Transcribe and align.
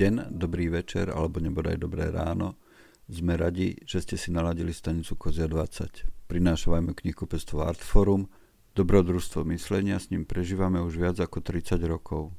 deň, 0.00 0.32
dobrý 0.32 0.72
večer 0.72 1.12
alebo 1.12 1.44
nebodaj 1.44 1.76
dobré 1.76 2.08
ráno. 2.08 2.56
Sme 3.04 3.36
radi, 3.36 3.76
že 3.84 4.00
ste 4.00 4.16
si 4.16 4.32
naladili 4.32 4.72
stanicu 4.72 5.12
Kozia 5.20 5.44
20. 5.44 6.24
Prinášavajme 6.24 6.96
knihkupectvo 6.96 7.60
Artforum, 7.60 8.32
dobrodružstvo 8.72 9.44
myslenia, 9.52 10.00
s 10.00 10.08
ním 10.08 10.24
prežívame 10.24 10.80
už 10.80 10.96
viac 10.96 11.20
ako 11.20 11.44
30 11.44 11.84
rokov. 11.84 12.32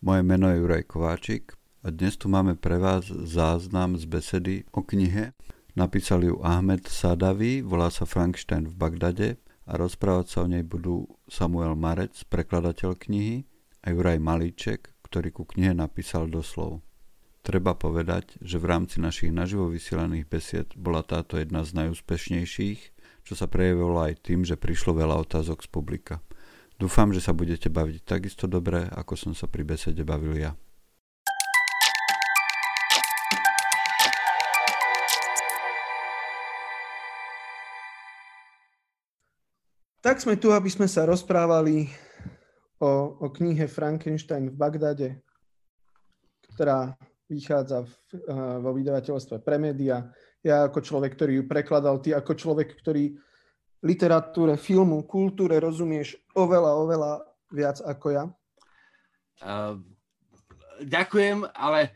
Moje 0.00 0.24
meno 0.24 0.48
je 0.48 0.64
Juraj 0.64 0.88
Kováčik 0.88 1.52
a 1.84 1.92
dnes 1.92 2.16
tu 2.16 2.32
máme 2.32 2.56
pre 2.56 2.80
vás 2.80 3.04
záznam 3.04 4.00
z 4.00 4.08
besedy 4.08 4.56
o 4.72 4.80
knihe. 4.80 5.36
Napísal 5.76 6.24
ju 6.24 6.40
Ahmed 6.40 6.88
Sadavi, 6.88 7.60
volá 7.60 7.92
sa 7.92 8.08
Frankenstein 8.08 8.64
v 8.64 8.80
Bagdade 8.80 9.28
a 9.68 9.76
rozprávať 9.76 10.26
sa 10.32 10.38
o 10.40 10.48
nej 10.48 10.64
budú 10.64 11.04
Samuel 11.28 11.76
Marec, 11.76 12.16
prekladateľ 12.32 12.96
knihy, 12.96 13.44
a 13.82 13.90
Juraj 13.90 14.22
Malíček, 14.22 14.91
ktorý 15.12 15.28
ku 15.28 15.44
knihe 15.44 15.76
napísal 15.76 16.24
doslov. 16.24 16.80
Treba 17.44 17.76
povedať, 17.76 18.40
že 18.40 18.56
v 18.56 18.64
rámci 18.64 18.96
našich 18.96 19.28
naživo 19.28 19.68
vysielaných 19.68 20.24
besied 20.24 20.68
bola 20.72 21.04
táto 21.04 21.36
jedna 21.36 21.68
z 21.68 21.76
najúspešnejších, 21.84 22.80
čo 23.28 23.34
sa 23.36 23.44
prejavilo 23.44 24.00
aj 24.00 24.24
tým, 24.24 24.40
že 24.40 24.56
prišlo 24.56 24.96
veľa 24.96 25.20
otázok 25.20 25.60
z 25.60 25.68
publika. 25.68 26.14
Dúfam, 26.80 27.12
že 27.12 27.20
sa 27.20 27.36
budete 27.36 27.68
baviť 27.68 28.08
takisto 28.08 28.48
dobre, 28.48 28.88
ako 28.88 29.12
som 29.12 29.32
sa 29.36 29.44
pri 29.44 29.68
besede 29.68 30.00
bavil 30.00 30.32
ja. 30.32 30.56
Tak 40.00 40.24
sme 40.24 40.40
tu, 40.40 40.56
aby 40.56 40.72
sme 40.72 40.88
sa 40.88 41.04
rozprávali 41.04 41.86
o, 42.82 42.90
o 43.22 43.26
knihe 43.30 43.70
Frankenstein 43.70 44.50
v 44.50 44.58
Bagdade, 44.58 45.08
ktorá 46.58 46.98
vychádza 47.30 47.86
v, 47.86 47.92
uh, 48.26 48.58
vo 48.58 48.74
vydavateľstve 48.74 49.40
Premedia. 49.40 50.10
Ja 50.42 50.66
ako 50.66 50.82
človek, 50.82 51.14
ktorý 51.14 51.32
ju 51.40 51.44
prekladal, 51.46 52.02
ty 52.02 52.10
ako 52.10 52.34
človek, 52.34 52.74
ktorý 52.82 53.14
literatúre, 53.86 54.58
filmu, 54.58 55.06
kultúre 55.06 55.62
rozumieš 55.62 56.18
oveľa, 56.34 56.72
oveľa 56.82 57.12
viac 57.54 57.78
ako 57.86 58.06
ja. 58.10 58.24
Uh, 59.38 59.78
ďakujem, 60.82 61.46
ale 61.54 61.94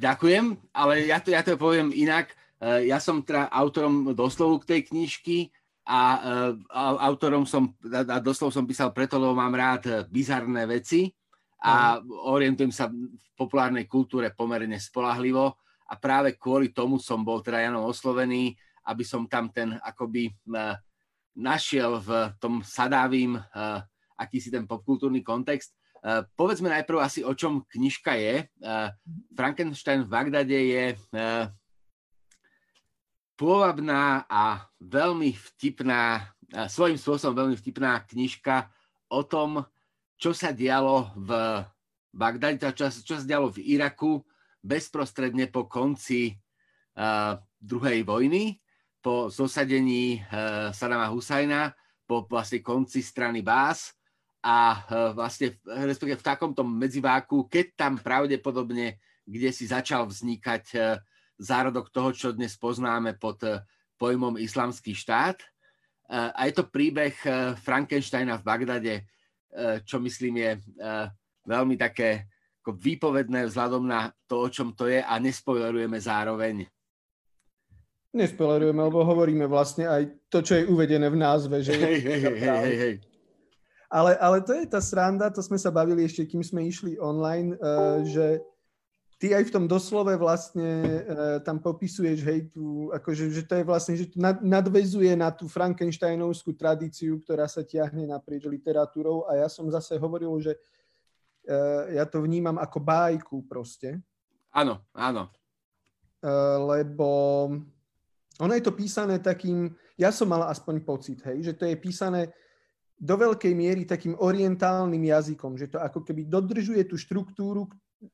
ďakujem, 0.00 0.56
ale 0.72 0.92
ja 1.04 1.20
to, 1.20 1.28
ja 1.30 1.44
to 1.44 1.60
poviem 1.60 1.92
inak. 1.92 2.32
Uh, 2.60 2.80
ja 2.80 2.96
som 2.96 3.20
teda 3.20 3.52
autorom 3.52 4.16
doslovu 4.16 4.64
k 4.64 4.68
tej 4.76 4.80
knižky, 4.88 5.52
a, 5.90 6.02
a 6.70 6.82
autorom 7.10 7.42
som, 7.42 7.74
a 7.90 8.22
doslov 8.22 8.54
som 8.54 8.62
písal 8.62 8.94
preto, 8.94 9.18
lebo 9.18 9.34
mám 9.34 9.50
rád 9.50 9.82
e, 9.90 9.94
bizarné 10.06 10.62
veci 10.70 11.10
a 11.58 11.98
orientujem 12.30 12.70
sa 12.70 12.86
v 12.86 13.10
populárnej 13.34 13.90
kultúre 13.90 14.30
pomerne 14.30 14.78
spolahlivo 14.78 15.58
a 15.90 15.94
práve 15.98 16.38
kvôli 16.38 16.70
tomu 16.70 17.02
som 17.02 17.26
bol 17.26 17.42
teda 17.42 17.66
Janom 17.66 17.90
oslovený, 17.90 18.54
aby 18.86 19.02
som 19.02 19.26
tam 19.26 19.50
ten 19.50 19.74
akoby 19.82 20.30
e, 20.30 20.32
našiel 21.42 21.98
v 21.98 22.38
tom 22.38 22.62
sadávým 22.62 23.34
e, 23.34 23.40
akýsi 24.14 24.54
ten 24.54 24.70
popkultúrny 24.70 25.26
kontext. 25.26 25.74
Povedzme 26.32 26.72
najprv 26.72 26.96
asi, 26.96 27.20
o 27.20 27.36
čom 27.36 27.60
knižka 27.68 28.16
je. 28.16 28.48
Frankenstein 29.36 30.04
v 30.04 30.12
Bagdade 30.12 30.56
je 30.56 30.96
pôvabná 33.40 34.28
a 34.28 34.68
veľmi 34.84 35.32
vtipná, 35.32 36.28
svojím 36.68 37.00
spôsobom 37.00 37.48
veľmi 37.48 37.56
vtipná 37.56 38.04
knižka 38.04 38.68
o 39.08 39.24
tom, 39.24 39.64
čo 40.20 40.36
sa 40.36 40.52
dialo 40.52 41.08
v 41.16 41.64
Bagdade, 42.12 42.60
čo, 42.76 42.92
čo 42.92 43.16
sa 43.16 43.24
dialo 43.24 43.48
v 43.48 43.64
Iraku 43.64 44.20
bezprostredne 44.60 45.48
po 45.48 45.64
konci 45.64 46.36
uh, 46.36 47.40
druhej 47.56 48.04
vojny, 48.04 48.60
po 49.00 49.32
zosadení 49.32 50.20
uh, 50.20 50.68
Sadama 50.76 51.08
Husajna, 51.08 51.72
po 52.04 52.28
vlastne 52.28 52.60
konci 52.60 53.00
strany 53.00 53.40
Bás 53.40 53.96
a 54.44 54.84
uh, 54.84 55.16
vlastne 55.16 55.56
respektíve 55.64 56.20
v 56.20 56.28
takomto 56.28 56.60
medziváku, 56.60 57.48
keď 57.48 57.66
tam 57.72 57.96
pravdepodobne 57.96 59.00
kde 59.30 59.54
si 59.54 59.64
začal 59.70 60.10
vznikať 60.10 60.64
uh, 60.76 60.98
zárodok 61.40 61.88
toho, 61.88 62.12
čo 62.12 62.36
dnes 62.36 62.52
poznáme 62.60 63.16
pod 63.16 63.40
eh, 63.48 63.64
pojmom 63.96 64.36
islamský 64.36 64.92
štát. 64.92 65.40
Eh, 65.40 66.30
a 66.36 66.40
je 66.44 66.52
to 66.52 66.68
príbeh 66.68 67.16
eh, 67.24 67.56
Frankensteina 67.56 68.36
v 68.36 68.46
Bagdade, 68.46 68.94
čo 69.82 69.98
myslím 69.98 70.46
je 70.46 70.50
veľmi 71.42 71.74
také 71.74 72.30
ako 72.62 72.78
výpovedné 72.78 73.50
vzhľadom 73.50 73.82
na 73.82 74.14
to, 74.30 74.46
o 74.46 74.48
čom 74.52 74.70
to 74.78 74.86
je 74.86 75.02
a 75.02 75.18
nespoilerujeme 75.18 75.98
zároveň. 75.98 76.70
Nespoilerujeme, 78.14 78.78
lebo 78.78 79.02
hovoríme 79.02 79.50
vlastne 79.50 79.90
aj 79.90 80.06
to, 80.30 80.46
čo 80.46 80.54
je 80.54 80.70
uvedené 80.70 81.10
v 81.10 81.18
názve. 81.18 81.66
Že 81.66 81.72
hej, 81.82 81.98
hej, 81.98 82.20
hej, 82.22 82.38
hej, 82.38 82.76
hej. 82.78 82.94
Ale, 83.90 84.14
ale 84.22 84.38
to 84.46 84.54
je 84.54 84.70
tá 84.70 84.78
sranda, 84.78 85.34
to 85.34 85.42
sme 85.42 85.58
sa 85.58 85.74
bavili 85.74 86.06
ešte, 86.06 86.22
kým 86.22 86.46
sme 86.46 86.62
išli 86.62 86.94
online, 87.02 87.58
uh, 87.58 88.06
že 88.06 88.38
ty 89.20 89.36
aj 89.36 89.52
v 89.52 89.54
tom 89.54 89.68
doslove 89.68 90.16
vlastne 90.16 90.64
uh, 90.64 91.38
tam 91.44 91.60
popisuješ, 91.60 92.18
hej, 92.24 92.48
tu, 92.48 92.88
akože, 92.88 93.28
že 93.28 93.44
to 93.44 93.60
je 93.60 93.64
vlastne, 93.68 93.94
že 94.00 94.08
to 94.08 94.16
nad, 94.16 94.40
nadvezuje 94.40 95.12
na 95.12 95.28
tú 95.28 95.44
Frankensteinovskú 95.44 96.56
tradíciu, 96.56 97.20
ktorá 97.20 97.44
sa 97.44 97.60
tiahne 97.60 98.08
naprieč 98.08 98.48
literatúrou 98.48 99.28
a 99.28 99.36
ja 99.36 99.48
som 99.52 99.68
zase 99.68 100.00
hovoril, 100.00 100.32
že 100.40 100.56
uh, 100.56 101.92
ja 101.92 102.08
to 102.08 102.24
vnímam 102.24 102.56
ako 102.56 102.80
bájku 102.80 103.36
proste. 103.44 104.00
Áno, 104.56 104.80
áno. 104.96 105.28
Uh, 106.24 106.80
lebo 106.80 107.08
ono 108.40 108.52
je 108.56 108.64
to 108.64 108.72
písané 108.72 109.20
takým, 109.20 109.68
ja 110.00 110.08
som 110.08 110.32
mal 110.32 110.48
aspoň 110.48 110.80
pocit, 110.80 111.20
hej, 111.28 111.44
že 111.44 111.52
to 111.52 111.68
je 111.68 111.76
písané 111.76 112.32
do 112.96 113.16
veľkej 113.20 113.52
miery 113.52 113.84
takým 113.84 114.16
orientálnym 114.16 115.00
jazykom, 115.00 115.60
že 115.60 115.68
to 115.68 115.76
ako 115.76 116.04
keby 116.04 116.24
dodržuje 116.24 116.88
tú 116.88 116.96
štruktúru, 116.96 117.68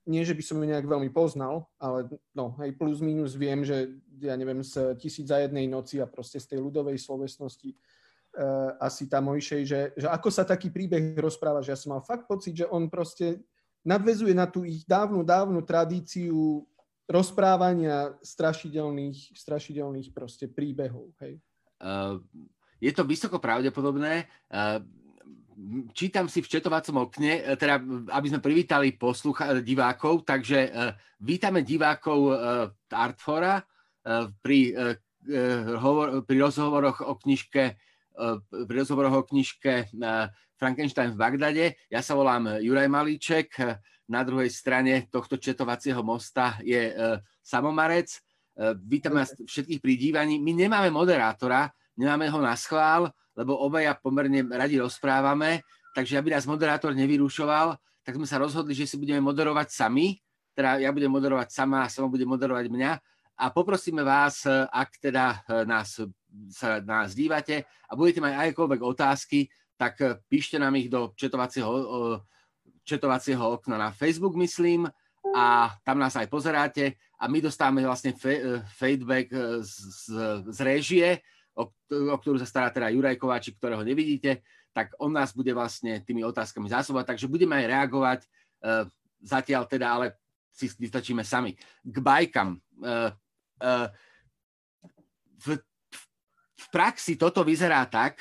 nie, 0.07 0.23
že 0.27 0.35
by 0.35 0.43
som 0.43 0.59
ju 0.59 0.67
nejak 0.67 0.87
veľmi 0.87 1.11
poznal, 1.15 1.71
ale 1.79 2.11
no, 2.35 2.59
hej, 2.59 2.75
plus 2.75 2.99
minus 2.99 3.39
viem, 3.39 3.63
že 3.63 3.95
ja 4.19 4.35
neviem, 4.35 4.59
z 4.67 4.99
tisíc 4.99 5.31
za 5.31 5.39
jednej 5.39 5.71
noci 5.71 6.03
a 6.03 6.11
proste 6.11 6.43
z 6.43 6.55
tej 6.55 6.59
ľudovej 6.59 6.99
slovesnosti 6.99 7.71
uh, 7.71 8.75
asi 8.83 9.07
tam 9.07 9.31
Mojšej, 9.31 9.63
že, 9.63 9.81
že 9.95 10.07
ako 10.11 10.29
sa 10.35 10.43
taký 10.43 10.75
príbeh 10.75 11.15
rozpráva, 11.19 11.63
že 11.63 11.71
ja 11.71 11.79
som 11.79 11.95
mal 11.95 12.03
fakt 12.03 12.27
pocit, 12.27 12.59
že 12.59 12.67
on 12.67 12.91
proste 12.91 13.39
nadvezuje 13.87 14.35
na 14.35 14.51
tú 14.51 14.67
ich 14.67 14.83
dávnu, 14.83 15.23
dávnu 15.23 15.63
tradíciu 15.63 16.67
rozprávania 17.07 18.19
strašidelných, 18.19 19.39
strašidelných 19.39 20.11
proste 20.11 20.51
príbehov, 20.51 21.15
hej. 21.23 21.39
Uh, 21.79 22.19
je 22.83 22.91
to 22.91 23.07
vysoko 23.07 23.39
pravdepodobné. 23.39 24.27
Uh, 24.51 24.83
čítam 25.97 26.29
si 26.29 26.45
v 26.45 26.51
četovacom 26.53 27.09
okne, 27.09 27.41
e, 27.41 27.57
teda 27.57 27.81
aby 28.13 28.27
sme 28.29 28.45
privítali 28.45 28.93
poslucha- 28.93 29.65
divákov, 29.65 30.29
takže 30.29 30.59
uh, 30.69 30.93
vítame 31.21 31.65
divákov 31.65 32.37
Artfora 32.93 33.65
pri, 34.45 34.77
hovor, 35.81 36.23
pri 36.23 36.37
rozhovoroch 36.39 37.03
o 37.03 37.17
knižke 37.19 37.75
pri 38.49 38.77
rozhovoroch 38.81 39.25
o 39.25 39.27
knižke 39.29 39.93
Frankenstein 40.57 41.13
v 41.13 41.21
Bagdade. 41.21 41.65
Ja 41.93 42.01
sa 42.01 42.17
volám 42.17 42.61
Juraj 42.65 42.89
Malíček, 42.89 43.61
na 44.09 44.25
druhej 44.25 44.49
strane 44.49 45.05
tohto 45.13 45.37
četovacieho 45.37 46.01
mosta 46.01 46.57
je 46.65 46.97
Samomarec. 47.45 48.09
Vítame 48.89 49.21
vás 49.21 49.37
všetkých 49.37 49.81
pri 49.85 49.95
dívaní. 50.01 50.41
My 50.41 50.57
nemáme 50.57 50.89
moderátora, 50.89 51.69
nemáme 51.97 52.29
ho 52.29 52.41
na 52.41 52.57
schvál, 52.57 53.11
lebo 53.37 53.57
obaja 53.61 53.93
pomerne 53.97 54.45
radi 54.49 54.81
rozprávame, 54.81 55.61
takže 55.93 56.17
aby 56.17 56.33
nás 56.33 56.49
moderátor 56.49 56.97
nevyrušoval, 56.97 57.77
tak 58.05 58.17
sme 58.17 58.29
sa 58.29 58.39
rozhodli, 58.39 58.73
že 58.73 58.87
si 58.87 58.97
budeme 58.97 59.19
moderovať 59.21 59.69
sami, 59.73 60.21
teda 60.57 60.81
ja 60.81 60.89
budem 60.89 61.13
moderovať 61.13 61.53
sama 61.53 61.85
a 61.85 61.93
sama 61.93 62.09
bude 62.09 62.25
moderovať 62.25 62.73
mňa. 62.73 62.93
A 63.37 63.53
poprosíme 63.53 64.01
vás, 64.01 64.49
ak 64.73 64.97
teda 64.97 65.45
eh, 65.45 65.69
nás, 65.69 66.01
sa 66.49 66.81
nás 66.81 67.13
dívate 67.13 67.69
a 67.85 67.93
budete 67.93 68.25
mať 68.25 68.33
akékoľvek 68.33 68.81
otázky, 68.81 69.53
tak 69.77 70.01
eh, 70.01 70.17
píšte 70.25 70.57
nám 70.57 70.73
ich 70.81 70.89
do 70.89 71.13
četovacieho, 71.13 71.69
četovacieho 72.89 73.61
okna 73.61 73.77
na 73.77 73.91
Facebook, 73.93 74.33
myslím, 74.41 74.89
a 75.37 75.75
tam 75.85 76.01
nás 76.01 76.15
aj 76.17 76.31
pozeráte 76.31 76.97
a 77.19 77.29
my 77.29 77.45
dostávame 77.45 77.85
vlastne 77.85 78.17
eh, 78.17 78.65
feedback 78.65 79.29
z, 79.61 79.73
z, 79.93 80.05
z 80.49 80.59
réžie, 80.65 81.09
o, 81.57 81.63
o 82.13 82.17
ktorú 82.21 82.37
sa 82.37 82.49
stará 82.49 82.69
teda 82.69 82.93
Juraj 82.93 83.17
Kováčik, 83.17 83.57
ktorého 83.57 83.81
nevidíte, 83.81 84.45
tak 84.77 84.93
on 85.01 85.09
nás 85.09 85.33
bude 85.33 85.49
vlastne 85.57 86.05
tými 86.05 86.21
otázkami 86.21 86.69
zásobovať, 86.69 87.17
takže 87.17 87.33
budeme 87.33 87.57
aj 87.57 87.67
reagovať 87.73 88.21
e, 88.21 88.29
zatiaľ 89.25 89.65
teda, 89.65 89.87
ale 89.89 90.07
si 90.53 90.69
vystačíme 90.69 91.25
sami. 91.25 91.57
K 91.81 91.97
bajkam. 91.97 92.61
E, 92.61 92.87
e, 93.65 93.73
v, 95.41 95.47
v 96.57 96.67
praxi 96.69 97.17
toto 97.17 97.41
vyzerá 97.41 97.81
tak, 97.89 98.21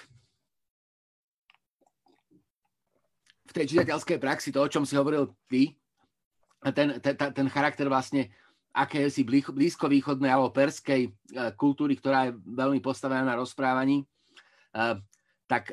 v 3.46 3.52
tej 3.52 3.76
čitateľskej 3.76 4.20
praxi, 4.20 4.52
to, 4.52 4.64
o 4.64 4.72
čom 4.72 4.88
si 4.88 4.96
hovoril 4.96 5.36
ty, 5.52 5.76
ten, 6.72 6.98
ten, 7.04 7.16
ten 7.16 7.48
charakter 7.52 7.86
vlastne 7.92 8.32
akési 8.76 9.24
blízkovýchodnej 9.26 10.28
alebo 10.28 10.52
perskej 10.52 11.16
kultúry, 11.56 11.96
ktorá 11.96 12.28
je 12.28 12.38
veľmi 12.44 12.84
postavená 12.84 13.24
na 13.24 13.40
rozprávaní, 13.40 14.04
tak 15.48 15.72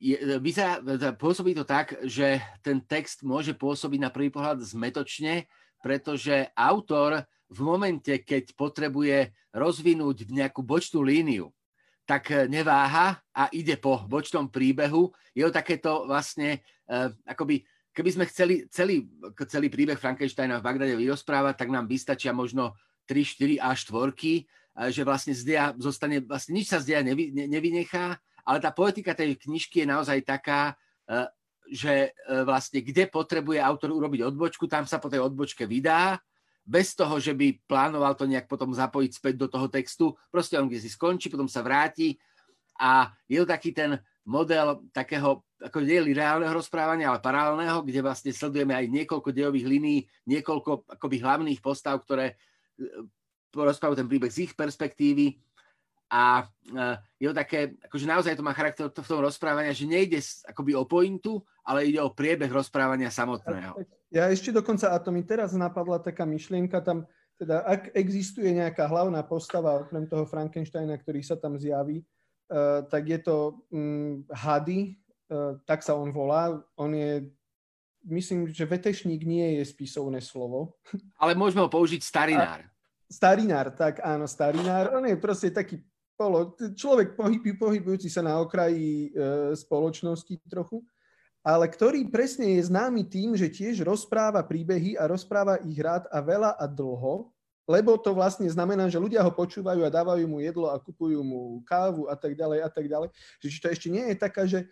je, 0.00 0.16
vyzerá, 0.40 0.80
pôsobí 1.20 1.52
to 1.52 1.68
tak, 1.68 2.00
že 2.08 2.40
ten 2.64 2.80
text 2.80 3.20
môže 3.20 3.52
pôsobiť 3.52 4.00
na 4.00 4.08
prvý 4.08 4.32
pohľad 4.32 4.64
zmetočne, 4.64 5.44
pretože 5.84 6.48
autor 6.56 7.28
v 7.52 7.60
momente, 7.60 8.12
keď 8.24 8.56
potrebuje 8.56 9.28
rozvinúť 9.52 10.32
nejakú 10.32 10.64
bočnú 10.64 11.04
líniu, 11.04 11.52
tak 12.04 12.48
neváha 12.48 13.20
a 13.32 13.48
ide 13.48 13.80
po 13.80 14.00
bočnom 14.04 14.48
príbehu. 14.48 15.08
Je 15.32 15.40
to 15.44 15.52
takéto 15.52 16.04
vlastne, 16.04 16.60
akoby, 17.24 17.64
keby 17.94 18.10
sme 18.10 18.24
chceli 18.26 18.66
celý, 18.68 19.06
celý 19.46 19.70
príbeh 19.70 19.96
Frankensteina 19.96 20.58
v 20.58 20.66
Bagdade 20.66 20.98
vyrozprávať, 20.98 21.54
tak 21.64 21.70
nám 21.70 21.86
vystačia 21.86 22.34
možno 22.34 22.74
3, 23.06 23.22
4 23.22 23.62
a 23.62 23.70
4, 23.72 24.90
že 24.90 25.02
vlastne 25.06 25.32
z 25.32 25.42
deja 25.46 25.70
zostane, 25.78 26.18
vlastne 26.26 26.58
nič 26.58 26.66
sa 26.66 26.82
z 26.82 26.90
deja 26.90 27.00
nevy, 27.06 27.30
ne, 27.30 27.46
nevynechá, 27.46 28.18
ale 28.42 28.58
tá 28.58 28.74
poetika 28.74 29.14
tej 29.14 29.38
knižky 29.38 29.86
je 29.86 29.88
naozaj 29.88 30.18
taká, 30.26 30.74
uh, 31.06 31.30
že 31.70 32.10
uh, 32.10 32.42
vlastne 32.42 32.82
kde 32.82 33.06
potrebuje 33.06 33.62
autor 33.62 33.94
urobiť 33.94 34.26
odbočku, 34.26 34.66
tam 34.66 34.84
sa 34.84 34.98
po 34.98 35.06
tej 35.06 35.22
odbočke 35.22 35.64
vydá, 35.64 36.18
bez 36.64 36.96
toho, 36.96 37.20
že 37.20 37.36
by 37.36 37.60
plánoval 37.68 38.16
to 38.16 38.24
nejak 38.24 38.48
potom 38.48 38.72
zapojiť 38.72 39.10
späť 39.12 39.34
do 39.36 39.48
toho 39.52 39.68
textu. 39.68 40.16
Proste 40.32 40.56
on 40.56 40.64
kde 40.66 40.80
si 40.80 40.88
skončí, 40.88 41.28
potom 41.28 41.44
sa 41.44 41.60
vráti 41.60 42.16
a 42.80 43.12
je 43.28 43.36
to 43.36 43.46
taký 43.46 43.70
ten 43.76 44.00
model 44.24 44.80
takého, 44.90 45.44
ako 45.64 45.80
nie 45.80 46.12
reálneho 46.12 46.52
rozprávania, 46.52 47.08
ale 47.08 47.24
paralelného, 47.24 47.80
kde 47.80 48.04
vlastne 48.04 48.30
sledujeme 48.30 48.76
aj 48.76 48.86
niekoľko 48.92 49.32
dejových 49.32 49.66
línií, 49.66 49.98
niekoľko 50.28 50.84
akoby 51.00 51.16
hlavných 51.24 51.60
postav, 51.64 51.96
ktoré 52.04 52.36
e, 52.76 53.08
rozprávajú 53.56 53.96
ten 54.04 54.08
príbeh 54.10 54.28
z 54.28 54.50
ich 54.50 54.52
perspektívy 54.52 55.40
a 56.12 56.44
e, 56.44 57.24
je 57.24 57.26
to 57.32 57.34
také, 57.34 57.74
akože 57.80 58.04
naozaj 58.04 58.36
to 58.36 58.44
má 58.44 58.52
charakter 58.52 58.86
v 58.92 59.08
tom 59.08 59.24
rozprávania, 59.24 59.72
že 59.72 59.88
nejde 59.88 60.20
akoby 60.44 60.76
o 60.76 60.84
pointu, 60.84 61.40
ale 61.64 61.88
ide 61.88 61.98
o 61.98 62.12
priebeh 62.12 62.52
rozprávania 62.52 63.08
samotného. 63.08 63.80
Ja 64.12 64.28
ešte 64.28 64.52
dokonca, 64.52 64.92
a 64.92 65.00
to 65.00 65.10
mi 65.10 65.24
teraz 65.24 65.56
napadla 65.56 65.98
taká 65.98 66.28
myšlienka, 66.28 66.84
tam 66.84 67.08
teda 67.34 67.66
ak 67.66 67.90
existuje 67.98 68.54
nejaká 68.54 68.86
hlavná 68.86 69.26
postava, 69.26 69.82
okrem 69.82 70.06
toho 70.06 70.22
Frankensteina, 70.22 70.94
ktorý 70.94 71.18
sa 71.26 71.34
tam 71.34 71.58
zjaví, 71.58 71.98
uh, 71.98 72.86
tak 72.86 73.10
je 73.10 73.18
to 73.18 73.58
um, 73.74 74.22
Hady, 74.30 74.94
tak 75.64 75.82
sa 75.82 75.96
on 75.98 76.10
volá. 76.10 76.62
On 76.78 76.90
je, 76.92 77.28
myslím, 78.06 78.50
že 78.50 78.68
vetešník 78.68 79.22
nie 79.24 79.60
je 79.60 79.64
spisovné 79.68 80.20
slovo. 80.24 80.78
Ale 81.22 81.36
môžeme 81.38 81.62
ho 81.62 81.70
použiť 81.70 82.00
starinár. 82.02 82.64
A, 82.64 82.70
starinár, 83.08 83.72
tak 83.74 84.00
áno, 84.02 84.24
starinár. 84.26 84.94
On 84.96 85.04
je 85.04 85.16
proste 85.18 85.52
taký 85.52 85.82
polo, 86.14 86.54
človek 86.78 87.18
pohyb, 87.18 87.58
pohybujúci 87.58 88.06
sa 88.06 88.22
na 88.22 88.38
okraji 88.38 89.10
uh, 89.12 89.50
spoločnosti 89.52 90.38
trochu 90.46 90.78
ale 91.44 91.68
ktorý 91.68 92.08
presne 92.08 92.56
je 92.56 92.72
známy 92.72 93.04
tým, 93.04 93.36
že 93.36 93.52
tiež 93.52 93.84
rozpráva 93.84 94.40
príbehy 94.40 94.96
a 94.96 95.04
rozpráva 95.04 95.60
ich 95.60 95.76
rád 95.76 96.08
a 96.08 96.24
veľa 96.24 96.56
a 96.56 96.64
dlho, 96.64 97.28
lebo 97.68 98.00
to 98.00 98.16
vlastne 98.16 98.48
znamená, 98.48 98.88
že 98.88 98.96
ľudia 98.96 99.20
ho 99.20 99.28
počúvajú 99.28 99.84
a 99.84 99.92
dávajú 99.92 100.24
mu 100.24 100.40
jedlo 100.40 100.72
a 100.72 100.80
kupujú 100.80 101.20
mu 101.20 101.60
kávu 101.68 102.08
a 102.08 102.16
tak 102.16 102.32
ďalej 102.32 102.64
a 102.64 102.68
tak 102.72 102.88
ďalej. 102.88 103.08
Že 103.44 103.60
to 103.60 103.68
ešte 103.68 103.88
nie 103.92 104.04
je 104.08 104.16
taká, 104.16 104.48
že, 104.48 104.64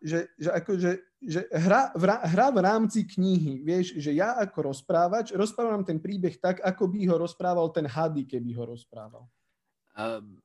že, 0.00 0.32
že, 0.40 0.50
ako, 0.50 0.70
že, 0.80 0.92
že 1.20 1.40
hra, 1.52 1.92
v, 1.92 2.04
hra 2.08 2.48
v 2.50 2.58
rámci 2.64 3.04
knihy, 3.04 3.60
vieš, 3.60 4.00
že 4.00 4.16
ja 4.16 4.36
ako 4.40 4.72
rozprávač 4.72 5.36
rozprávam 5.36 5.84
ten 5.84 6.00
príbeh 6.00 6.40
tak, 6.40 6.64
ako 6.64 6.88
by 6.88 7.00
ho 7.04 7.16
rozprával 7.20 7.68
ten 7.70 7.84
hady, 7.84 8.24
keby 8.24 8.56
ho 8.56 8.64
rozprával. 8.72 9.28
Um, 9.92 10.40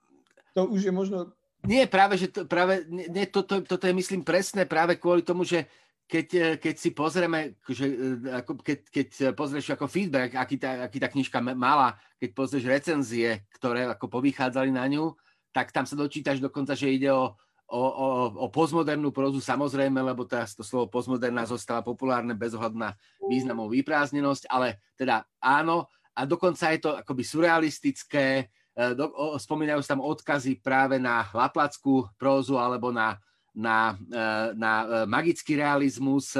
to 0.51 0.67
už 0.67 0.87
je 0.87 0.93
možno 0.93 1.31
nie, 1.65 1.89
práve, 1.89 2.13
že 2.21 2.29
to, 2.29 2.45
práve, 2.45 2.85
nie, 2.87 3.25
toto, 3.25 3.57
toto 3.65 3.89
je 3.89 3.97
myslím 3.97 4.21
presné 4.21 4.69
práve 4.69 5.01
kvôli 5.01 5.25
tomu, 5.25 5.41
že 5.41 5.65
keď, 6.05 6.27
eh, 6.37 6.55
keď 6.61 6.75
si 6.77 6.89
pozrieme, 6.93 7.57
že, 7.65 7.85
eh, 7.89 8.45
ako, 8.45 8.61
keď, 8.61 8.79
keď 8.93 9.07
pozrieš 9.33 9.73
ako 9.73 9.89
feedback, 9.89 10.37
aký 10.37 10.61
tá, 10.61 10.85
aký 10.85 11.01
tá 11.01 11.09
knižka 11.09 11.41
mala, 11.41 11.97
keď 12.21 12.29
pozrieš 12.37 12.69
recenzie, 12.69 13.49
ktoré 13.57 13.89
ako 13.89 14.05
povychádzali 14.13 14.69
na 14.69 14.85
ňu, 14.85 15.17
tak 15.49 15.73
tam 15.73 15.89
sa 15.89 15.97
dočítaš 15.97 16.37
dokonca, 16.37 16.77
že 16.77 16.93
ide 16.93 17.09
o, 17.09 17.33
o, 17.69 17.81
o, 17.81 18.07
o 18.41 18.47
postmodernú 18.53 19.09
prozu, 19.09 19.41
samozrejme, 19.41 19.97
lebo 20.01 20.25
teraz 20.25 20.53
to 20.53 20.61
slovo 20.61 20.89
postmoderná 20.89 21.45
zostala 21.49 21.81
populárne 21.81 22.37
bez 22.37 22.53
ohľadu 22.53 22.77
na 22.77 22.93
významov 23.25 23.73
vyprázdnenosť, 23.73 24.47
ale 24.49 24.81
teda 24.93 25.25
áno, 25.41 25.89
a 26.15 26.23
dokonca 26.23 26.71
je 26.71 26.79
to 26.79 26.91
akoby 26.95 27.23
surrealistické, 27.25 28.47
E, 28.75 28.91
do, 28.91 29.07
o, 29.15 29.39
spomínajú 29.39 29.79
sa 29.79 29.95
tam 29.95 30.03
odkazy 30.03 30.59
práve 30.59 30.99
na 30.99 31.23
laplackú 31.31 32.11
prózu 32.19 32.59
alebo 32.59 32.91
na, 32.91 33.15
na, 33.55 33.95
e, 33.95 34.21
na 34.59 34.71
e, 34.83 34.87
magický 35.07 35.55
realizmus. 35.55 36.35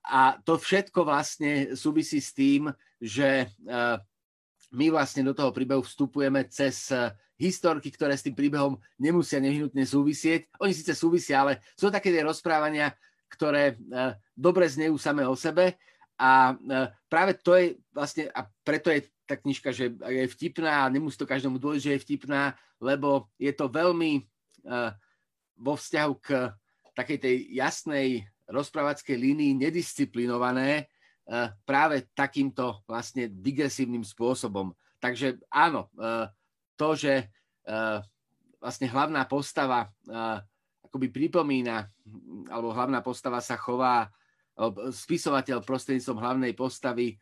A 0.00 0.20
to 0.44 0.56
všetko 0.56 1.04
vlastne 1.04 1.76
súvisí 1.76 2.20
s 2.20 2.32
tým, 2.36 2.68
že 3.00 3.48
my 4.70 4.86
vlastne 4.94 5.26
do 5.26 5.34
toho 5.34 5.50
príbehu 5.50 5.82
vstupujeme 5.82 6.46
cez 6.46 6.94
historky, 7.40 7.90
ktoré 7.90 8.14
s 8.14 8.22
tým 8.22 8.36
príbehom 8.36 8.78
nemusia 9.00 9.42
nevyhnutne 9.42 9.82
súvisieť. 9.82 10.46
Oni 10.62 10.70
síce 10.76 10.94
súvisia, 10.94 11.42
ale 11.42 11.64
sú 11.74 11.90
také 11.90 12.12
tie 12.14 12.22
rozprávania, 12.22 12.94
ktoré 13.32 13.78
dobre 14.36 14.68
znejú 14.70 14.94
samé 15.00 15.26
o 15.26 15.34
sebe 15.34 15.78
a 16.20 16.52
práve 17.08 17.38
to 17.40 17.56
je 17.56 17.80
vlastne, 17.94 18.28
a 18.30 18.44
preto 18.62 18.92
je 18.92 19.08
tá 19.24 19.38
knižka, 19.38 19.70
že 19.72 19.94
je 19.94 20.24
vtipná 20.36 20.84
a 20.84 20.92
nemusí 20.92 21.16
to 21.16 21.24
každému 21.24 21.56
dôjsť, 21.56 21.82
že 21.82 21.92
je 21.96 22.04
vtipná, 22.04 22.58
lebo 22.82 23.30
je 23.40 23.54
to 23.54 23.70
veľmi 23.70 24.26
vo 25.56 25.74
vzťahu 25.78 26.12
k 26.20 26.28
takej 26.92 27.18
tej 27.22 27.36
jasnej 27.56 28.26
rozprávackej 28.50 29.16
línii 29.16 29.56
nedisciplinované 29.56 30.90
práve 31.64 32.10
takýmto 32.12 32.82
vlastne 32.84 33.30
digresívnym 33.30 34.02
spôsobom. 34.02 34.74
Takže 34.98 35.40
áno, 35.48 35.88
uh, 35.96 36.26
to, 36.76 36.98
že 36.98 37.30
uh, 37.70 38.02
vlastne 38.60 38.92
hlavná 38.92 39.24
postava 39.24 39.88
akoby 40.84 41.08
pripomína, 41.08 41.88
alebo 42.50 42.74
hlavná 42.76 43.00
postava 43.00 43.40
sa 43.40 43.56
chová, 43.56 44.10
spisovateľ 44.92 45.64
prostredníctvom 45.64 46.18
hlavnej 46.20 46.52
postavy 46.52 47.16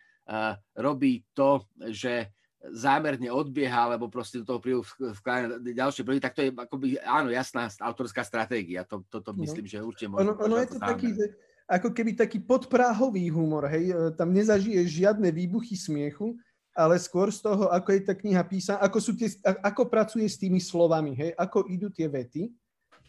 robí 0.74 1.22
to, 1.36 1.62
že 1.94 2.34
zámerne 2.74 3.30
odbieha, 3.30 3.86
alebo 3.86 4.10
proste 4.10 4.42
do 4.42 4.50
toho 4.50 4.58
prídu 4.58 4.82
vkladá 5.22 5.62
ďalšie 5.62 6.02
prvky, 6.02 6.18
tak 6.18 6.34
to 6.34 6.42
je 6.42 6.50
akoby, 6.50 6.98
áno, 7.06 7.30
jasná 7.30 7.70
autorská 7.78 8.26
stratégia. 8.26 8.82
To, 8.90 9.06
toto 9.06 9.30
to 9.30 9.38
no. 9.38 9.46
myslím, 9.46 9.70
že 9.70 9.78
určite 9.78 10.10
môže. 10.10 10.26
Ono, 10.26 10.34
ono 10.34 10.56
je 10.58 10.68
to 10.74 10.78
taký, 10.82 11.14
že 11.14 11.38
ako 11.68 11.92
keby 11.92 12.16
taký 12.16 12.40
podpráhový 12.40 13.28
humor, 13.28 13.68
hej, 13.68 13.92
e, 13.92 13.94
tam 14.16 14.32
nezažije 14.32 14.80
žiadne 14.88 15.28
výbuchy 15.28 15.76
smiechu, 15.76 16.32
ale 16.72 16.96
skôr 16.96 17.28
z 17.28 17.44
toho, 17.44 17.68
ako 17.68 17.88
je 17.92 18.00
tá 18.08 18.14
kniha 18.16 18.40
písaná, 18.48 18.80
ako, 18.80 18.98
sú 19.04 19.12
tie, 19.12 19.28
ako 19.44 19.84
pracuje 19.92 20.24
s 20.24 20.40
tými 20.40 20.64
slovami, 20.64 21.12
hej, 21.12 21.30
ako 21.36 21.68
idú 21.68 21.92
tie 21.92 22.08
vety, 22.08 22.48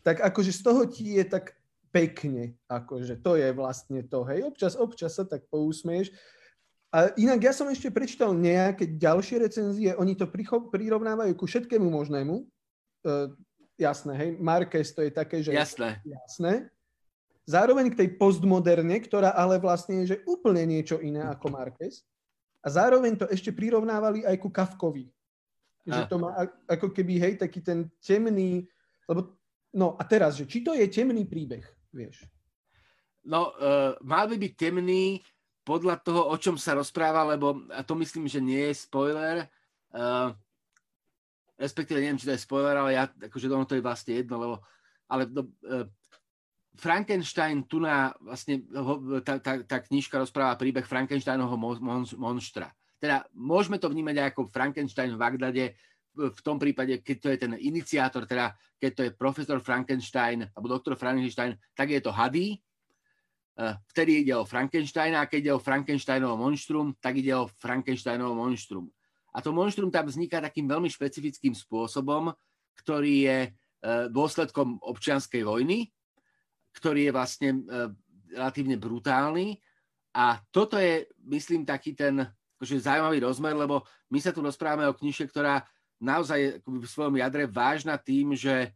tak 0.04 0.20
akože 0.20 0.52
z 0.52 0.62
toho 0.62 0.84
ti 0.92 1.16
je 1.16 1.24
tak 1.24 1.56
pekne, 1.90 2.60
akože 2.68 3.24
to 3.24 3.40
je 3.40 3.50
vlastne 3.56 4.04
to, 4.04 4.28
hej, 4.28 4.44
občas, 4.44 4.76
občas 4.76 5.16
sa 5.16 5.24
tak 5.24 5.48
pousmieš, 5.48 6.12
a 6.90 7.14
inak 7.22 7.38
ja 7.46 7.54
som 7.54 7.70
ešte 7.70 7.94
prečítal 7.94 8.34
nejaké 8.34 8.90
ďalšie 8.98 9.46
recenzie, 9.46 9.94
oni 9.94 10.18
to 10.18 10.26
prirovnávajú 10.74 11.38
ku 11.38 11.46
všetkému 11.46 11.86
možnému. 11.86 12.50
Uh, 13.06 13.30
jasné, 13.78 14.18
hej, 14.18 14.30
Marquez 14.42 14.90
to 14.98 15.06
je 15.06 15.14
také, 15.14 15.46
že... 15.46 15.54
Jasné. 15.54 16.02
Jasné. 16.02 16.74
Zároveň 17.50 17.90
k 17.90 18.06
tej 18.06 18.10
postmoderne, 18.14 18.94
ktorá 19.02 19.34
ale 19.34 19.58
vlastne 19.58 20.06
je 20.06 20.14
že 20.14 20.22
úplne 20.30 20.70
niečo 20.70 21.02
iné 21.02 21.26
ako 21.26 21.50
Marquez. 21.50 22.06
A 22.62 22.70
zároveň 22.70 23.18
to 23.18 23.26
ešte 23.26 23.50
prirovnávali 23.50 24.22
aj 24.22 24.38
ku 24.38 24.54
Kafkovi. 24.54 25.10
Že 25.90 26.02
to 26.06 26.16
má 26.22 26.46
ako 26.70 26.94
keby, 26.94 27.18
hej, 27.18 27.34
taký 27.42 27.66
ten 27.66 27.90
temný... 27.98 28.70
Lebo, 29.10 29.34
no 29.74 29.98
a 29.98 30.06
teraz, 30.06 30.38
že 30.38 30.46
či 30.46 30.62
to 30.62 30.78
je 30.78 30.86
temný 30.86 31.26
príbeh, 31.26 31.66
vieš? 31.90 32.30
No, 33.26 33.58
uh, 33.58 33.98
mal 34.06 34.30
by 34.30 34.38
byť 34.38 34.54
temný, 34.54 35.26
podľa 35.66 36.02
toho, 36.02 36.30
o 36.30 36.36
čom 36.38 36.58
sa 36.58 36.74
rozpráva, 36.74 37.26
lebo 37.30 37.66
a 37.70 37.86
to 37.86 37.94
myslím, 37.98 38.26
že 38.26 38.42
nie 38.42 38.74
je 38.74 38.76
spoiler, 38.90 39.46
uh, 39.94 40.34
respektíve 41.62 42.02
neviem, 42.02 42.18
či 42.18 42.26
to 42.26 42.34
je 42.34 42.42
spoiler, 42.42 42.74
ale 42.74 42.98
ja, 42.98 43.06
akože 43.06 43.46
ono 43.50 43.70
to 43.70 43.78
je 43.78 43.86
vlastne 43.86 44.18
jedno, 44.18 44.36
lebo 44.42 44.56
ale 45.06 45.30
do, 45.30 45.46
uh, 45.70 45.86
Frankenstein 46.78 47.66
tu 47.66 47.82
na 47.82 48.14
vlastne 48.22 48.62
tá, 49.26 49.42
tá, 49.42 49.54
tá 49.66 49.78
knižka 49.84 50.22
rozpráva 50.22 50.56
príbeh 50.56 50.86
Frankensteinovho 50.86 51.58
mon, 51.58 52.06
monštra. 52.06 52.72
Teda 53.00 53.26
môžeme 53.34 53.80
to 53.80 53.90
vnímať 53.90 54.16
aj 54.20 54.28
ako 54.36 54.42
Frankenstein 54.52 55.16
v 55.16 55.22
Bagdade, 55.22 55.66
v 56.20 56.42
tom 56.44 56.60
prípade, 56.60 57.00
keď 57.00 57.18
to 57.20 57.28
je 57.32 57.38
ten 57.40 57.54
iniciátor, 57.56 58.28
teda 58.28 58.52
keď 58.76 58.92
to 58.92 59.02
je 59.08 59.12
profesor 59.16 59.58
Frankenstein 59.64 60.44
alebo 60.52 60.68
doktor 60.68 61.00
Frankenstein, 61.00 61.56
tak 61.76 61.96
je 61.96 62.00
to 62.04 62.12
Hady, 62.12 62.60
vtedy 63.92 64.24
ide 64.24 64.34
o 64.36 64.48
Frankensteina 64.48 65.24
a 65.24 65.30
keď 65.30 65.40
ide 65.40 65.54
o 65.54 65.64
Frankensteinovo 65.64 66.40
monštrum, 66.40 66.96
tak 67.00 67.20
ide 67.20 67.36
o 67.36 67.52
Frankensteinovo 67.60 68.36
monštrum. 68.36 68.88
A 69.36 69.44
to 69.44 69.52
monštrum 69.52 69.92
tam 69.92 70.08
vzniká 70.08 70.42
takým 70.42 70.66
veľmi 70.66 70.90
špecifickým 70.90 71.54
spôsobom, 71.54 72.34
ktorý 72.80 73.16
je 73.28 73.38
e, 73.46 73.50
dôsledkom 74.10 74.80
občianskej 74.80 75.44
vojny, 75.44 75.92
ktorý 76.80 77.12
je 77.12 77.16
vlastne 77.16 77.50
e, 77.52 77.62
relatívne 78.32 78.80
brutálny. 78.80 79.60
A 80.16 80.40
toto 80.50 80.80
je, 80.80 81.06
myslím, 81.28 81.68
taký 81.68 81.94
ten 81.94 82.24
akože 82.58 82.88
zaujímavý 82.88 83.24
rozmer, 83.24 83.56
lebo 83.56 83.84
my 84.12 84.20
sa 84.20 84.32
tu 84.32 84.40
rozprávame 84.40 84.88
o 84.88 84.96
knižke, 84.96 85.28
ktorá 85.28 85.64
naozaj 86.00 86.40
je 86.40 86.50
v 86.64 86.88
svojom 86.88 87.16
jadre 87.20 87.48
vážna 87.48 87.96
tým, 88.00 88.36
že 88.36 88.72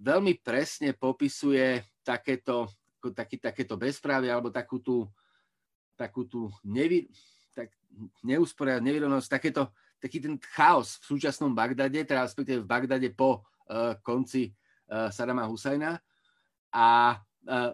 veľmi 0.00 0.40
presne 0.40 0.92
popisuje 0.96 1.84
takéto 2.04 2.68
taký, 3.10 3.42
takéto 3.42 3.74
bezprávie 3.74 4.30
alebo 4.30 4.54
takú 4.54 4.78
tú, 4.78 5.10
takú 5.98 6.22
tú 6.22 6.46
nevy, 6.62 7.10
tak, 7.50 7.74
neusporiad, 8.22 8.78
nevyrovnosť, 8.78 9.26
takéto, 9.26 9.74
taký 9.98 10.22
ten 10.22 10.38
chaos 10.54 11.02
v 11.02 11.18
súčasnom 11.18 11.50
Bagdade, 11.50 12.06
teda 12.06 12.22
respektíve 12.22 12.62
v 12.62 12.70
Bagdade 12.70 13.08
po 13.10 13.42
uh, 13.42 13.98
konci 14.06 14.54
uh, 14.54 15.10
Sadama 15.10 15.50
Husajna. 15.50 15.98
A 16.70 17.18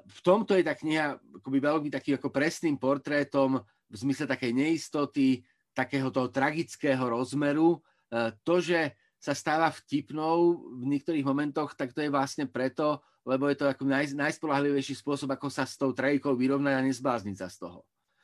v 0.01 0.21
tomto 0.25 0.57
je 0.57 0.65
tá 0.65 0.73
kniha 0.73 1.21
akoby 1.45 1.59
veľmi 1.61 1.89
takým 1.93 2.17
ako 2.17 2.33
presným 2.33 2.81
portrétom 2.81 3.61
v 3.89 3.95
zmysle 3.97 4.25
takej 4.25 4.53
neistoty, 4.57 5.45
takého 5.77 6.09
toho 6.11 6.33
tragického 6.33 7.05
rozmeru. 7.05 7.79
Uh, 8.09 8.33
to, 8.43 8.59
že 8.59 8.97
sa 9.19 9.35
stáva 9.35 9.69
vtipnou 9.69 10.63
v 10.79 10.85
niektorých 10.95 11.27
momentoch, 11.27 11.75
tak 11.75 11.91
to 11.91 12.01
je 12.01 12.11
vlastne 12.11 12.47
preto, 12.47 13.03
lebo 13.27 13.51
je 13.51 13.59
to 13.59 13.67
ako 13.67 13.83
naj, 13.85 14.15
najspolahlivejší 14.15 14.95
spôsob, 14.95 15.35
ako 15.35 15.51
sa 15.51 15.67
s 15.67 15.75
tou 15.75 15.91
trajikou 15.91 16.39
vyrovnať 16.39 16.75
a 16.79 16.87
nezblázniť 16.87 17.37
sa 17.37 17.51
z 17.51 17.57
toho. 17.67 17.81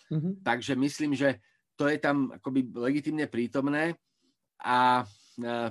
Mm-hmm. 0.09 0.33
Takže 0.47 0.73
myslím, 0.79 1.13
že 1.19 1.43
to 1.75 1.91
je 1.91 1.99
tam 1.99 2.31
akoby 2.31 2.71
legitimne 2.79 3.27
prítomné 3.27 3.99
a 4.63 5.03
uh, 5.03 5.71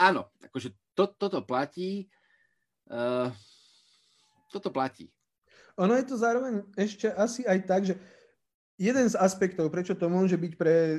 áno, 0.00 0.32
akože 0.40 0.72
to, 0.96 1.12
toto 1.14 1.44
platí. 1.44 2.08
Uh, 2.88 3.28
toto 4.54 4.70
platí. 4.70 5.10
Ono 5.74 5.90
je 5.98 6.06
to 6.06 6.14
zároveň 6.14 6.62
ešte 6.78 7.10
asi 7.10 7.42
aj 7.42 7.58
tak, 7.66 7.82
že 7.82 7.98
jeden 8.78 9.06
z 9.10 9.18
aspektov, 9.18 9.70
prečo 9.70 9.98
to 9.98 10.06
môže 10.06 10.38
byť 10.38 10.52
pre 10.54 10.74
uh, 10.74 10.98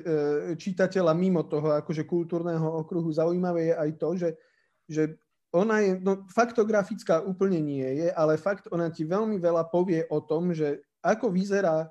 čitateľa 0.60 1.16
mimo 1.16 1.48
toho 1.48 1.76
akože 1.80 2.04
kultúrneho 2.04 2.84
okruhu 2.84 3.08
zaujímavé 3.12 3.72
je 3.72 3.76
aj 3.76 3.90
to, 4.00 4.10
že, 4.20 4.30
že 4.88 5.04
ona 5.56 5.80
je, 5.80 5.96
no 6.04 6.28
faktografická 6.28 7.24
úplne 7.24 7.64
nie 7.64 7.88
je, 8.04 8.08
ale 8.12 8.36
fakt 8.36 8.68
ona 8.72 8.92
ti 8.92 9.08
veľmi 9.08 9.40
veľa 9.40 9.72
povie 9.72 10.04
o 10.12 10.20
tom, 10.20 10.52
že 10.52 10.84
ako 11.00 11.32
vyzerá 11.32 11.88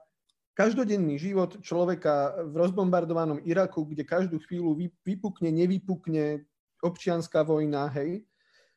každodenný 0.52 1.16
život 1.16 1.56
človeka 1.64 2.44
v 2.46 2.54
rozbombardovanom 2.60 3.40
Iraku, 3.42 3.88
kde 3.88 4.04
každú 4.04 4.38
chvíľu 4.44 4.76
vypukne, 5.02 5.50
nevypukne 5.50 6.44
občianská 6.84 7.42
vojna, 7.42 7.88
hej, 7.96 8.22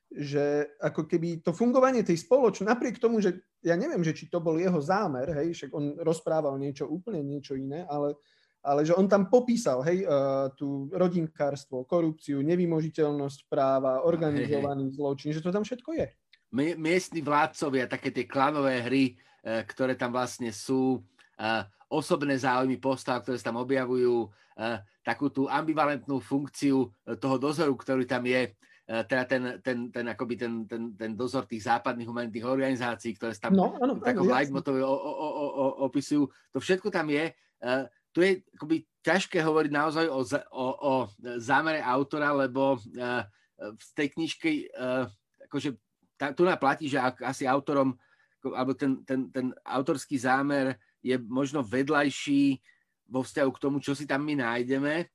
že 0.08 0.72
ako 0.80 1.04
keby 1.04 1.44
to 1.44 1.52
fungovanie 1.52 2.04
tej 2.04 2.24
spoločnosti, 2.24 2.68
napriek 2.68 2.96
tomu, 3.00 3.20
že 3.20 3.44
ja 3.60 3.76
neviem, 3.76 4.00
že 4.04 4.16
či 4.16 4.32
to 4.32 4.40
bol 4.40 4.56
jeho 4.56 4.80
zámer, 4.80 5.32
hej, 5.36 5.52
však 5.52 5.72
on 5.76 6.00
rozprával 6.00 6.56
niečo 6.56 6.88
úplne 6.88 7.20
niečo 7.24 7.56
iné, 7.60 7.84
ale 7.88 8.16
ale 8.68 8.84
že 8.84 8.92
on 8.92 9.08
tam 9.08 9.32
popísal, 9.32 9.80
hej, 9.88 10.04
uh, 10.04 10.52
tú 10.52 10.92
rodinkárstvo, 10.92 11.88
korupciu, 11.88 12.44
nevymožiteľnosť 12.44 13.48
práva, 13.48 14.04
organizovaný 14.04 14.92
zločin, 14.92 15.32
že 15.32 15.40
to 15.40 15.56
tam 15.56 15.64
všetko 15.64 15.96
je. 15.96 16.08
Miestni 16.76 17.24
vládcovia, 17.24 17.88
také 17.88 18.12
tie 18.12 18.28
klanové 18.28 18.84
hry, 18.84 19.16
uh, 19.16 19.64
ktoré 19.64 19.96
tam 19.96 20.12
vlastne 20.12 20.52
sú, 20.52 21.00
uh, 21.40 21.64
osobné 21.88 22.36
záujmy 22.36 22.76
postav, 22.76 23.24
ktoré 23.24 23.40
sa 23.40 23.56
tam 23.56 23.64
objavujú, 23.64 24.28
takú 25.06 25.30
tú 25.32 25.46
ambivalentnú 25.48 26.20
funkciu 26.20 26.92
toho 27.22 27.38
dozoru, 27.40 27.72
ktorý 27.78 28.04
tam 28.04 28.26
je, 28.28 28.52
teda 28.88 29.24
ten, 29.28 29.44
ten, 29.60 29.78
ten, 29.92 30.06
akoby 30.08 30.40
ten, 30.40 30.64
ten, 30.64 30.96
ten 30.96 31.12
dozor 31.12 31.44
tých 31.44 31.68
západných 31.68 32.08
humanitných 32.08 32.48
organizácií, 32.48 33.20
ktoré 33.20 33.36
sa 33.36 33.52
tam 33.52 33.60
no, 33.60 33.76
ano, 33.84 34.00
takom 34.00 34.32
leitmotovi 34.32 34.80
opisujú. 35.84 36.24
To 36.56 36.64
všetko 36.64 36.88
tam 36.88 37.12
je 37.12 37.36
tu 38.18 38.26
je 38.26 38.42
akoby 38.58 38.82
ťažké 39.06 39.46
hovoriť 39.46 39.72
naozaj 39.72 40.06
o, 40.10 40.26
o, 40.26 40.66
o 40.74 40.94
zámere 41.38 41.78
autora, 41.86 42.34
lebo 42.34 42.82
uh, 42.82 43.22
v 43.62 43.90
tej 43.94 44.08
knižke 44.18 44.74
akože 45.46 45.78
tá, 46.18 46.34
tu 46.34 46.42
naplatí, 46.42 46.90
že 46.90 46.98
ak, 46.98 47.22
asi 47.22 47.46
autorom 47.46 47.94
alebo 48.42 48.74
ten, 48.74 49.06
ten, 49.06 49.30
ten 49.30 49.54
autorský 49.62 50.18
zámer 50.18 50.82
je 51.06 51.14
možno 51.30 51.62
vedľajší 51.62 52.58
vo 53.12 53.22
vzťahu 53.22 53.50
k 53.54 53.62
tomu, 53.62 53.78
čo 53.86 53.94
si 53.94 54.10
tam 54.10 54.26
my 54.26 54.40
nájdeme, 54.40 55.06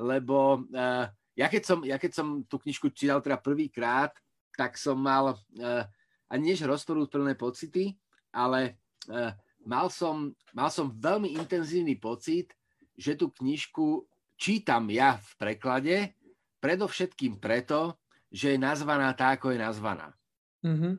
lebo 0.00 0.66
uh, 0.74 1.06
ja, 1.40 1.48
keď 1.48 1.62
som, 1.64 1.78
ja 1.80 1.96
keď 1.96 2.12
som 2.12 2.44
tú 2.44 2.60
knižku 2.60 2.92
čítal 2.92 3.24
teda 3.24 3.40
prvýkrát, 3.40 4.12
tak 4.52 4.76
som 4.76 5.00
mal 5.00 5.32
uh, 5.32 5.84
ani 6.28 6.52
než 6.52 6.68
rozporúplné 6.68 7.32
pocity, 7.40 7.96
ale 8.28 8.76
uh, 9.08 9.32
mal 9.64 9.88
som, 9.88 10.36
mal 10.52 10.68
som 10.68 10.92
veľmi 10.92 11.32
intenzívny 11.40 11.96
pocit, 11.96 12.52
že 12.92 13.16
tú 13.16 13.32
knižku 13.32 14.04
čítam 14.36 14.92
ja 14.92 15.16
v 15.16 15.30
preklade, 15.40 15.96
predovšetkým 16.60 17.40
preto, 17.40 17.96
že 18.28 18.54
je 18.54 18.58
nazvaná 18.60 19.08
tá, 19.16 19.32
ako 19.32 19.56
je 19.56 19.58
nazvaná. 19.64 20.12
Mm-hmm. 20.60 20.94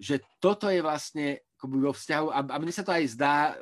Že 0.00 0.14
toto 0.40 0.72
je 0.72 0.80
vlastne 0.80 1.44
vo 1.60 1.92
vzťahu, 1.92 2.26
a, 2.32 2.38
a 2.48 2.56
mne 2.56 2.72
sa 2.72 2.80
to 2.80 2.96
aj 2.96 3.04
zdá 3.12 3.60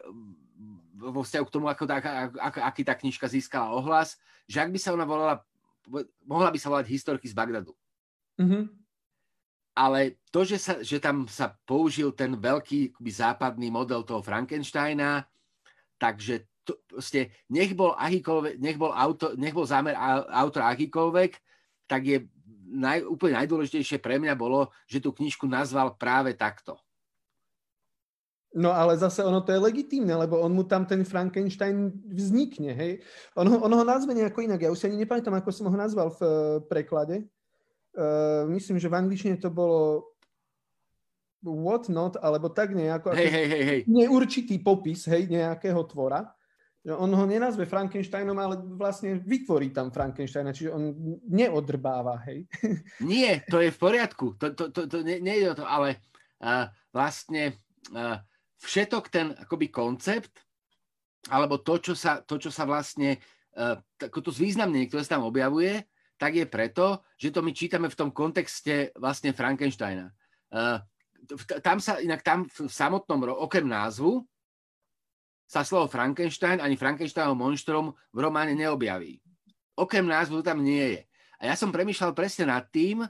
vo 0.94 1.26
vzťahu 1.26 1.44
k 1.46 1.54
tomu, 1.54 1.66
ako 1.66 1.84
tá, 1.90 1.98
ako, 2.38 2.58
aký 2.62 2.82
tá 2.86 2.94
knižka 2.94 3.26
získala 3.26 3.74
ohlas, 3.74 4.14
že 4.46 4.62
ak 4.62 4.70
by 4.70 4.78
sa 4.78 4.94
ona 4.94 5.02
volala, 5.02 5.42
mohla 6.26 6.50
by 6.52 6.58
sa 6.58 6.70
volať 6.70 6.86
Historky 6.90 7.26
z 7.26 7.34
Bagdadu. 7.34 7.74
Mm-hmm 8.38 8.82
ale 9.72 10.20
to, 10.28 10.44
že, 10.44 10.60
sa, 10.60 10.74
že 10.84 11.00
tam 11.00 11.24
sa 11.28 11.56
použil 11.64 12.12
ten 12.12 12.36
veľký 12.36 13.00
západný 13.08 13.72
model 13.72 14.04
toho 14.04 14.20
Frankensteina, 14.20 15.24
takže 15.96 16.44
to, 16.62 16.76
proste, 16.84 17.32
nech 17.48 17.72
bol, 17.72 17.96
nech 18.60 18.78
bol, 18.78 18.92
auto, 18.92 19.32
nech 19.34 19.56
bol 19.56 19.66
zámer 19.66 19.96
autora 20.30 20.70
akýkoľvek, 20.76 21.32
tak 21.88 22.02
je 22.04 22.18
naj, 22.68 23.02
úplne 23.08 23.40
najdôležitejšie 23.42 23.98
pre 23.98 24.20
mňa 24.20 24.36
bolo, 24.36 24.70
že 24.86 25.00
tú 25.00 25.10
knižku 25.10 25.48
nazval 25.48 25.96
práve 25.96 26.36
takto. 26.36 26.76
No 28.52 28.68
ale 28.68 29.00
zase 29.00 29.24
ono 29.24 29.40
to 29.40 29.52
je 29.52 29.64
legitímne, 29.64 30.12
lebo 30.12 30.36
on 30.36 30.52
mu 30.52 30.60
tam 30.68 30.84
ten 30.84 31.00
Frankenstein 31.08 31.88
vznikne, 32.04 32.76
hej. 32.76 32.92
On 33.32 33.48
on 33.48 33.72
ho 33.72 33.84
nazve 33.84 34.12
nejako 34.12 34.44
inak. 34.44 34.60
Ja 34.60 34.68
už 34.68 34.76
si 34.76 34.86
ani 34.92 35.00
nepamätám, 35.00 35.32
ako 35.40 35.48
som 35.48 35.72
ho 35.72 35.76
nazval 35.76 36.12
v 36.12 36.20
uh, 36.20 36.32
preklade. 36.68 37.24
Uh, 37.96 38.44
myslím, 38.52 38.76
že 38.76 38.92
v 38.92 38.98
angličtine 39.00 39.40
to 39.40 39.48
bolo 39.48 40.12
what 41.40 41.88
not, 41.88 42.20
alebo 42.20 42.52
tak 42.52 42.76
nejako. 42.76 43.16
Hej, 43.16 43.30
hej, 43.32 43.46
hej, 43.48 43.64
hej. 43.64 43.80
Neurčitý 43.88 44.60
popis, 44.60 45.08
hej, 45.08 45.32
nejakého 45.32 45.80
tvora. 45.88 46.28
On 46.82 47.06
ho 47.06 47.24
nenazve 47.30 47.62
Frankensteinom, 47.62 48.34
ale 48.42 48.58
vlastne 48.74 49.14
vytvorí 49.22 49.70
tam 49.70 49.94
Frankensteina, 49.94 50.50
čiže 50.50 50.74
on 50.74 50.92
neodrbáva, 51.30 52.18
hej. 52.26 52.44
Nie, 53.00 53.46
to 53.46 53.62
je 53.62 53.70
v 53.70 53.78
poriadku. 53.78 54.34
To, 54.36 54.50
to, 54.50 54.74
to, 54.74 54.90
to 54.90 54.98
nie, 55.06 55.22
nie 55.22 55.40
je 55.40 55.54
o 55.54 55.58
to, 55.62 55.64
ale 55.64 56.02
uh, 56.42 56.66
vlastne 56.90 57.54
uh, 57.94 58.18
všetok 58.62 59.04
ten 59.10 59.34
akoby 59.34 59.68
koncept, 59.68 60.30
alebo 61.30 61.58
to, 61.62 61.78
čo 61.82 61.94
sa, 61.98 62.22
to, 62.22 62.38
čo 62.38 62.50
sa 62.54 62.66
vlastne, 62.66 63.18
uh, 63.58 63.78
to 63.98 64.30
zvýznamnenie, 64.30 64.86
ktoré 64.86 65.02
sa 65.02 65.18
tam 65.18 65.26
objavuje, 65.26 65.82
tak 66.18 66.38
je 66.38 66.46
preto, 66.46 67.02
že 67.18 67.34
to 67.34 67.42
my 67.42 67.50
čítame 67.50 67.90
v 67.90 67.98
tom 67.98 68.10
kontexte 68.14 68.94
vlastne 68.94 69.34
Frankensteina. 69.34 70.14
Uh, 70.54 70.78
tam 71.62 71.78
sa, 71.78 71.98
inak 72.02 72.22
tam 72.22 72.46
v 72.46 72.66
samotnom, 72.66 73.22
okrem 73.38 73.66
názvu, 73.66 74.26
sa 75.46 75.62
slovo 75.68 75.84
Frankenstein 75.84 76.64
ani 76.64 76.80
Frankensteinov 76.80 77.36
monštrum 77.36 77.92
v 77.92 78.18
románe 78.18 78.56
neobjaví. 78.56 79.20
Okrem 79.76 80.08
názvu 80.08 80.40
to 80.40 80.48
tam 80.48 80.64
nie 80.64 80.96
je. 80.96 81.02
A 81.42 81.52
ja 81.52 81.54
som 81.60 81.68
premýšľal 81.68 82.16
presne 82.16 82.48
nad 82.48 82.64
tým, 82.72 83.04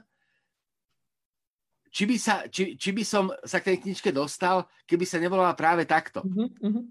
či 1.93 2.09
by, 2.09 2.15
sa, 2.17 2.49
či, 2.49 2.73
či 2.73 2.89
by 2.89 3.03
som 3.05 3.29
sa 3.45 3.61
k 3.61 3.73
tej 3.73 3.85
knižke 3.85 4.09
dostal, 4.09 4.65
keby 4.89 5.05
sa 5.05 5.21
nevolala 5.21 5.53
práve 5.53 5.85
takto. 5.85 6.25
Uh-huh. 6.25 6.89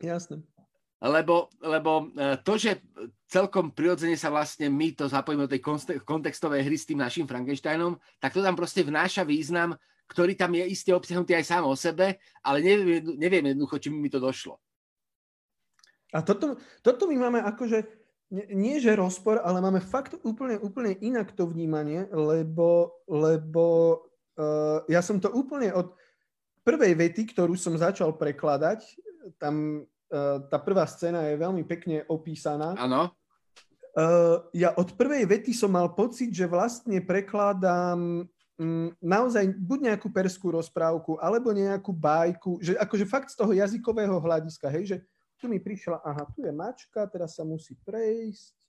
Jasné 0.00 0.40
lebo, 1.04 1.52
lebo 1.60 2.08
e, 2.16 2.40
to, 2.40 2.56
že 2.56 2.80
celkom 3.28 3.76
prirodzene 3.76 4.16
sa 4.16 4.32
vlastne 4.32 4.72
my 4.72 4.96
to 4.96 5.04
zapojíme 5.04 5.44
do 5.44 5.52
tej 5.52 5.60
kontextovej 6.00 6.64
hry 6.64 6.76
s 6.80 6.88
tým 6.88 7.04
našim 7.04 7.28
Frankensteinom, 7.28 8.00
tak 8.16 8.32
to 8.32 8.40
tam 8.40 8.56
proste 8.56 8.80
vnáša 8.80 9.26
význam, 9.28 9.76
ktorý 10.08 10.32
tam 10.32 10.56
je 10.56 10.64
iste 10.64 10.92
obsiahnutý 10.96 11.36
aj 11.36 11.44
sám 11.44 11.68
o 11.68 11.76
sebe, 11.76 12.16
ale 12.40 12.64
neviem, 12.64 13.04
neviem 13.20 13.44
jednoducho, 13.52 13.76
či 13.80 13.88
mi 13.92 14.08
to 14.08 14.16
došlo. 14.16 14.56
A 16.14 16.22
toto, 16.22 16.56
toto 16.80 17.10
my 17.10 17.16
máme 17.28 17.40
akože, 17.42 17.84
nie 18.54 18.78
že 18.78 18.96
rozpor, 18.96 19.42
ale 19.44 19.60
máme 19.60 19.82
fakt 19.82 20.16
úplne, 20.22 20.56
úplne 20.62 20.94
inak 21.04 21.34
to 21.34 21.44
vnímanie, 21.44 22.06
lebo, 22.14 23.02
lebo 23.10 23.98
uh, 24.38 24.82
ja 24.86 25.00
som 25.00 25.18
to 25.18 25.30
úplne 25.32 25.74
od, 25.74 25.94
prvej 26.64 26.96
vety, 26.96 27.36
ktorú 27.36 27.54
som 27.54 27.76
začal 27.76 28.16
prekladať, 28.16 28.96
tam 29.36 29.84
uh, 29.84 30.38
tá 30.48 30.56
prvá 30.56 30.88
scéna 30.88 31.28
je 31.28 31.36
veľmi 31.36 31.62
pekne 31.68 32.02
opísaná. 32.08 32.72
Áno. 32.80 33.12
Uh, 33.94 34.42
ja 34.50 34.74
od 34.74 34.90
prvej 34.98 35.22
vety 35.22 35.54
som 35.54 35.70
mal 35.70 35.94
pocit, 35.94 36.34
že 36.34 36.50
vlastne 36.50 36.98
prekladám 36.98 38.26
um, 38.26 38.90
naozaj 38.98 39.54
buď 39.54 39.94
nejakú 39.94 40.10
perskú 40.10 40.50
rozprávku, 40.50 41.14
alebo 41.22 41.54
nejakú 41.54 41.94
bajku, 41.94 42.58
že 42.58 42.74
akože 42.74 43.06
fakt 43.06 43.30
z 43.30 43.38
toho 43.38 43.54
jazykového 43.54 44.18
hľadiska, 44.18 44.66
hej, 44.72 44.84
že 44.88 44.96
tu 45.38 45.46
mi 45.46 45.62
prišla, 45.62 46.02
aha, 46.02 46.26
tu 46.34 46.42
je 46.42 46.50
mačka, 46.50 47.06
teraz 47.06 47.38
sa 47.38 47.46
musí 47.46 47.78
prejsť, 47.86 48.63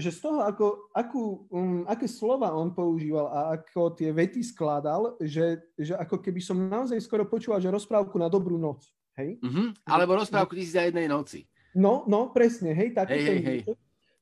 že 0.00 0.08
z 0.08 0.18
toho, 0.24 0.40
ako, 0.40 0.88
akú, 0.96 1.44
um, 1.52 1.84
aké 1.84 2.08
slova 2.08 2.56
on 2.56 2.72
používal 2.72 3.28
a 3.28 3.40
ako 3.60 3.92
tie 3.92 4.08
vety 4.08 4.40
skladal, 4.40 5.20
že, 5.20 5.60
že 5.76 5.92
ako 5.92 6.24
keby 6.24 6.40
som 6.40 6.56
naozaj 6.56 6.96
skoro 7.04 7.28
počúval, 7.28 7.60
že 7.60 7.68
rozprávku 7.68 8.16
na 8.16 8.32
dobrú 8.32 8.56
noc. 8.56 8.88
Hej? 9.20 9.36
Uh-huh. 9.44 9.68
Alebo 9.84 10.16
rozprávku 10.16 10.56
tisíc 10.56 10.72
za 10.72 10.88
jednej 10.88 11.04
noci. 11.04 11.44
No, 11.76 12.08
no, 12.08 12.32
presne, 12.32 12.72
hej, 12.72 12.96
taký 12.96 13.20
hej, 13.20 13.28
hej, 13.28 13.42
hej. 13.44 13.60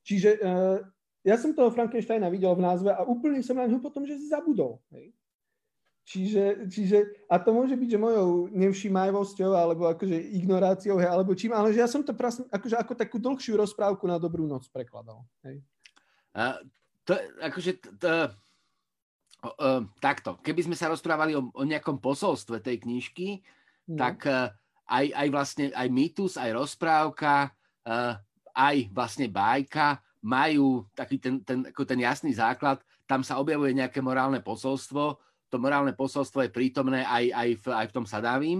Čiže 0.03 0.29
uh, 0.43 0.77
ja 1.23 1.39
som 1.39 1.55
toho 1.55 1.71
Frankensteina 1.71 2.27
videl 2.27 2.51
v 2.51 2.63
názve 2.67 2.91
a 2.91 3.07
úplne 3.07 3.39
som 3.39 3.55
na 3.55 3.71
neho 3.71 3.79
potom, 3.79 4.03
že 4.03 4.19
zabudol. 4.27 4.83
Hej? 4.91 5.15
Čiže, 6.07 6.71
čiže, 6.71 7.27
a 7.27 7.35
to 7.35 7.51
môže 7.51 7.75
byť, 7.75 7.89
že 7.91 7.99
mojou 7.99 8.47
nevšímajvosťou, 8.55 9.51
alebo 9.51 9.91
akože 9.91 10.15
ignoráciou, 10.39 10.95
hej, 11.03 11.11
alebo 11.11 11.35
čím, 11.35 11.51
ale 11.51 11.75
že 11.75 11.83
ja 11.83 11.89
som 11.91 11.99
to 11.99 12.15
prasne, 12.15 12.47
akože 12.47 12.79
ako 12.79 12.93
takú 12.95 13.19
dlhšiu 13.19 13.59
rozprávku 13.59 14.07
na 14.07 14.15
dobrú 14.15 14.47
noc 14.47 14.63
prekladal. 14.71 15.27
Hej. 15.43 15.59
A 16.31 16.63
to, 17.03 17.11
akože, 17.43 17.83
to, 17.83 17.91
to, 17.99 18.13
uh, 19.51 19.83
takto, 19.99 20.39
keby 20.39 20.71
sme 20.71 20.79
sa 20.79 20.87
rozprávali 20.87 21.35
o, 21.35 21.51
o 21.51 21.63
nejakom 21.67 21.99
posolstve 21.99 22.63
tej 22.63 22.87
knižky, 22.87 23.43
no. 23.91 23.99
tak 23.99 24.23
uh, 24.31 24.47
aj, 24.87 25.11
aj 25.11 25.27
vlastne, 25.27 25.65
aj 25.75 25.87
mýtus, 25.91 26.39
aj 26.39 26.55
rozprávka, 26.55 27.51
uh, 27.83 28.15
aj 28.55 28.95
vlastne 28.95 29.27
bajka 29.27 29.99
majú 30.23 30.87
taký 30.95 31.19
ten, 31.19 31.43
ten, 31.43 31.67
ako 31.67 31.83
ten 31.83 31.99
jasný 31.99 32.31
základ, 32.31 32.79
tam 33.03 33.27
sa 33.27 33.43
objavuje 33.43 33.75
nejaké 33.75 33.99
morálne 33.99 34.39
posolstvo, 34.39 35.26
to 35.47 35.57
morálne 35.57 35.95
posolstvo 35.95 36.43
je 36.47 36.51
prítomné 36.51 37.07
aj, 37.07 37.25
aj, 37.31 37.49
v, 37.63 37.65
aj 37.71 37.85
v 37.87 37.95
tom 37.95 38.05
Sadávim. 38.05 38.59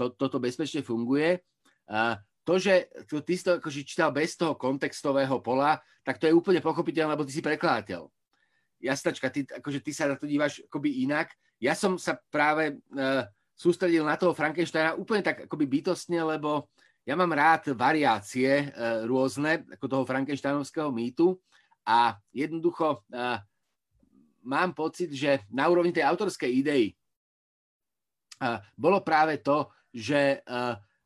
To, 0.00 0.08
toto 0.12 0.40
bezpečne 0.40 0.80
funguje. 0.80 1.40
Uh, 1.84 2.16
to, 2.42 2.58
že 2.58 2.90
ty 3.22 3.32
si 3.38 3.44
to 3.44 3.60
akože 3.60 3.86
čítal 3.86 4.10
bez 4.10 4.34
toho 4.34 4.58
kontextového 4.58 5.38
pola, 5.44 5.78
tak 6.02 6.18
to 6.18 6.26
je 6.26 6.34
úplne 6.34 6.58
pochopiteľné, 6.58 7.14
lebo 7.14 7.28
ty 7.28 7.32
si 7.36 7.44
prekladateľ. 7.44 8.08
Jasnačka, 8.82 9.30
ty, 9.30 9.46
akože 9.46 9.78
ty 9.78 9.94
sa 9.94 10.10
na 10.10 10.18
to 10.18 10.26
díváš 10.26 10.66
akoby 10.66 11.06
inak. 11.06 11.30
Ja 11.62 11.78
som 11.78 11.94
sa 12.00 12.18
práve 12.32 12.82
uh, 12.96 13.22
sústredil 13.54 14.02
na 14.02 14.18
toho 14.18 14.34
Frankensteina 14.34 14.98
úplne 14.98 15.22
tak 15.22 15.46
akoby 15.46 15.70
bytostne, 15.70 16.18
lebo 16.18 16.66
ja 17.06 17.14
mám 17.14 17.30
rád 17.30 17.70
variácie 17.78 18.74
uh, 18.74 19.06
rôzne, 19.06 19.62
ako 19.70 19.86
toho 19.86 20.04
Frankensteinovského 20.08 20.90
mýtu 20.90 21.38
a 21.86 22.18
jednoducho 22.34 23.06
uh, 23.06 23.38
mám 24.42 24.74
pocit, 24.74 25.10
že 25.14 25.46
na 25.50 25.66
úrovni 25.70 25.94
tej 25.94 26.06
autorskej 26.06 26.50
idei 26.50 26.94
bolo 28.74 28.98
práve 29.00 29.38
to, 29.38 29.70
že 29.94 30.42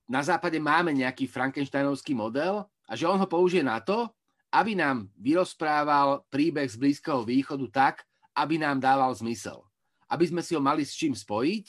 na 0.09 0.23
západe 0.25 0.57
máme 0.57 0.97
nejaký 0.97 1.28
Frankensteinovský 1.28 2.16
model 2.16 2.64
a 2.88 2.93
že 2.97 3.05
on 3.05 3.21
ho 3.21 3.28
použije 3.28 3.61
na 3.61 3.83
to, 3.83 4.09
aby 4.55 4.73
nám 4.78 5.11
vyrozprával 5.21 6.25
príbeh 6.33 6.71
z 6.71 6.78
Blízkeho 6.81 7.26
východu 7.26 7.66
tak, 7.69 8.07
aby 8.32 8.56
nám 8.56 8.80
dával 8.80 9.13
zmysel. 9.13 9.60
Aby 10.06 10.30
sme 10.30 10.41
si 10.41 10.54
ho 10.54 10.63
mali 10.63 10.87
s 10.87 10.95
čím 10.95 11.13
spojiť, 11.13 11.65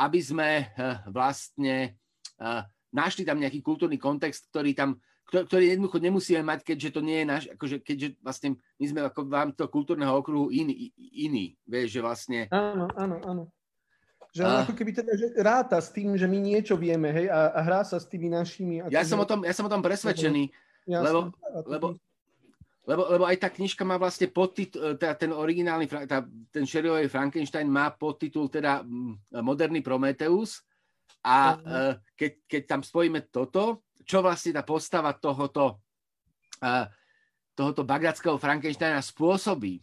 aby 0.00 0.18
sme 0.18 0.72
vlastne 1.12 1.94
našli 2.90 3.22
tam 3.22 3.38
nejaký 3.38 3.60
kultúrny 3.60 4.00
kontext, 4.00 4.48
ktorý 4.48 4.72
tam 4.72 4.96
ktorý 5.30 5.64
jednoducho 5.70 6.02
nemusíme 6.02 6.42
mať, 6.42 6.66
keďže 6.66 6.90
to 6.98 7.00
nie 7.00 7.22
je 7.22 7.26
náš, 7.26 7.42
akože 7.54 7.76
keďže 7.86 8.18
vlastne 8.18 8.58
my 8.82 8.84
sme 8.90 9.00
ako 9.06 9.20
v 9.30 9.34
rámci 9.38 9.56
toho 9.56 9.70
kultúrneho 9.70 10.12
okruhu 10.18 10.50
iný, 10.50 10.90
iný, 10.98 11.54
vieš, 11.62 11.94
že 11.94 12.00
vlastne... 12.02 12.38
Áno, 12.50 12.90
áno, 12.98 13.16
áno. 13.22 13.42
Že 14.34 14.42
a... 14.46 14.66
ako 14.66 14.72
keby 14.74 14.90
teda, 14.94 15.12
že 15.14 15.26
ráta 15.38 15.78
s 15.78 15.90
tým, 15.94 16.18
že 16.18 16.26
my 16.26 16.38
niečo 16.38 16.74
vieme, 16.74 17.14
hej, 17.14 17.26
a, 17.30 17.54
a 17.54 17.60
hrá 17.62 17.86
sa 17.86 18.02
s 18.02 18.06
tými 18.10 18.26
našimi... 18.26 18.82
Ja, 18.90 19.06
som 19.06 19.22
o 19.22 19.26
tom, 19.26 19.46
ja 19.46 19.54
som 19.54 19.66
o 19.66 19.72
tom 19.72 19.82
presvedčený, 19.82 20.50
Jasne, 20.90 21.06
lebo, 21.06 21.20
lebo, 21.70 21.86
lebo, 22.90 23.02
lebo 23.06 23.24
aj 23.28 23.36
tá 23.38 23.48
knižka 23.52 23.86
má 23.86 23.94
vlastne 24.00 24.26
podtitul, 24.26 24.98
teda 24.98 25.14
ten 25.14 25.30
originálny, 25.30 25.86
tá, 25.86 26.26
ten 26.50 26.66
Sherryový 26.66 27.06
Frankenstein 27.06 27.70
má 27.70 27.94
podtitul 27.94 28.50
teda 28.50 28.82
Moderný 29.38 29.84
Prometeus 29.84 30.66
a 31.20 31.54
uh, 31.54 31.92
keď, 32.16 32.32
keď 32.48 32.62
tam 32.66 32.80
spojíme 32.80 33.28
toto, 33.28 33.84
čo 34.04 34.24
vlastne 34.24 34.56
tá 34.56 34.62
postava 34.64 35.12
tohoto, 35.16 35.80
tohoto 37.54 37.82
bagdadského 37.84 38.36
Frankensteina 38.40 39.00
spôsobí, 39.00 39.80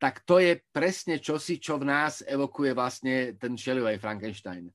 tak 0.00 0.24
to 0.24 0.40
je 0.40 0.56
presne 0.72 1.20
čosi, 1.20 1.60
čo 1.60 1.76
v 1.76 1.84
nás 1.84 2.24
evokuje 2.24 2.72
vlastne 2.72 3.36
ten 3.36 3.52
Shelleyový 3.52 4.00
Frankenstein. 4.00 4.72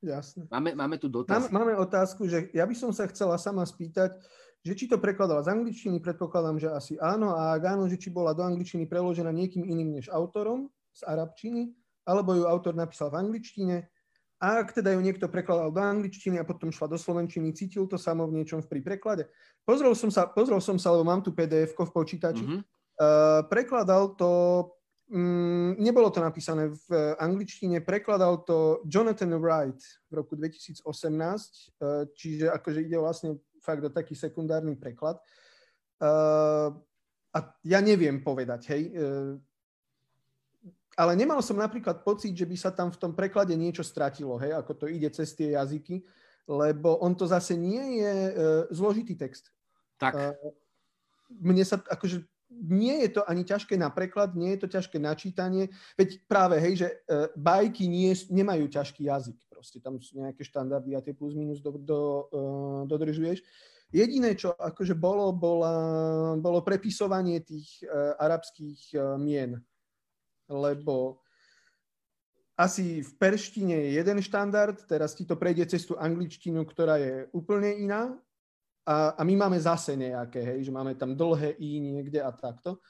Jasne. 0.00 0.48
Máme, 0.48 0.72
máme 0.72 0.96
tu 0.96 1.12
dotaz. 1.12 1.50
Máme, 1.52 1.76
máme 1.76 1.84
otázku, 1.84 2.24
že 2.24 2.48
ja 2.56 2.64
by 2.64 2.72
som 2.72 2.88
sa 2.88 3.04
chcela 3.10 3.36
sama 3.36 3.66
spýtať, 3.68 4.16
že 4.64 4.72
či 4.72 4.88
to 4.88 4.96
prekladala 4.96 5.44
z 5.44 5.52
angličtiny, 5.56 6.00
predpokladám, 6.00 6.56
že 6.56 6.68
asi 6.72 6.92
áno, 7.00 7.36
a 7.36 7.52
ak 7.56 7.64
áno, 7.76 7.84
že 7.84 8.00
či 8.00 8.08
bola 8.08 8.32
do 8.32 8.40
angličtiny 8.40 8.88
preložená 8.88 9.28
niekým 9.28 9.64
iným 9.64 10.00
než 10.00 10.08
autorom 10.08 10.72
z 10.96 11.04
arabčiny, 11.04 11.76
alebo 12.08 12.32
ju 12.32 12.48
autor 12.48 12.72
napísal 12.72 13.12
v 13.12 13.28
angličtine, 13.28 13.88
a 14.40 14.64
ak 14.64 14.72
teda 14.72 14.96
ju 14.96 15.00
niekto 15.04 15.28
prekladal 15.28 15.68
do 15.68 15.84
angličtiny 15.84 16.40
a 16.40 16.48
potom 16.48 16.72
šla 16.72 16.88
do 16.88 16.96
slovenčiny, 16.96 17.52
cítil 17.52 17.84
to 17.84 18.00
samo 18.00 18.24
v 18.24 18.40
niečom 18.40 18.64
pri 18.64 18.80
preklade. 18.80 19.28
Pozrel 19.68 19.92
som 19.92 20.08
sa, 20.08 20.24
pozrel 20.24 20.64
som 20.64 20.80
sa 20.80 20.96
lebo 20.96 21.04
mám 21.04 21.20
tu 21.20 21.28
pdf 21.28 21.76
v 21.76 21.92
počítači. 21.92 22.44
Mm-hmm. 22.48 22.60
Uh, 23.00 23.44
prekladal 23.52 24.16
to, 24.16 24.32
um, 25.12 25.76
nebolo 25.76 26.08
to 26.08 26.24
napísané 26.24 26.72
v 26.72 26.88
angličtine, 27.20 27.84
prekladal 27.84 28.40
to 28.48 28.80
Jonathan 28.88 29.36
Wright 29.36 29.80
v 30.08 30.12
roku 30.16 30.32
2018, 30.40 30.88
uh, 30.88 30.88
eh, 30.88 32.04
čiže 32.16 32.48
akože 32.48 32.80
ide 32.80 32.96
vlastne 32.96 33.36
fakt 33.60 33.84
o 33.84 33.92
taký 33.92 34.16
sekundárny 34.16 34.72
preklad. 34.72 35.20
Uh, 36.00 36.72
a 37.36 37.38
ja 37.60 37.84
neviem 37.84 38.24
povedať, 38.24 38.72
hej, 38.72 38.82
uh, 38.96 39.36
ale 41.00 41.16
nemal 41.16 41.40
som 41.40 41.56
napríklad 41.56 42.04
pocit, 42.04 42.36
že 42.36 42.44
by 42.44 42.56
sa 42.60 42.68
tam 42.68 42.92
v 42.92 43.00
tom 43.00 43.16
preklade 43.16 43.56
niečo 43.56 43.80
stratilo, 43.80 44.36
hej, 44.36 44.52
ako 44.52 44.84
to 44.84 44.86
ide 44.92 45.08
cez 45.08 45.32
tie 45.32 45.56
jazyky, 45.56 46.04
lebo 46.44 47.00
on 47.00 47.16
to 47.16 47.24
zase 47.24 47.56
nie 47.56 48.04
je 48.04 48.12
uh, 48.12 48.34
zložitý 48.68 49.16
text. 49.16 49.48
Tak. 49.96 50.12
Uh, 50.12 50.36
mne 51.40 51.64
sa 51.64 51.80
akože 51.80 52.20
nie 52.50 53.06
je 53.06 53.16
to 53.16 53.22
ani 53.24 53.48
ťažké 53.48 53.80
na 53.80 53.88
preklad, 53.88 54.36
nie 54.36 54.52
je 54.58 54.66
to 54.66 54.68
ťažké 54.68 55.00
na 55.00 55.16
čítanie, 55.16 55.72
veď 55.96 56.20
práve, 56.28 56.60
hej, 56.60 56.84
že 56.84 56.88
uh, 56.92 57.32
bajky 57.32 57.88
nie, 57.88 58.12
nemajú 58.28 58.68
ťažký 58.68 59.08
jazyk, 59.08 59.40
proste 59.48 59.80
tam 59.80 59.96
sú 59.96 60.20
nejaké 60.20 60.44
štandardy 60.44 60.92
a 60.92 61.00
tie 61.00 61.16
plus 61.16 61.32
minus 61.32 61.64
do, 61.64 61.80
do, 61.80 62.28
uh, 62.28 62.80
dodržuješ. 62.84 63.40
Jediné, 63.90 64.36
čo 64.38 64.52
akože 64.54 64.94
bolo, 64.94 65.32
bola, 65.34 65.74
bolo 66.38 66.60
prepisovanie 66.60 67.40
tých 67.40 67.88
uh, 67.88 68.20
arabských 68.20 69.00
uh, 69.00 69.16
mien 69.16 69.56
lebo 70.50 71.22
asi 72.58 73.00
v 73.00 73.12
perštine 73.16 73.72
je 73.72 73.90
jeden 73.96 74.18
štandard, 74.20 74.76
teraz 74.84 75.16
ti 75.16 75.24
to 75.24 75.38
prejde 75.38 75.64
cez 75.64 75.88
tú 75.88 75.96
angličtinu, 75.96 76.60
ktorá 76.68 77.00
je 77.00 77.24
úplne 77.32 77.72
iná 77.72 78.12
a, 78.84 79.16
a 79.16 79.22
my 79.24 79.46
máme 79.46 79.56
zase 79.56 79.96
nejaké, 79.96 80.44
hej, 80.44 80.68
že 80.68 80.74
máme 80.74 80.92
tam 80.98 81.16
dlhé 81.16 81.56
i 81.56 81.80
niekde 81.80 82.20
a 82.20 82.28
takto. 82.28 82.82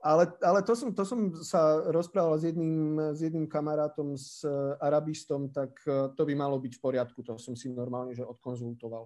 Ale, 0.00 0.32
ale 0.40 0.64
to, 0.64 0.72
som, 0.72 0.88
to 0.96 1.04
som 1.04 1.28
sa 1.44 1.76
rozprával 1.92 2.40
s 2.40 2.48
jedným, 2.48 2.96
s 3.12 3.20
jedným 3.20 3.44
kamarátom, 3.44 4.16
s 4.16 4.48
arabistom, 4.80 5.52
tak 5.52 5.76
e, 5.84 6.08
to 6.16 6.24
by 6.24 6.32
malo 6.32 6.56
byť 6.56 6.72
v 6.72 6.80
poriadku, 6.80 7.20
to 7.20 7.36
som 7.36 7.52
si 7.52 7.68
normálne 7.68 8.16
že 8.16 8.24
odkonzultoval. 8.24 9.04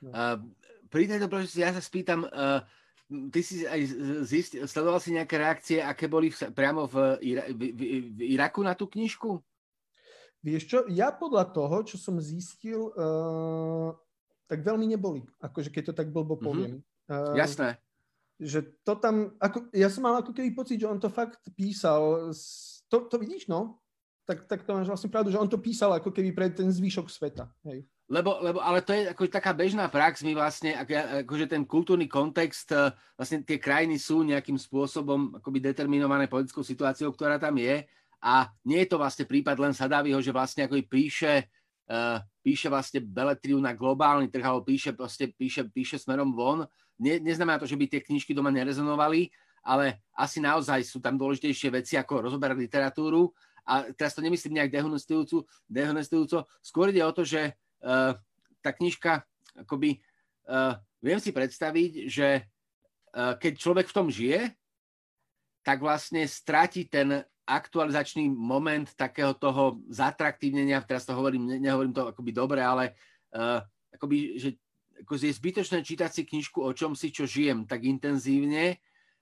No. 0.00 0.10
Uh, 0.16 0.40
pri 0.88 1.04
tejto 1.04 1.28
príležitosti 1.28 1.60
ja 1.60 1.76
sa 1.76 1.84
spýtam, 1.84 2.24
uh, 2.24 2.64
ty 3.10 3.40
si 3.42 3.66
aj 3.66 3.80
zist, 4.22 4.54
sledoval 4.54 5.02
si 5.02 5.10
nejaké 5.10 5.34
reakcie, 5.34 5.78
aké 5.82 6.06
boli 6.06 6.30
v, 6.30 6.54
priamo 6.54 6.86
v, 6.86 7.18
Ira, 7.34 7.44
v, 7.50 7.60
v, 7.74 7.80
v 8.14 8.20
Iraku 8.38 8.62
na 8.62 8.78
tú 8.78 8.86
knižku? 8.86 9.42
Vieš 10.40 10.62
čo, 10.64 10.78
ja 10.88 11.12
podľa 11.12 11.52
toho, 11.52 11.84
čo 11.84 12.00
som 12.00 12.16
zistil, 12.16 12.94
uh, 12.96 13.92
tak 14.48 14.64
veľmi 14.64 14.88
neboli. 14.88 15.26
Akože 15.42 15.68
keď 15.68 15.92
to 15.92 15.94
tak 15.94 16.08
blbo 16.08 16.38
mhm. 16.38 16.42
poviem. 16.42 16.74
Mm-hmm. 16.80 17.34
Uh, 17.34 17.36
Jasné. 17.36 17.68
Že 18.40 18.60
to 18.86 18.94
tam, 18.96 19.36
ako, 19.36 19.68
ja 19.76 19.92
som 19.92 20.06
mal 20.06 20.16
ako 20.22 20.32
keby 20.32 20.56
pocit, 20.56 20.80
že 20.80 20.88
on 20.88 20.96
to 20.96 21.12
fakt 21.12 21.44
písal. 21.52 22.32
To, 22.88 22.96
to 23.04 23.20
vidíš, 23.20 23.52
no? 23.52 23.76
Tak, 24.24 24.48
tak 24.48 24.64
to 24.64 24.72
máš 24.72 24.88
vlastne 24.88 25.12
pravdu, 25.12 25.28
že 25.28 25.42
on 25.42 25.50
to 25.50 25.60
písal 25.60 25.92
ako 25.92 26.08
keby 26.08 26.32
pre 26.32 26.48
ten 26.48 26.70
zvyšok 26.72 27.10
sveta. 27.10 27.52
Hej. 27.68 27.84
Lebo, 28.10 28.42
lebo, 28.42 28.58
ale 28.58 28.82
to 28.82 28.90
je 28.90 29.06
ako 29.06 29.30
taká 29.30 29.54
bežná 29.54 29.86
prax, 29.86 30.26
my 30.26 30.34
vlastne, 30.34 30.74
ako, 30.74 31.22
akože 31.22 31.46
ten 31.46 31.62
kultúrny 31.62 32.10
kontext, 32.10 32.74
e, 32.74 32.90
vlastne 33.14 33.46
tie 33.46 33.62
krajiny 33.62 34.02
sú 34.02 34.26
nejakým 34.26 34.58
spôsobom 34.58 35.38
akoby 35.38 35.62
determinované 35.62 36.26
politickou 36.26 36.66
situáciou, 36.66 37.14
ktorá 37.14 37.38
tam 37.38 37.54
je 37.54 37.86
A 38.18 38.50
nie 38.66 38.82
je 38.82 38.90
to 38.90 38.98
vlastne 38.98 39.30
prípad 39.30 39.62
len 39.62 39.72
Sadaviho, 39.72 40.18
že 40.18 40.34
vlastne 40.34 40.66
ako 40.68 40.76
píše, 40.84 41.48
uh, 41.88 42.20
píše 42.44 42.68
vlastne 42.68 43.00
beletriu 43.00 43.56
na 43.56 43.72
globálny 43.72 44.28
trh, 44.28 44.44
alebo 44.44 44.68
píše, 44.68 44.92
proste, 44.92 45.32
píše, 45.32 45.64
píše 45.72 45.96
smerom 45.96 46.36
von. 46.36 46.68
Ne, 47.00 47.16
neznamená 47.16 47.56
to, 47.56 47.64
že 47.64 47.80
by 47.80 47.88
tie 47.88 48.04
knižky 48.04 48.36
doma 48.36 48.52
nerezonovali, 48.52 49.32
ale 49.64 50.04
asi 50.12 50.36
naozaj 50.36 50.84
sú 50.84 51.00
tam 51.00 51.16
dôležitejšie 51.16 51.72
veci, 51.72 51.96
ako 51.96 52.28
rozoberať 52.28 52.60
literatúru. 52.60 53.32
A 53.64 53.88
teraz 53.96 54.12
to 54.12 54.20
nemyslím 54.20 54.60
nejak 54.60 54.68
dehonestujúco, 54.68 55.48
dehonestujúco. 55.64 56.44
skôr 56.60 56.92
ide 56.92 57.00
o 57.00 57.12
to, 57.16 57.24
že 57.24 57.56
tá 58.60 58.70
knižka, 58.76 59.24
akoby, 59.64 59.98
uh, 60.48 60.76
viem 61.00 61.18
si 61.18 61.32
predstaviť, 61.32 61.92
že 62.06 62.28
uh, 62.44 63.34
keď 63.40 63.52
človek 63.56 63.86
v 63.88 63.96
tom 63.96 64.08
žije, 64.12 64.52
tak 65.64 65.80
vlastne 65.80 66.24
stráti 66.24 66.88
ten 66.88 67.24
aktualizačný 67.44 68.30
moment 68.30 68.86
takého 68.94 69.34
toho 69.34 69.82
zatraktívnenia, 69.90 70.84
teraz 70.86 71.04
to 71.04 71.16
hovorím, 71.16 71.58
nehovorím 71.58 71.92
to 71.92 72.06
akoby 72.08 72.30
dobre, 72.30 72.60
ale 72.62 72.94
uh, 73.34 73.58
akoby, 73.92 74.38
že 74.38 74.56
ako 75.00 75.16
je 75.16 75.32
zbytočné 75.32 75.80
čítať 75.80 76.10
si 76.12 76.22
knižku 76.28 76.60
o 76.60 76.70
čom 76.76 76.92
si, 76.92 77.08
čo 77.08 77.24
žijem 77.24 77.64
tak 77.64 77.88
intenzívne 77.88 78.76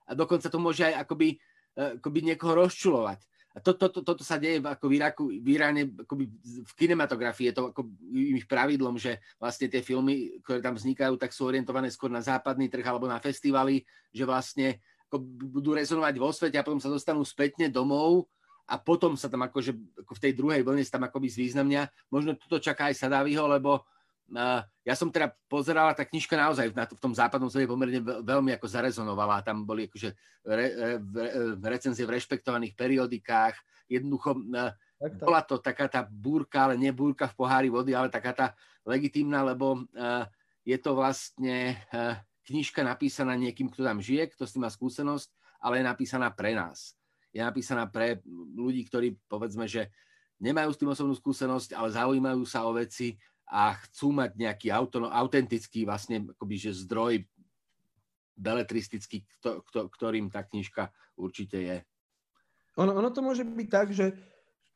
a 0.04 0.10
dokonca 0.10 0.50
to 0.50 0.58
môže 0.58 0.82
aj 0.82 1.06
akoby, 1.06 1.38
akoby 1.78 2.18
niekoho 2.26 2.66
rozčulovať. 2.66 3.22
A 3.58 3.60
to, 3.60 3.74
to, 3.74 3.90
to, 3.90 4.06
toto 4.06 4.22
sa 4.22 4.38
deje 4.38 4.62
ako 4.62 4.86
v 4.86 4.94
Iraku, 5.02 5.24
v 5.34 5.48
Iráne, 5.50 5.90
akoby 5.90 6.30
v 6.62 6.72
kinematografii 6.78 7.50
je 7.50 7.54
to 7.58 7.74
ako 7.74 7.90
ich 8.14 8.46
pravidlom, 8.46 8.94
že 8.94 9.18
vlastne 9.34 9.66
tie 9.66 9.82
filmy, 9.82 10.38
ktoré 10.46 10.62
tam 10.62 10.78
vznikajú, 10.78 11.18
tak 11.18 11.34
sú 11.34 11.50
orientované 11.50 11.90
skôr 11.90 12.06
na 12.06 12.22
západný 12.22 12.70
trh 12.70 12.86
alebo 12.86 13.10
na 13.10 13.18
festivaly, 13.18 13.82
že 14.14 14.22
vlastne 14.22 14.78
ako 15.10 15.18
budú 15.58 15.74
rezonovať 15.74 16.14
vo 16.22 16.30
svete 16.30 16.54
a 16.54 16.62
potom 16.62 16.78
sa 16.78 16.86
dostanú 16.86 17.26
spätne 17.26 17.66
domov 17.66 18.30
a 18.70 18.78
potom 18.78 19.18
sa 19.18 19.26
tam 19.26 19.42
akože 19.42 19.74
ako 20.06 20.12
v 20.14 20.22
tej 20.22 20.32
druhej 20.38 20.62
vlne 20.62 20.86
sa 20.86 21.02
tam 21.02 21.10
akoby 21.10 21.26
zvýznamnia. 21.26 21.90
Možno 22.14 22.38
toto 22.38 22.62
čaká 22.62 22.94
aj 22.94 23.02
Sadaviho, 23.02 23.42
lebo 23.50 23.82
ja 24.84 24.94
som 24.94 25.08
teda 25.08 25.32
pozerala, 25.48 25.96
tá 25.96 26.04
knižka 26.04 26.36
naozaj 26.36 26.68
na 26.76 26.84
to, 26.84 26.96
v 26.96 27.02
tom 27.08 27.16
západnom 27.16 27.48
svete 27.48 27.64
pomerne 27.64 28.04
veľmi 28.04 28.52
ako 28.60 28.66
zarezonovala. 28.68 29.40
Tam 29.40 29.64
boli 29.64 29.88
akože 29.88 30.12
re, 30.44 30.66
re, 30.68 30.90
re, 31.00 31.28
recenzie 31.64 32.04
v 32.04 32.20
rešpektovaných 32.20 32.76
periodikách. 32.76 33.56
Jednoducho 33.88 34.36
uh, 34.36 34.72
tak, 35.00 35.12
tak. 35.16 35.24
bola 35.24 35.40
to 35.40 35.56
taká 35.56 35.86
tá 35.88 36.00
búrka, 36.04 36.68
ale 36.68 36.76
nie 36.76 36.92
búrka 36.92 37.24
v 37.24 37.36
pohári 37.40 37.68
vody, 37.72 37.96
ale 37.96 38.12
taká 38.12 38.36
tá 38.36 38.46
legitímna, 38.84 39.40
lebo 39.40 39.88
uh, 39.96 40.28
je 40.60 40.76
to 40.76 40.92
vlastne 40.92 41.80
uh, 41.88 42.20
knižka 42.44 42.84
napísaná 42.84 43.32
niekým, 43.32 43.72
kto 43.72 43.80
tam 43.80 44.00
žije, 44.00 44.36
kto 44.36 44.44
s 44.44 44.52
tým 44.52 44.68
má 44.68 44.70
skúsenosť, 44.72 45.28
ale 45.64 45.80
je 45.80 45.84
napísaná 45.88 46.28
pre 46.36 46.52
nás. 46.52 46.92
Je 47.32 47.40
napísaná 47.40 47.88
pre 47.88 48.20
ľudí, 48.56 48.84
ktorí 48.88 49.16
povedzme, 49.28 49.64
že 49.64 49.88
nemajú 50.40 50.70
s 50.72 50.80
tým 50.80 50.92
osobnú 50.92 51.14
skúsenosť, 51.16 51.76
ale 51.76 51.92
zaujímajú 51.92 52.42
sa 52.48 52.64
o 52.64 52.72
veci 52.76 53.16
a 53.48 53.72
chcú 53.88 54.12
mať 54.12 54.36
nejaký 54.36 54.68
auto, 54.68 55.08
autentický 55.08 55.88
vlastne 55.88 56.28
akoby, 56.36 56.56
že 56.60 56.76
zdroj 56.84 57.24
beletristický, 58.38 59.26
kto, 59.40 59.64
kto, 59.66 59.80
ktorým 59.90 60.30
tá 60.30 60.46
knižka 60.46 60.92
určite 61.18 61.58
je. 61.58 61.78
Ono, 62.78 62.94
ono 62.94 63.10
to 63.10 63.24
môže 63.24 63.42
byť 63.42 63.68
tak, 63.68 63.90
že 63.90 64.14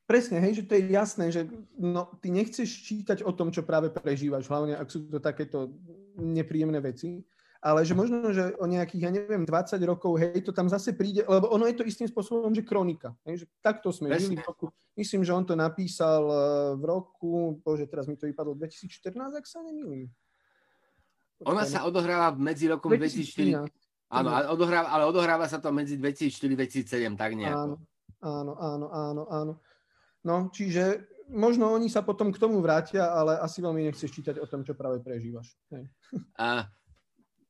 presne, 0.09 0.43
hej, 0.43 0.61
že 0.61 0.67
to 0.67 0.75
je 0.75 0.91
jasné, 0.91 1.31
že 1.31 1.47
no, 1.79 2.11
ty 2.19 2.35
nechceš 2.35 2.67
čítať 2.67 3.23
o 3.23 3.31
tom, 3.31 3.55
čo 3.55 3.63
práve 3.63 3.93
prežívaš, 3.95 4.51
hlavne 4.51 4.75
ak 4.75 4.91
sú 4.91 5.07
to 5.07 5.23
takéto 5.23 5.71
nepríjemné 6.19 6.83
veci, 6.83 7.23
ale 7.63 7.87
že 7.87 7.95
možno, 7.95 8.35
že 8.35 8.59
o 8.59 8.67
nejakých, 8.67 9.03
ja 9.07 9.11
neviem, 9.15 9.47
20 9.47 9.79
rokov, 9.87 10.19
hej, 10.19 10.43
to 10.43 10.51
tam 10.51 10.67
zase 10.67 10.99
príde, 10.99 11.23
lebo 11.23 11.47
ono 11.47 11.71
je 11.71 11.79
to 11.79 11.87
istým 11.87 12.11
spôsobom, 12.11 12.51
že 12.51 12.67
kronika. 12.67 13.15
Hej, 13.23 13.47
že 13.47 13.47
takto 13.63 13.95
sme 13.95 14.11
Presne. 14.11 14.35
žili 14.35 14.43
v 14.43 14.47
roku, 14.51 14.67
myslím, 14.99 15.23
že 15.23 15.31
on 15.31 15.47
to 15.47 15.55
napísal 15.55 16.23
eh, 16.27 16.39
v 16.75 16.85
roku, 16.91 17.63
bože, 17.63 17.87
teraz 17.87 18.11
mi 18.11 18.19
to 18.19 18.27
vypadlo, 18.27 18.59
2014, 18.59 19.15
ak 19.39 19.47
sa 19.47 19.63
nemýlim. 19.63 20.11
Ona 21.47 21.63
sa 21.63 21.87
odohráva 21.87 22.35
medzi 22.35 22.67
rokom 22.67 22.91
2004. 22.91 23.63
Áno, 24.13 24.29
odohráva, 24.53 24.93
ale 24.93 25.09
odohráva 25.09 25.47
sa 25.49 25.63
to 25.63 25.73
medzi 25.73 25.97
2004-2007, 25.97 27.15
tak 27.17 27.33
nejako. 27.33 27.79
Áno, 28.23 28.53
áno, 28.59 28.87
áno, 28.91 29.23
áno. 29.31 29.53
No, 30.23 30.35
čiže 30.55 31.09
možno 31.33 31.73
oni 31.73 31.89
sa 31.89 32.05
potom 32.05 32.31
k 32.31 32.39
tomu 32.39 32.61
vrátia, 32.61 33.09
ale 33.09 33.41
asi 33.41 33.65
veľmi 33.65 33.89
nechceš 33.89 34.13
čítať 34.13 34.37
o 34.39 34.47
tom, 34.47 34.63
čo 34.63 34.77
práve 34.77 35.01
prežívaš. 35.01 35.57
Hej. 35.73 35.89
A 36.39 36.69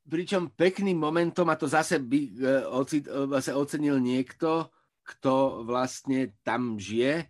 pričom 0.03 0.51
pekným 0.51 0.99
momentom, 0.99 1.47
a 1.47 1.55
to 1.55 1.67
zase 1.67 1.99
by 1.99 2.19
e, 2.19 2.31
e, 3.07 3.51
ocenil 3.55 3.97
niekto, 4.03 4.67
kto 5.03 5.63
vlastne 5.63 6.35
tam 6.43 6.75
žije, 6.75 7.23
e, 7.23 7.25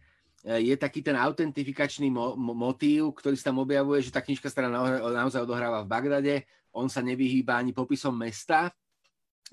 je 0.73 0.75
taký 0.77 1.05
ten 1.05 1.13
autentifikačný 1.13 2.09
mo- 2.09 2.37
motív, 2.37 3.13
ktorý 3.13 3.37
sa 3.37 3.53
tam 3.53 3.61
objavuje, 3.61 4.01
že 4.01 4.13
tá 4.13 4.25
knižka 4.25 4.49
sa 4.49 4.65
naozaj 4.69 5.45
odohráva 5.45 5.85
v 5.85 5.91
Bagdade, 5.91 6.35
on 6.73 6.89
sa 6.89 7.05
nevyhýba 7.05 7.61
ani 7.61 7.69
popisom 7.69 8.17
mesta, 8.17 8.73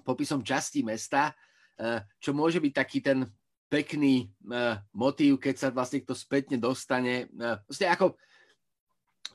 popisom 0.00 0.40
časti 0.40 0.80
mesta, 0.80 1.36
čo 2.16 2.32
môže 2.32 2.56
byť 2.56 2.72
taký 2.72 3.04
ten 3.04 3.28
pekný 3.68 4.32
motív, 4.96 5.36
keď 5.36 5.54
sa 5.56 5.68
vlastne 5.68 6.00
kto 6.00 6.16
spätne 6.16 6.56
dostane. 6.56 7.28
Vlastne 7.68 7.92
ako 7.92 8.16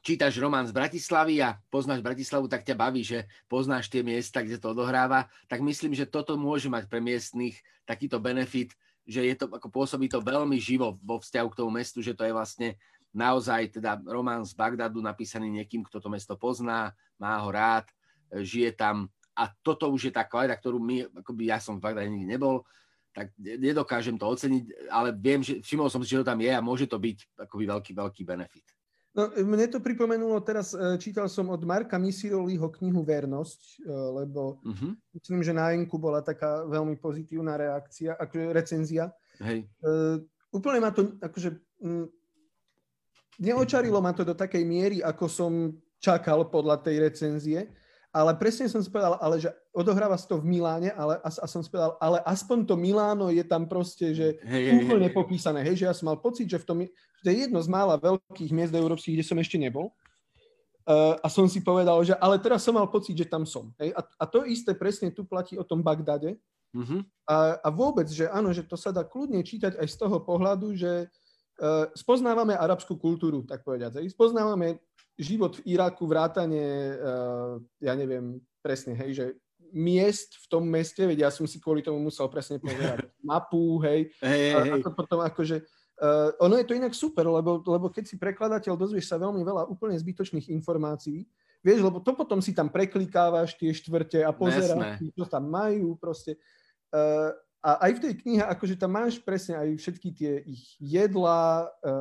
čítaš 0.05 0.37
román 0.37 0.69
z 0.69 0.77
Bratislavy 0.77 1.41
a 1.41 1.57
poznáš 1.73 2.05
Bratislavu, 2.05 2.45
tak 2.45 2.61
ťa 2.61 2.77
baví, 2.77 3.01
že 3.01 3.25
poznáš 3.49 3.89
tie 3.89 4.05
miesta, 4.05 4.45
kde 4.45 4.61
to 4.61 4.69
odohráva, 4.69 5.25
tak 5.49 5.65
myslím, 5.65 5.97
že 5.97 6.05
toto 6.05 6.37
môže 6.37 6.69
mať 6.69 6.85
pre 6.85 7.01
miestných 7.01 7.57
takýto 7.89 8.21
benefit, 8.21 8.77
že 9.01 9.25
je 9.25 9.33
to, 9.33 9.49
ako 9.49 9.65
pôsobí 9.73 10.05
to 10.05 10.21
veľmi 10.21 10.61
živo 10.61 11.01
vo 11.01 11.17
vzťahu 11.17 11.47
k 11.49 11.57
tomu 11.57 11.73
mestu, 11.73 12.05
že 12.05 12.13
to 12.13 12.21
je 12.21 12.37
vlastne 12.37 12.77
naozaj 13.17 13.81
teda 13.81 13.97
román 14.05 14.45
z 14.45 14.53
Bagdadu 14.53 15.01
napísaný 15.01 15.49
niekým, 15.49 15.81
kto 15.81 15.97
to 15.97 16.13
mesto 16.13 16.37
pozná, 16.37 16.93
má 17.17 17.41
ho 17.41 17.49
rád, 17.49 17.89
žije 18.29 18.77
tam 18.77 19.09
a 19.33 19.49
toto 19.65 19.89
už 19.89 20.09
je 20.09 20.13
tá 20.13 20.21
kvalita, 20.21 20.53
ktorú 20.53 20.77
my, 20.77 21.09
akoby 21.17 21.49
ja 21.49 21.57
som 21.57 21.81
v 21.81 21.89
Bagdade 21.89 22.13
nikdy 22.13 22.29
nebol, 22.29 22.61
tak 23.09 23.33
nedokážem 23.41 24.21
to 24.21 24.27
oceniť, 24.29 24.91
ale 24.91 25.15
viem, 25.17 25.41
že 25.41 25.65
všimol 25.65 25.89
som 25.89 26.03
si, 26.05 26.13
že 26.13 26.21
to 26.21 26.29
tam 26.29 26.37
je 26.43 26.51
a 26.51 26.61
môže 26.61 26.85
to 26.85 26.99
byť 26.99 27.47
akoby 27.47 27.63
veľký, 27.65 27.91
veľký 27.95 28.21
benefit. 28.21 28.67
No, 29.15 29.31
mne 29.31 29.71
to 29.71 29.79
pripomenulo, 29.79 30.35
teraz 30.43 30.75
e, 30.75 30.99
čítal 30.99 31.31
som 31.31 31.47
od 31.47 31.63
Marka 31.63 31.95
Misiroliho 31.95 32.67
knihu 32.67 32.99
Vernosť, 32.99 33.79
e, 33.79 33.95
lebo 34.21 34.59
uh-huh. 34.59 34.91
myslím, 35.15 35.39
že 35.39 35.55
na 35.55 35.71
Enku 35.71 35.95
bola 35.95 36.19
taká 36.19 36.67
veľmi 36.67 36.99
pozitívna 36.99 37.55
reakcia, 37.55 38.19
akože 38.19 38.51
recenzia. 38.51 39.15
Hej. 39.39 39.71
Uh, 39.83 40.19
úplne 40.51 40.83
ma 40.83 40.91
to, 40.91 41.15
akože, 41.19 41.55
m, 41.83 42.11
neočarilo 43.39 44.03
ma 44.03 44.11
to 44.11 44.27
do 44.27 44.35
takej 44.35 44.63
miery, 44.67 44.99
ako 44.99 45.31
som 45.31 45.51
čakal 45.99 46.47
podľa 46.51 46.83
tej 46.83 47.03
recenzie, 47.03 47.71
ale 48.11 48.35
presne 48.35 48.67
som 48.67 48.79
si 48.83 48.91
povedal, 48.91 49.19
ale 49.19 49.39
že 49.39 49.51
odohráva 49.75 50.15
sa 50.15 50.31
to 50.31 50.39
v 50.39 50.55
Miláne, 50.55 50.95
ale 50.95 51.19
a, 51.19 51.27
a 51.27 51.45
som 51.45 51.59
si 51.59 51.67
povedal, 51.67 51.99
ale 51.99 52.23
aspoň 52.23 52.63
to 52.63 52.79
Miláno 52.79 53.27
je 53.27 53.43
tam 53.43 53.67
proste, 53.67 54.15
že 54.15 54.39
hey, 54.47 54.79
úplne 54.79 55.11
hey, 55.11 55.13
popísané, 55.13 55.61
hej, 55.67 55.83
že 55.83 55.85
ja 55.91 55.93
som 55.93 56.07
mal 56.07 56.17
pocit, 56.17 56.47
že 56.47 56.63
v 56.63 56.65
tom, 56.65 56.77
že 56.87 57.21
to 57.21 57.27
je 57.27 57.43
jedno 57.45 57.59
z 57.59 57.67
mála 57.67 57.99
veľkých 57.99 58.55
miest 58.55 58.71
európskych, 58.71 59.19
kde 59.19 59.27
som 59.27 59.35
ešte 59.35 59.59
nebol. 59.59 59.91
Uh, 60.85 61.17
a 61.19 61.27
som 61.27 61.49
si 61.49 61.65
povedal, 61.65 61.97
že 62.05 62.13
ale 62.21 62.37
teraz 62.37 62.61
som 62.61 62.77
mal 62.77 62.85
pocit, 62.85 63.17
že 63.17 63.25
tam 63.25 63.43
som. 63.43 63.73
Hej? 63.81 63.91
A, 63.97 64.01
a 64.05 64.23
to 64.29 64.45
isté 64.45 64.77
presne 64.77 65.09
tu 65.09 65.25
platí 65.25 65.57
o 65.57 65.65
tom 65.65 65.81
Bagdade. 65.81 66.37
Uh-huh. 66.77 67.01
A, 67.25 67.57
a 67.57 67.69
vôbec, 67.73 68.05
že 68.05 68.29
áno, 68.29 68.53
že 68.53 68.61
to 68.61 68.77
sa 68.77 68.93
dá 68.93 69.01
kľudne 69.01 69.41
čítať 69.41 69.81
aj 69.81 69.87
z 69.89 69.95
toho 69.97 70.21
pohľadu, 70.21 70.77
že 70.77 71.09
uh, 71.09 71.89
spoznávame 71.97 72.53
arabskú 72.53 73.01
kultúru, 73.01 73.41
tak 73.49 73.65
povedať. 73.65 73.97
Hej? 73.97 74.13
Spoznávame 74.13 74.77
život 75.17 75.57
v 75.57 75.73
Iraku, 75.73 76.05
vrátanie, 76.05 77.01
uh, 77.01 77.57
ja 77.81 77.97
neviem 77.97 78.37
presne, 78.61 78.93
hej, 78.93 79.11
že 79.17 79.25
miest 79.71 80.37
v 80.41 80.45
tom 80.51 80.63
meste, 80.65 81.01
veď 81.05 81.27
ja 81.27 81.29
som 81.33 81.47
si 81.49 81.57
kvôli 81.57 81.81
tomu 81.81 81.97
musel 82.01 82.27
presne 82.27 82.61
pozerať 82.61 83.07
mapu, 83.29 83.81
hej, 83.85 84.11
hey, 84.19 84.53
a, 84.53 84.59
hey. 84.61 84.71
a 84.73 84.75
to 84.83 84.91
potom 84.93 85.23
akože, 85.23 85.63
uh, 86.01 86.29
ono 86.43 86.59
je 86.59 86.65
to 86.67 86.77
inak 86.77 86.93
super, 86.93 87.25
lebo, 87.25 87.63
lebo 87.63 87.87
keď 87.89 88.03
si 88.05 88.15
prekladateľ, 88.19 88.77
dozvieš 88.77 89.09
sa 89.09 89.17
veľmi 89.21 89.41
veľa 89.41 89.69
úplne 89.71 89.97
zbytočných 89.97 90.51
informácií, 90.53 91.25
vieš, 91.65 91.81
lebo 91.81 92.03
to 92.03 92.13
potom 92.13 92.43
si 92.43 92.53
tam 92.53 92.69
preklikávaš 92.69 93.57
tie 93.57 93.73
štvrte 93.73 94.21
a 94.21 94.29
pozeráš, 94.35 95.01
čo 95.01 95.25
tam 95.25 95.49
majú, 95.49 95.97
proste. 95.97 96.37
Uh, 96.93 97.33
a 97.65 97.89
aj 97.89 97.97
v 97.97 98.01
tej 98.05 98.13
knihe, 98.21 98.43
akože 98.45 98.77
tam 98.77 98.93
máš 98.93 99.17
presne 99.17 99.57
aj 99.57 99.81
všetky 99.81 100.13
tie 100.13 100.37
ich 100.45 100.77
jedlá, 100.77 101.65
e, 101.65 101.91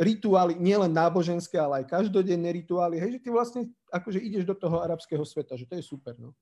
rituály, 0.00 0.56
nielen 0.56 0.88
náboženské, 0.96 1.60
ale 1.60 1.84
aj 1.84 1.92
každodenné 1.92 2.48
rituály. 2.56 2.96
Hej, 2.96 3.20
že 3.20 3.20
ty 3.20 3.28
vlastne 3.28 3.68
akože 3.92 4.16
ideš 4.16 4.48
do 4.48 4.56
toho 4.56 4.80
arabského 4.80 5.20
sveta, 5.20 5.60
že 5.60 5.68
to 5.68 5.76
je 5.76 5.84
super. 5.84 6.16
No. 6.16 6.32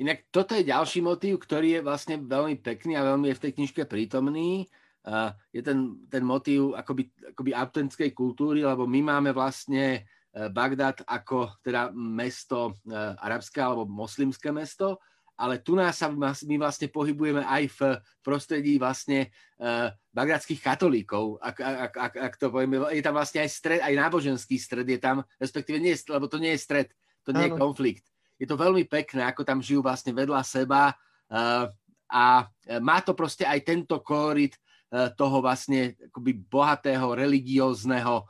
Inak 0.00 0.32
toto 0.32 0.56
je 0.56 0.64
ďalší 0.64 1.04
motív, 1.04 1.44
ktorý 1.44 1.78
je 1.78 1.80
vlastne 1.84 2.16
veľmi 2.16 2.56
pekný 2.64 2.96
a 2.96 3.04
veľmi 3.04 3.28
je 3.30 3.36
v 3.36 3.42
tej 3.44 3.52
knižke 3.60 3.82
prítomný. 3.84 4.64
Uh, 5.04 5.32
je 5.52 5.60
ten, 5.60 6.00
ten 6.08 6.24
motív 6.24 6.76
akoby, 6.76 7.08
akoby 7.32 7.52
autentickej 7.52 8.10
kultúry, 8.12 8.64
lebo 8.64 8.84
my 8.88 9.00
máme 9.00 9.30
vlastne 9.36 10.04
uh, 10.36 10.48
Bagdad 10.48 11.04
ako 11.04 11.60
teda 11.64 11.92
mesto 11.92 12.76
uh, 12.88 13.16
arabské 13.20 13.60
alebo 13.60 13.88
moslimské 13.88 14.52
mesto 14.52 15.00
ale 15.40 15.64
tu 15.64 15.72
nás 15.72 15.96
sa 15.96 16.12
my 16.12 16.56
vlastne 16.60 16.92
pohybujeme 16.92 17.40
aj 17.40 17.64
v 17.72 17.80
prostredí 18.20 18.76
vlastne 18.76 19.32
uh, 19.56 19.88
bagradských 20.12 20.60
katolíkov, 20.60 21.40
ak, 21.40 21.56
ak, 21.64 21.92
ak, 21.96 22.14
ak 22.28 22.34
to 22.36 22.52
povieme. 22.52 22.76
Je 22.92 23.00
tam 23.00 23.16
vlastne 23.16 23.40
aj 23.40 23.48
stred, 23.48 23.80
aj 23.80 23.96
náboženský 23.96 24.60
stred 24.60 24.84
je 24.84 25.00
tam, 25.00 25.24
respektíve 25.40 25.80
nie, 25.80 25.96
lebo 25.96 26.28
to 26.28 26.36
nie 26.36 26.52
je 26.52 26.60
stred, 26.60 26.88
to 27.24 27.32
nie 27.32 27.48
je 27.48 27.56
konflikt. 27.56 28.04
Je 28.40 28.48
to 28.48 28.56
veľmi 28.56 28.88
pekné, 28.88 29.28
ako 29.28 29.44
tam 29.44 29.60
žijú 29.60 29.84
vlastne 29.84 30.16
vedľa 30.16 30.40
seba 30.40 30.96
uh, 30.96 31.68
a 32.08 32.48
má 32.80 32.98
to 33.04 33.12
proste 33.12 33.44
aj 33.44 33.60
tento 33.62 34.00
kolorit 34.00 34.56
uh, 34.56 35.12
toho 35.12 35.44
vlastne 35.44 35.94
akoby 36.08 36.40
bohatého, 36.48 37.12
religiózneho 37.12 38.24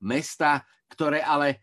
mesta, 0.00 0.64
ktoré 0.88 1.20
ale 1.20 1.60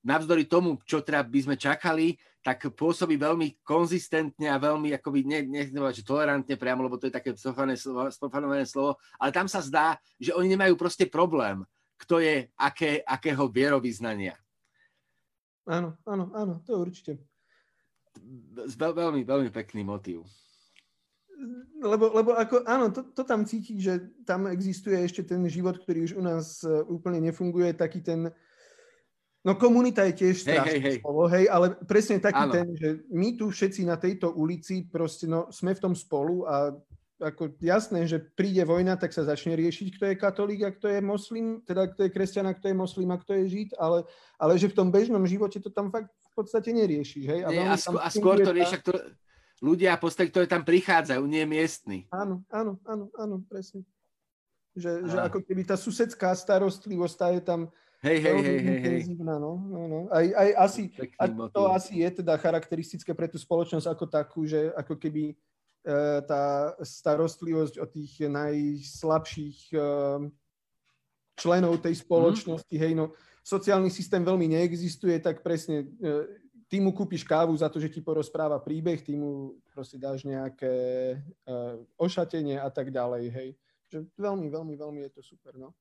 navzdory 0.00 0.48
tomu, 0.48 0.80
čo 0.88 1.04
teda 1.04 1.20
by 1.20 1.40
sme 1.44 1.60
čakali, 1.60 2.16
tak 2.40 2.72
pôsobí 2.72 3.20
veľmi 3.20 3.60
konzistentne 3.60 4.48
a 4.48 4.56
veľmi, 4.56 4.96
akoby, 4.96 5.28
ne, 5.28 5.44
nechcem 5.44 5.76
že 5.92 6.08
tolerantne 6.08 6.56
priamo, 6.56 6.88
lebo 6.88 6.96
to 6.96 7.12
je 7.12 7.12
také 7.12 7.36
spofanované 7.36 8.64
slovo, 8.64 8.96
ale 9.20 9.28
tam 9.28 9.44
sa 9.44 9.60
zdá, 9.60 10.00
že 10.16 10.32
oni 10.32 10.56
nemajú 10.56 10.72
proste 10.80 11.04
problém, 11.04 11.60
kto 12.00 12.24
je 12.24 12.48
aké, 12.56 13.04
akého 13.04 13.44
vierovýznania. 13.52 14.40
Áno, 15.68 16.00
áno, 16.08 16.24
áno, 16.32 16.54
to 16.64 16.80
určite. 16.80 17.20
Veľ, 18.56 18.92
veľmi, 18.96 19.22
veľmi 19.22 19.50
pekný 19.52 19.84
motív. 19.84 20.24
Lebo, 21.78 22.10
lebo 22.10 22.34
ako, 22.34 22.66
áno, 22.66 22.90
to, 22.90 23.14
to 23.14 23.22
tam 23.22 23.46
cíti, 23.46 23.78
že 23.78 24.10
tam 24.26 24.50
existuje 24.50 24.98
ešte 24.98 25.22
ten 25.22 25.44
život, 25.46 25.78
ktorý 25.78 26.10
už 26.10 26.12
u 26.18 26.22
nás 26.24 26.66
e, 26.66 26.82
úplne 26.90 27.22
nefunguje, 27.22 27.70
taký 27.78 28.02
ten, 28.02 28.26
No 29.46 29.54
komunita 29.54 30.02
je 30.10 30.18
tiež 30.18 30.44
strašné 30.44 30.76
hej, 30.76 30.82
hej, 30.82 30.82
hej. 30.82 30.98
slovo, 30.98 31.24
hej, 31.30 31.46
ale 31.46 31.78
presne 31.86 32.18
taký 32.18 32.42
ano. 32.42 32.52
ten, 32.52 32.66
že 32.74 32.88
my 33.06 33.38
tu 33.38 33.54
všetci 33.54 33.86
na 33.86 33.94
tejto 33.94 34.34
ulici 34.34 34.82
proste, 34.90 35.30
no, 35.30 35.46
sme 35.54 35.78
v 35.78 35.82
tom 35.88 35.94
spolu 35.94 36.42
a 36.42 36.74
ako 37.18 37.58
jasné, 37.58 38.06
že 38.06 38.22
príde 38.22 38.62
vojna, 38.62 38.94
tak 38.94 39.10
sa 39.10 39.26
začne 39.26 39.58
riešiť, 39.58 39.86
kto 39.98 40.04
je 40.10 40.16
katolík 40.16 40.62
a 40.62 40.70
kto 40.70 40.86
je 40.86 41.00
moslim, 41.02 41.46
teda 41.66 41.90
kto 41.90 42.06
je 42.06 42.14
kresťan 42.14 42.46
a 42.46 42.54
kto 42.54 42.70
je 42.70 42.76
moslim 42.78 43.10
a 43.10 43.18
kto 43.18 43.34
je 43.42 43.44
žid, 43.50 43.70
ale, 43.74 44.06
ale 44.38 44.54
že 44.54 44.70
v 44.70 44.78
tom 44.78 44.88
bežnom 44.94 45.22
živote 45.26 45.58
to 45.58 45.70
tam 45.70 45.90
fakt 45.90 46.14
v 46.14 46.32
podstate 46.38 46.70
neriešiš, 46.70 47.24
hej. 47.26 47.40
A, 47.42 47.50
nie, 47.50 47.66
a, 47.66 47.74
skôr, 47.74 47.98
a 47.98 48.08
skôr 48.08 48.36
to 48.38 48.54
riešia, 48.54 48.78
tá... 48.78 48.82
ktoré, 48.86 48.98
ľudia 49.58 49.98
v 49.98 50.02
podstate, 50.06 50.30
ktorí 50.30 50.46
tam 50.46 50.62
prichádzajú, 50.62 51.22
nie 51.26 51.42
miestni. 51.42 52.06
Áno, 52.14 52.46
áno, 52.54 52.78
áno, 52.86 53.10
áno, 53.18 53.36
presne. 53.50 53.82
Že, 54.78 55.10
že 55.10 55.16
ako 55.18 55.42
keby 55.42 55.66
tá 55.66 55.74
susedská 55.74 56.30
starostlivosť, 56.38 57.14
tá 57.18 57.28
je 57.34 57.42
tam 57.42 57.60
Hej, 57.98 58.18
hej, 58.22 58.38
hej, 58.46 58.58
hej, 58.62 58.78
hej. 58.78 59.00
No, 59.18 59.58
no, 59.58 59.82
no. 59.90 60.00
Aj, 60.14 60.22
aj 60.22 60.50
asi, 60.54 60.86
a 61.18 61.26
to 61.50 61.66
asi 61.74 61.98
je 61.98 62.22
teda 62.22 62.38
charakteristické 62.38 63.10
pre 63.10 63.26
tú 63.26 63.42
spoločnosť 63.42 63.90
ako 63.90 64.04
takú, 64.06 64.46
že 64.46 64.70
ako 64.78 64.94
keby 64.94 65.34
tá 66.26 66.74
starostlivosť 66.82 67.80
o 67.80 67.86
tých 67.88 68.28
najslabších 68.28 69.72
e, 69.72 69.78
členov 71.38 71.80
tej 71.80 71.94
spoločnosti, 72.02 72.74
mm. 72.74 72.82
hej, 72.82 72.92
no, 72.98 73.14
sociálny 73.46 73.88
systém 73.88 74.20
veľmi 74.20 74.52
neexistuje, 74.52 75.16
tak 75.22 75.40
presne 75.40 75.86
e, 75.86 76.08
ty 76.68 76.82
mu 76.82 76.92
kúpiš 76.92 77.24
kávu 77.24 77.56
za 77.56 77.72
to, 77.72 77.80
že 77.80 77.88
ti 77.88 78.04
porozpráva 78.04 78.60
príbeh, 78.60 79.00
ty 79.00 79.16
mu 79.16 79.56
proste 79.72 79.96
dáš 79.96 80.26
nejaké 80.26 80.74
e, 81.14 81.16
ošatenie 81.96 82.60
a 82.60 82.68
tak 82.68 82.92
ďalej, 82.92 83.24
hej. 83.32 83.50
Že 83.88 84.04
veľmi, 84.20 84.52
veľmi, 84.52 84.74
veľmi 84.76 85.00
je 85.08 85.10
to 85.14 85.22
super, 85.24 85.56
no. 85.56 85.72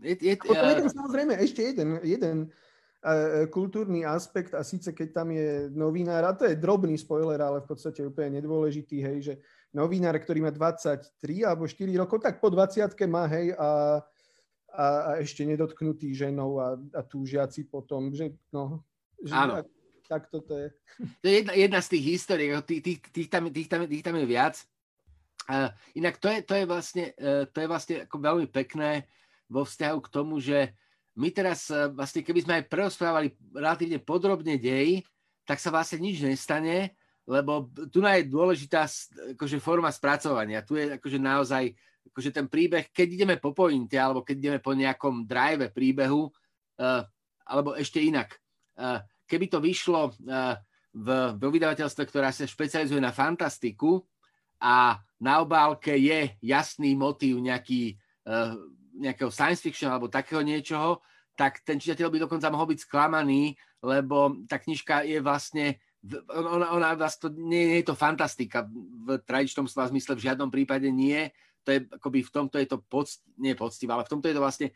Je, 0.00 0.16
je, 0.18 0.34
potom 0.40 0.68
je 0.68 0.76
tam 0.82 0.88
samozrejme 0.88 1.36
ešte 1.36 1.60
jeden, 1.68 2.00
jeden 2.00 2.36
uh, 2.48 2.71
kultúrny 3.50 4.06
aspekt 4.06 4.54
a 4.54 4.62
síce 4.62 4.94
keď 4.94 5.08
tam 5.10 5.34
je 5.34 5.66
novinár, 5.74 6.22
a 6.22 6.32
to 6.38 6.46
je 6.46 6.54
drobný 6.54 6.94
spoiler, 6.94 7.42
ale 7.42 7.58
v 7.58 7.66
podstate 7.66 8.06
úplne 8.06 8.38
nedôležitý, 8.38 9.02
hej, 9.02 9.18
že 9.18 9.34
novinár, 9.74 10.14
ktorý 10.22 10.46
má 10.46 10.54
23 10.54 11.10
alebo 11.42 11.66
4 11.66 11.82
rokov, 11.98 12.22
tak 12.22 12.38
po 12.38 12.46
20 12.46 12.86
má, 13.10 13.26
hej, 13.26 13.58
a, 13.58 13.98
a, 14.70 14.84
a 14.86 15.10
ešte 15.18 15.42
nedotknutý 15.42 16.14
ženou 16.14 16.62
a, 16.62 16.78
a 16.94 17.00
túžiaci 17.02 17.66
potom, 17.66 18.14
že 18.14 18.38
no, 18.54 18.86
že 19.18 19.34
Áno. 19.34 19.58
Tak, 19.58 19.66
tak 20.06 20.22
toto 20.30 20.54
je. 20.54 20.70
To 21.22 21.26
je 21.26 21.34
jedna, 21.42 21.52
jedna 21.58 21.80
z 21.82 21.88
tých 21.98 22.04
histórií, 22.06 22.54
tých, 22.62 22.82
tých, 22.86 22.98
tých, 23.10 23.28
tam, 23.28 23.50
tých, 23.50 23.66
tam, 23.66 23.82
tých 23.90 24.04
tam 24.06 24.14
je 24.14 24.26
viac. 24.30 24.54
Uh, 25.50 25.74
inak 25.98 26.22
to 26.22 26.30
je, 26.30 26.38
to 26.46 26.54
je 26.54 26.64
vlastne, 26.70 27.04
uh, 27.18 27.50
to 27.50 27.58
je 27.58 27.66
vlastne 27.66 27.96
ako 28.06 28.16
veľmi 28.22 28.46
pekné, 28.46 29.10
vo 29.52 29.68
vzťahu 29.68 29.98
k 30.00 30.12
tomu, 30.12 30.40
že 30.40 30.72
my 31.16 31.28
teraz 31.28 31.68
e, 31.68 31.92
vlastne, 31.92 32.24
keby 32.24 32.40
sme 32.40 32.54
aj 32.60 32.68
prerozprávali 32.72 33.36
relatívne 33.52 34.00
podrobne 34.00 34.56
dej, 34.56 35.04
tak 35.44 35.60
sa 35.60 35.68
vlastne 35.68 36.00
nič 36.00 36.24
nestane, 36.24 36.96
lebo 37.28 37.70
tu 37.92 38.02
je 38.02 38.26
dôležitá 38.26 38.88
akože, 39.36 39.62
forma 39.62 39.90
spracovania. 39.92 40.64
Tu 40.66 40.78
je 40.78 40.98
akože 40.98 41.18
naozaj 41.22 41.74
akože 42.10 42.30
ten 42.34 42.46
príbeh, 42.50 42.90
keď 42.90 43.08
ideme 43.14 43.36
po 43.38 43.54
pointe, 43.54 43.94
alebo 43.94 44.26
keď 44.26 44.36
ideme 44.36 44.58
po 44.58 44.74
nejakom 44.74 45.22
drive 45.22 45.70
príbehu, 45.70 46.26
uh, 46.82 47.02
alebo 47.46 47.78
ešte 47.78 48.02
inak. 48.02 48.36
Uh, 48.74 48.98
keby 49.30 49.46
to 49.46 49.62
vyšlo 49.62 50.10
uh, 50.10 50.58
v, 50.92 51.08
v 51.38 51.42
vydavateľstve, 51.46 52.02
ktorá 52.10 52.34
sa 52.34 52.44
špecializuje 52.44 52.98
na 52.98 53.14
fantastiku 53.14 54.02
a 54.58 54.98
na 55.22 55.40
obálke 55.40 55.94
je 55.94 56.34
jasný 56.42 56.98
motív 56.98 57.38
nejaký 57.38 57.94
uh, 58.26 58.58
nejakého 58.96 59.32
science 59.32 59.60
fiction 59.64 59.88
alebo 59.88 60.12
takého 60.12 60.44
niečoho, 60.44 61.00
tak 61.32 61.64
ten 61.64 61.80
čitateľ 61.80 62.08
by 62.12 62.18
dokonca 62.28 62.52
mohol 62.52 62.76
byť 62.76 62.84
sklamaný, 62.84 63.56
lebo 63.80 64.36
tá 64.44 64.60
knižka 64.60 65.08
je 65.08 65.18
vlastne, 65.24 65.80
ona, 66.28 66.76
ona 66.76 66.88
vlastne, 66.92 67.32
nie, 67.32 67.72
nie 67.72 67.78
je 67.80 67.88
to 67.88 67.96
fantastika. 67.96 68.68
V 69.06 69.16
tradičnom 69.24 69.64
slova 69.64 69.88
zmysle, 69.88 70.12
v 70.14 70.24
žiadnom 70.28 70.52
prípade 70.52 70.92
nie, 70.92 71.32
to 71.64 71.72
je 71.72 71.78
akoby 71.88 72.20
v 72.26 72.30
tomto 72.30 72.56
je 72.58 72.68
to 72.68 72.78
podst, 72.84 73.24
nie 73.38 73.56
poctivé, 73.56 73.96
ale 73.96 74.04
v 74.04 74.12
tomto 74.12 74.28
je 74.28 74.36
to 74.36 74.42
vlastne 74.44 74.68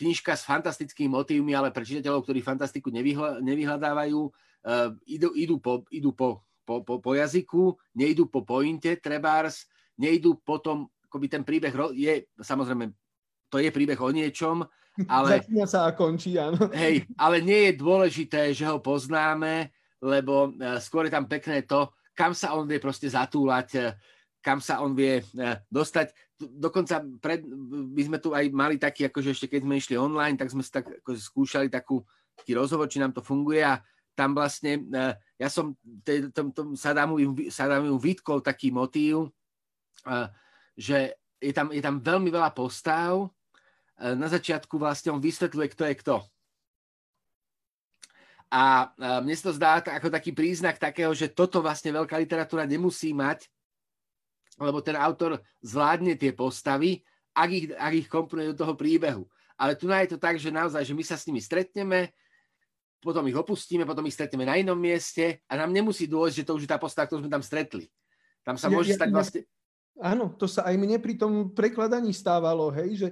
knižka 0.00 0.32
s 0.32 0.48
fantastickými 0.48 1.12
motívmi, 1.12 1.52
ale 1.52 1.68
pre 1.70 1.84
čitateľov, 1.84 2.24
ktorí 2.24 2.40
fantastiku 2.40 2.88
nevyhľa, 2.88 3.44
nevyhľadávajú, 3.44 4.20
uh, 4.24 4.90
idú, 5.04 5.28
idú, 5.36 5.60
po, 5.60 5.84
idú 5.92 6.16
po, 6.16 6.40
po, 6.64 6.80
po, 6.80 6.98
po 6.98 7.10
jazyku, 7.12 7.76
nejdú 7.92 8.32
po 8.32 8.40
pointe, 8.40 8.96
trebárs, 8.96 9.68
nejdú 10.00 10.40
potom, 10.40 10.88
akoby 11.04 11.26
ten 11.28 11.42
príbeh 11.44 11.74
je 11.92 12.24
samozrejme 12.40 12.88
to 13.50 13.58
je 13.58 13.68
príbeh 13.74 13.98
o 13.98 14.10
niečom, 14.14 14.62
ale... 15.10 15.42
Začína 15.42 15.66
sa 15.66 15.90
a 15.90 15.92
končí, 15.92 16.38
áno. 16.38 16.70
Hej, 16.70 17.06
ale 17.18 17.42
nie 17.42 17.70
je 17.70 17.72
dôležité, 17.78 18.54
že 18.54 18.64
ho 18.66 18.78
poznáme, 18.78 19.70
lebo 20.00 20.54
e, 20.56 20.80
skôr 20.80 21.06
je 21.06 21.12
tam 21.14 21.28
pekné 21.28 21.66
to, 21.68 21.92
kam 22.16 22.32
sa 22.32 22.56
on 22.56 22.64
vie 22.64 22.80
proste 22.80 23.06
zatúlať, 23.08 23.68
e, 23.76 23.80
kam 24.40 24.58
sa 24.58 24.80
on 24.80 24.96
vie 24.96 25.20
e, 25.20 25.24
dostať. 25.68 26.16
Dokonca 26.40 27.04
pred, 27.20 27.44
by 27.92 28.02
sme 28.08 28.18
tu 28.18 28.32
aj 28.32 28.48
mali 28.48 28.80
taký, 28.80 29.12
akože 29.12 29.36
ešte 29.36 29.46
keď 29.52 29.60
sme 29.66 29.74
išli 29.76 29.94
online, 30.00 30.40
tak 30.40 30.48
sme 30.48 30.64
si 30.64 30.72
tak 30.72 30.88
akože 31.04 31.20
skúšali 31.20 31.68
takú, 31.68 32.00
taký 32.32 32.56
rozhovor, 32.56 32.88
či 32.88 33.02
nám 33.02 33.12
to 33.12 33.20
funguje 33.20 33.60
a 33.60 33.76
tam 34.16 34.36
vlastne, 34.36 34.84
ja 35.40 35.48
som 35.48 35.72
tom, 36.34 36.52
tom 36.52 36.68
Sadamu 36.76 37.96
vytkol 37.96 38.44
taký 38.44 38.68
motív, 38.68 39.32
že 40.76 41.16
je 41.40 41.52
tam, 41.56 41.72
je 41.72 41.80
tam 41.80 42.04
veľmi 42.04 42.28
veľa 42.28 42.52
postav, 42.52 43.32
na 44.00 44.28
začiatku 44.32 44.80
vlastne 44.80 45.12
on 45.12 45.20
vysvetľuje, 45.20 45.66
kto 45.76 45.82
je 45.84 45.94
kto. 46.00 46.16
A 48.50 48.90
e, 48.90 49.22
mne 49.22 49.34
sa 49.38 49.44
to 49.50 49.54
zdá 49.54 49.78
ako 49.78 50.10
taký 50.10 50.34
príznak 50.34 50.80
takého, 50.80 51.14
že 51.14 51.30
toto 51.30 51.62
vlastne 51.62 51.94
veľká 51.94 52.18
literatúra 52.18 52.66
nemusí 52.66 53.14
mať, 53.14 53.46
lebo 54.58 54.82
ten 54.82 54.98
autor 54.98 55.38
zvládne 55.62 56.18
tie 56.18 56.34
postavy, 56.34 57.00
ak 57.30 57.50
ich, 57.54 57.66
ak 57.70 57.92
ich 57.94 58.08
komponuje 58.10 58.50
do 58.52 58.58
toho 58.58 58.74
príbehu. 58.74 59.22
Ale 59.54 59.78
tu 59.78 59.86
je 59.86 60.16
to 60.16 60.18
tak, 60.18 60.40
že 60.40 60.50
naozaj, 60.50 60.82
že 60.82 60.96
my 60.96 61.04
sa 61.06 61.14
s 61.20 61.28
nimi 61.30 61.38
stretneme, 61.38 62.10
potom 63.00 63.24
ich 63.28 63.36
opustíme, 63.36 63.86
potom 63.86 64.04
ich 64.04 64.16
stretneme 64.16 64.44
na 64.44 64.58
inom 64.58 64.76
mieste 64.76 65.40
a 65.48 65.56
nám 65.56 65.72
nemusí 65.72 66.10
dôjsť, 66.10 66.36
že 66.42 66.46
to 66.48 66.52
už 66.58 66.64
je 66.66 66.70
tá 66.70 66.76
postava, 66.76 67.08
ktorú 67.08 67.24
sme 67.24 67.32
tam 67.32 67.44
stretli. 67.44 67.88
Tam 68.44 68.56
sa 68.56 68.68
ja, 68.68 68.74
môže 68.74 68.92
ja, 68.92 68.98
stať 68.98 69.08
vlastne... 69.12 69.40
Áno, 70.00 70.32
to 70.32 70.48
sa 70.48 70.64
aj 70.64 70.80
mne 70.80 70.96
pri 70.96 71.14
tom 71.20 71.52
prekladaní 71.52 72.12
stávalo, 72.16 72.72
hej, 72.72 72.90
že 72.96 73.08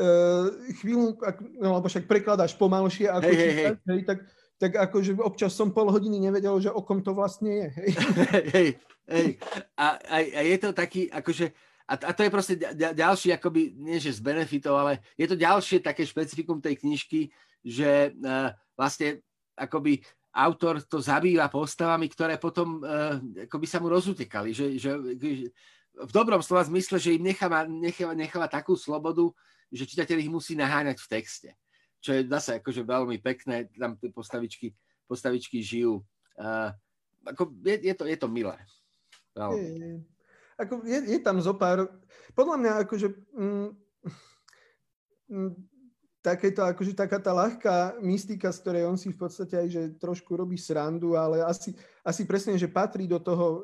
uh, 0.00 0.50
chvíľu, 0.82 1.18
ak, 1.22 1.36
no 1.58 1.78
lebo 1.78 1.86
však 1.86 2.08
prekladáš 2.08 2.54
pomalšie 2.58 3.10
ako 3.10 3.30
hej, 3.30 3.36
čítať, 3.36 3.76
hej, 3.78 3.92
hej. 3.94 4.00
tak, 4.06 4.18
tak 4.58 4.72
akože 4.90 5.10
občas 5.20 5.52
som 5.54 5.74
pol 5.74 5.90
hodiny 5.90 6.18
nevedel, 6.22 6.54
že 6.62 6.70
o 6.70 6.80
kom 6.82 7.02
to 7.02 7.14
vlastne 7.14 7.50
je. 7.50 7.68
Hej, 7.74 7.90
hej, 8.54 8.68
hej. 9.10 9.28
A, 9.74 9.98
a, 9.98 10.16
a 10.22 10.40
je 10.46 10.56
to 10.58 10.70
taký, 10.72 11.10
akože, 11.10 11.46
a, 11.84 11.94
a 11.94 12.10
to 12.14 12.22
je 12.24 12.30
proste 12.30 12.54
ďalší, 12.76 13.34
akoby, 13.34 13.74
nie 13.76 13.98
že 14.00 14.16
z 14.16 14.20
benefitov, 14.24 14.78
ale 14.78 15.02
je 15.18 15.26
to 15.28 15.36
ďalšie 15.36 15.84
také 15.84 16.06
špecifikum 16.06 16.62
tej 16.62 16.80
knižky, 16.80 17.28
že 17.64 18.12
uh, 18.20 18.52
vlastne 18.76 19.20
akoby 19.54 20.02
autor 20.34 20.82
to 20.82 20.98
zabýva 20.98 21.46
postavami, 21.46 22.10
ktoré 22.10 22.42
potom 22.42 22.82
uh, 22.82 23.22
akoby 23.46 23.66
sa 23.70 23.78
mu 23.78 23.86
rozutekali, 23.86 24.50
že, 24.50 24.74
že, 24.74 24.98
že 25.14 25.48
v 25.94 26.10
dobrom 26.10 26.42
slova 26.42 26.66
zmysle, 26.66 26.98
že 26.98 27.14
im 27.14 27.22
necháva, 27.22 27.70
necháva, 27.70 28.18
necháva 28.18 28.50
takú 28.50 28.74
slobodu, 28.74 29.30
že 29.74 29.90
čitateľ 29.90 30.22
ich 30.22 30.30
musí 30.30 30.54
naháňať 30.54 31.02
v 31.02 31.10
texte. 31.10 31.50
Čo 31.98 32.14
je 32.14 32.22
zase 32.30 32.62
akože 32.62 32.86
veľmi 32.86 33.18
pekné, 33.18 33.66
tam 33.74 33.98
tie 33.98 34.14
postavičky, 34.14 34.70
postavičky 35.10 35.58
žijú. 35.58 35.98
Uh, 36.38 36.70
ako 37.26 37.50
je, 37.64 37.76
je, 37.90 37.94
to, 37.96 38.04
je 38.06 38.16
to 38.16 38.28
milé. 38.30 38.54
No. 39.34 39.56
Je. 39.58 39.98
Ako 40.54 40.86
je, 40.86 40.98
je 41.10 41.18
tam 41.18 41.42
zo 41.42 41.58
pár, 41.58 41.90
podľa 42.38 42.56
mňa 42.62 42.72
akože 42.86 43.08
mm, 43.34 43.68
mm, 45.34 45.52
takéto, 46.22 46.62
akože 46.62 46.94
taká 46.94 47.18
tá 47.18 47.34
ľahká 47.34 47.98
mystika, 48.06 48.54
z 48.54 48.62
ktorej 48.62 48.84
on 48.86 48.94
si 48.94 49.10
v 49.10 49.18
podstate 49.18 49.58
aj 49.58 49.68
že 49.68 49.82
trošku 49.98 50.30
robí 50.38 50.54
srandu, 50.54 51.18
ale 51.18 51.42
asi, 51.42 51.74
asi 52.06 52.22
presne, 52.22 52.54
že 52.54 52.70
patrí 52.70 53.10
do 53.10 53.18
toho 53.18 53.46
uh, 53.46 53.60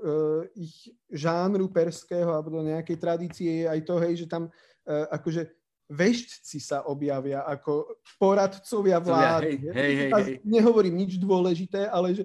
ich 0.59 0.90
žánru 1.07 1.70
perského 1.70 2.35
alebo 2.35 2.59
do 2.59 2.66
nejakej 2.66 2.96
tradície 2.99 3.70
aj 3.70 3.81
to, 3.87 3.94
hej, 4.03 4.25
že 4.25 4.27
tam 4.27 4.51
uh, 4.51 5.07
akože 5.14 5.60
veštci 5.90 6.62
sa 6.62 6.87
objavia 6.87 7.42
ako 7.42 7.98
poradcovia 8.14 9.03
vlády. 9.03 9.59
Hej, 9.59 9.74
hej, 9.74 9.92
hej, 9.98 10.11
hej. 10.14 10.37
Nehovorím 10.46 11.03
nič 11.03 11.18
dôležité, 11.18 11.90
ale 11.90 12.14
že, 12.14 12.24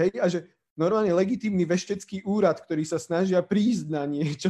hej, 0.00 0.10
a 0.16 0.26
že 0.32 0.48
normálne 0.72 1.12
legitímny 1.12 1.68
veštecký 1.68 2.24
úrad, 2.24 2.58
ktorý 2.64 2.82
sa 2.88 2.96
snažia 2.96 3.44
prísť 3.44 3.92
na 3.92 4.08
niečo. 4.08 4.48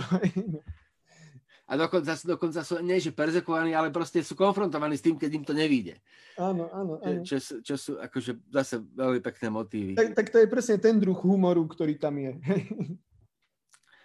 A 1.65 1.81
dokonca, 1.81 2.13
dokonca 2.29 2.61
sú 2.61 2.77
nie 2.85 3.01
že 3.01 3.09
perzekovaní, 3.09 3.73
ale 3.73 3.89
proste 3.89 4.21
sú 4.21 4.37
konfrontovaní 4.37 5.01
s 5.01 5.05
tým, 5.05 5.17
keď 5.17 5.31
im 5.33 5.45
to 5.49 5.57
nevíde. 5.57 5.97
Áno, 6.37 6.69
áno, 6.71 7.01
áno. 7.01 7.25
Čo, 7.25 7.41
čo, 7.41 7.55
čo 7.65 7.75
sú 7.81 7.93
akože 7.97 8.37
zase 8.53 8.85
veľmi 8.85 9.21
pekné 9.25 9.49
motívy. 9.49 9.93
Tak, 9.97 10.13
tak 10.13 10.27
to 10.29 10.39
je 10.45 10.47
presne 10.47 10.77
ten 10.77 11.01
druh 11.01 11.17
humoru, 11.17 11.65
ktorý 11.65 11.97
tam 11.97 12.21
je. 12.21 12.37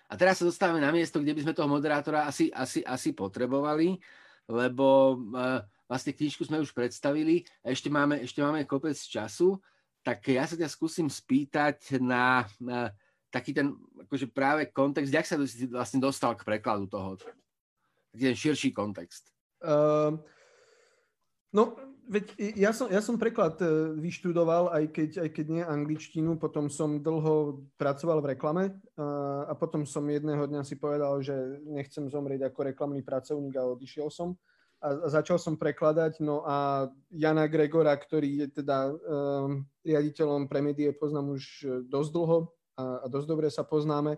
A 0.10 0.18
teraz 0.18 0.42
sa 0.42 0.48
dostávame 0.48 0.82
na 0.82 0.90
miesto, 0.90 1.22
kde 1.22 1.36
by 1.38 1.42
sme 1.46 1.54
toho 1.54 1.70
moderátora 1.70 2.26
asi, 2.26 2.50
asi, 2.50 2.82
asi 2.82 3.14
potrebovali, 3.14 4.00
lebo 4.50 5.16
uh, 5.30 5.62
vlastne 5.86 6.18
knižku 6.18 6.42
sme 6.50 6.58
už 6.60 6.74
predstavili 6.74 7.46
a 7.62 7.70
ešte 7.70 7.94
máme, 7.94 8.26
ešte 8.26 8.42
máme 8.42 8.66
kopec 8.66 8.98
času 8.98 9.62
tak 10.04 10.24
ja 10.32 10.48
sa 10.48 10.56
ťa 10.56 10.70
skúsim 10.72 11.08
spýtať 11.12 12.00
na, 12.00 12.48
na 12.58 12.90
taký 13.30 13.52
ten 13.52 13.76
akože 14.08 14.32
práve 14.32 14.72
kontext, 14.72 15.12
jak 15.12 15.28
sa 15.28 15.38
vlastne 15.70 16.00
dostal 16.00 16.34
k 16.34 16.48
prekladu 16.48 16.88
toho? 16.88 17.20
Taký 18.16 18.24
ten 18.34 18.38
širší 18.38 18.70
kontext. 18.72 19.30
Uh, 19.60 20.16
no, 21.52 21.76
veď 22.10 22.26
ja 22.58 22.74
som, 22.74 22.90
ja 22.90 23.00
som 23.06 23.22
preklad 23.22 23.62
e, 23.62 23.94
vyštudoval, 24.02 24.74
aj 24.74 24.84
keď, 24.90 25.10
aj 25.24 25.30
keď 25.30 25.46
nie 25.48 25.64
angličtinu, 25.64 26.42
potom 26.42 26.68
som 26.68 26.98
dlho 26.98 27.62
pracoval 27.78 28.26
v 28.26 28.30
reklame 28.34 28.64
uh, 28.98 29.46
a 29.46 29.54
potom 29.54 29.86
som 29.86 30.04
jedného 30.10 30.44
dňa 30.50 30.66
si 30.66 30.76
povedal, 30.76 31.22
že 31.22 31.62
nechcem 31.70 32.10
zomrieť 32.10 32.50
ako 32.50 32.74
reklamný 32.74 33.06
pracovník 33.06 33.54
a 33.56 33.70
odišiel 33.70 34.10
som 34.10 34.34
a 34.80 35.12
začal 35.12 35.36
som 35.36 35.60
prekladať. 35.60 36.24
No 36.24 36.48
a 36.48 36.88
Jana 37.12 37.52
Gregora, 37.52 37.92
ktorý 38.00 38.48
je 38.48 38.64
teda 38.64 38.88
um, 38.88 39.68
riaditeľom 39.84 40.48
pre 40.48 40.64
médiie, 40.64 40.96
poznám 40.96 41.36
už 41.36 41.44
e, 41.44 41.66
dosť 41.84 42.10
dlho 42.16 42.38
a, 42.80 43.04
a 43.04 43.06
dosť 43.12 43.28
dobre 43.28 43.48
sa 43.52 43.68
poznáme. 43.68 44.16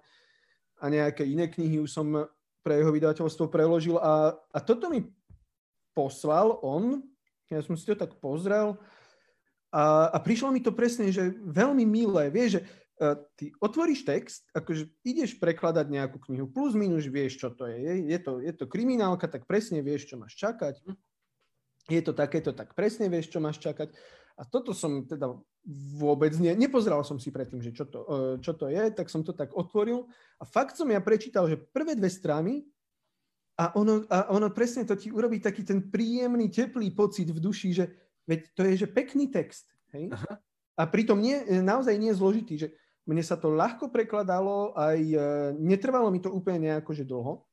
A 0.77 0.85
nejaké 0.89 1.25
iné 1.25 1.49
knihy 1.49 1.81
už 1.81 1.89
som 1.89 2.29
pre 2.61 2.77
jeho 2.77 2.93
vydavateľstvo 2.93 3.49
preložil. 3.49 3.97
A, 3.97 4.37
a 4.37 4.59
toto 4.61 4.89
mi 4.93 5.01
poslal 5.97 6.61
on, 6.61 7.01
ja 7.51 7.61
som 7.61 7.75
si 7.75 7.83
to 7.83 7.99
tak 7.99 8.15
pozrel 8.23 8.79
a, 9.71 10.11
a 10.11 10.17
prišlo 10.23 10.51
mi 10.55 10.63
to 10.63 10.71
presne, 10.71 11.11
že 11.11 11.35
veľmi 11.43 11.83
milé. 11.83 12.31
Vieš, 12.31 12.59
že 12.59 12.61
E, 13.01 13.17
ty 13.33 13.49
otvoríš 13.57 14.05
text, 14.05 14.45
akože 14.53 14.85
ideš 15.01 15.41
prekladať 15.41 15.89
nejakú 15.89 16.21
knihu, 16.29 16.45
plus 16.45 16.77
minus 16.77 17.09
vieš, 17.09 17.41
čo 17.41 17.49
to 17.49 17.65
je. 17.65 18.05
Je 18.05 18.19
to, 18.21 18.37
je 18.37 18.53
to 18.53 18.69
kriminálka, 18.69 19.25
tak 19.25 19.49
presne 19.49 19.81
vieš, 19.81 20.13
čo 20.13 20.21
máš 20.21 20.37
čakať. 20.37 20.85
Je 21.89 22.01
to 22.05 22.13
takéto, 22.13 22.53
tak 22.53 22.77
presne 22.77 23.09
vieš, 23.09 23.33
čo 23.33 23.41
máš 23.41 23.57
čakať. 23.57 23.89
A 24.37 24.45
toto 24.45 24.77
som 24.77 25.09
teda 25.09 25.33
vôbec 25.97 26.37
nie, 26.37 26.53
nepozeral 26.53 27.01
som 27.01 27.17
si 27.17 27.33
predtým, 27.33 27.65
že 27.65 27.73
čo 27.73 27.89
to, 27.89 27.99
e, 28.05 28.17
čo 28.37 28.53
to 28.53 28.69
je, 28.69 28.93
tak 28.93 29.09
som 29.09 29.25
to 29.25 29.33
tak 29.33 29.49
otvoril. 29.57 30.05
A 30.37 30.45
fakt 30.45 30.77
som 30.77 30.85
ja 30.93 31.01
prečítal, 31.01 31.49
že 31.49 31.57
prvé 31.57 31.97
dve 31.97 32.13
strany 32.13 32.69
a 33.61 33.69
ono, 33.77 34.01
a 34.09 34.33
ono 34.33 34.49
presne 34.49 34.89
to 34.89 34.97
ti 34.97 35.13
urobí 35.13 35.37
taký 35.37 35.61
ten 35.61 35.85
príjemný, 35.85 36.49
teplý 36.49 36.89
pocit 36.97 37.29
v 37.29 37.37
duši, 37.37 37.69
že 37.77 37.85
veď 38.25 38.39
to 38.57 38.61
je, 38.65 38.73
že 38.81 38.87
pekný 38.89 39.29
text. 39.29 39.69
Hej? 39.93 40.09
Aha. 40.09 40.41
A 40.81 40.89
pritom 40.89 41.21
nie, 41.21 41.37
naozaj 41.61 41.93
nie 41.93 42.09
je 42.09 42.17
zložitý, 42.17 42.53
že 42.57 42.67
mne 43.05 43.21
sa 43.21 43.37
to 43.37 43.53
ľahko 43.53 43.93
prekladalo, 43.93 44.73
aj 44.73 44.97
e, 44.97 45.17
netrvalo 45.61 46.09
mi 46.09 46.17
to 46.17 46.33
úplne 46.33 46.73
nejako, 46.73 46.91
že 46.97 47.05
dlho, 47.05 47.45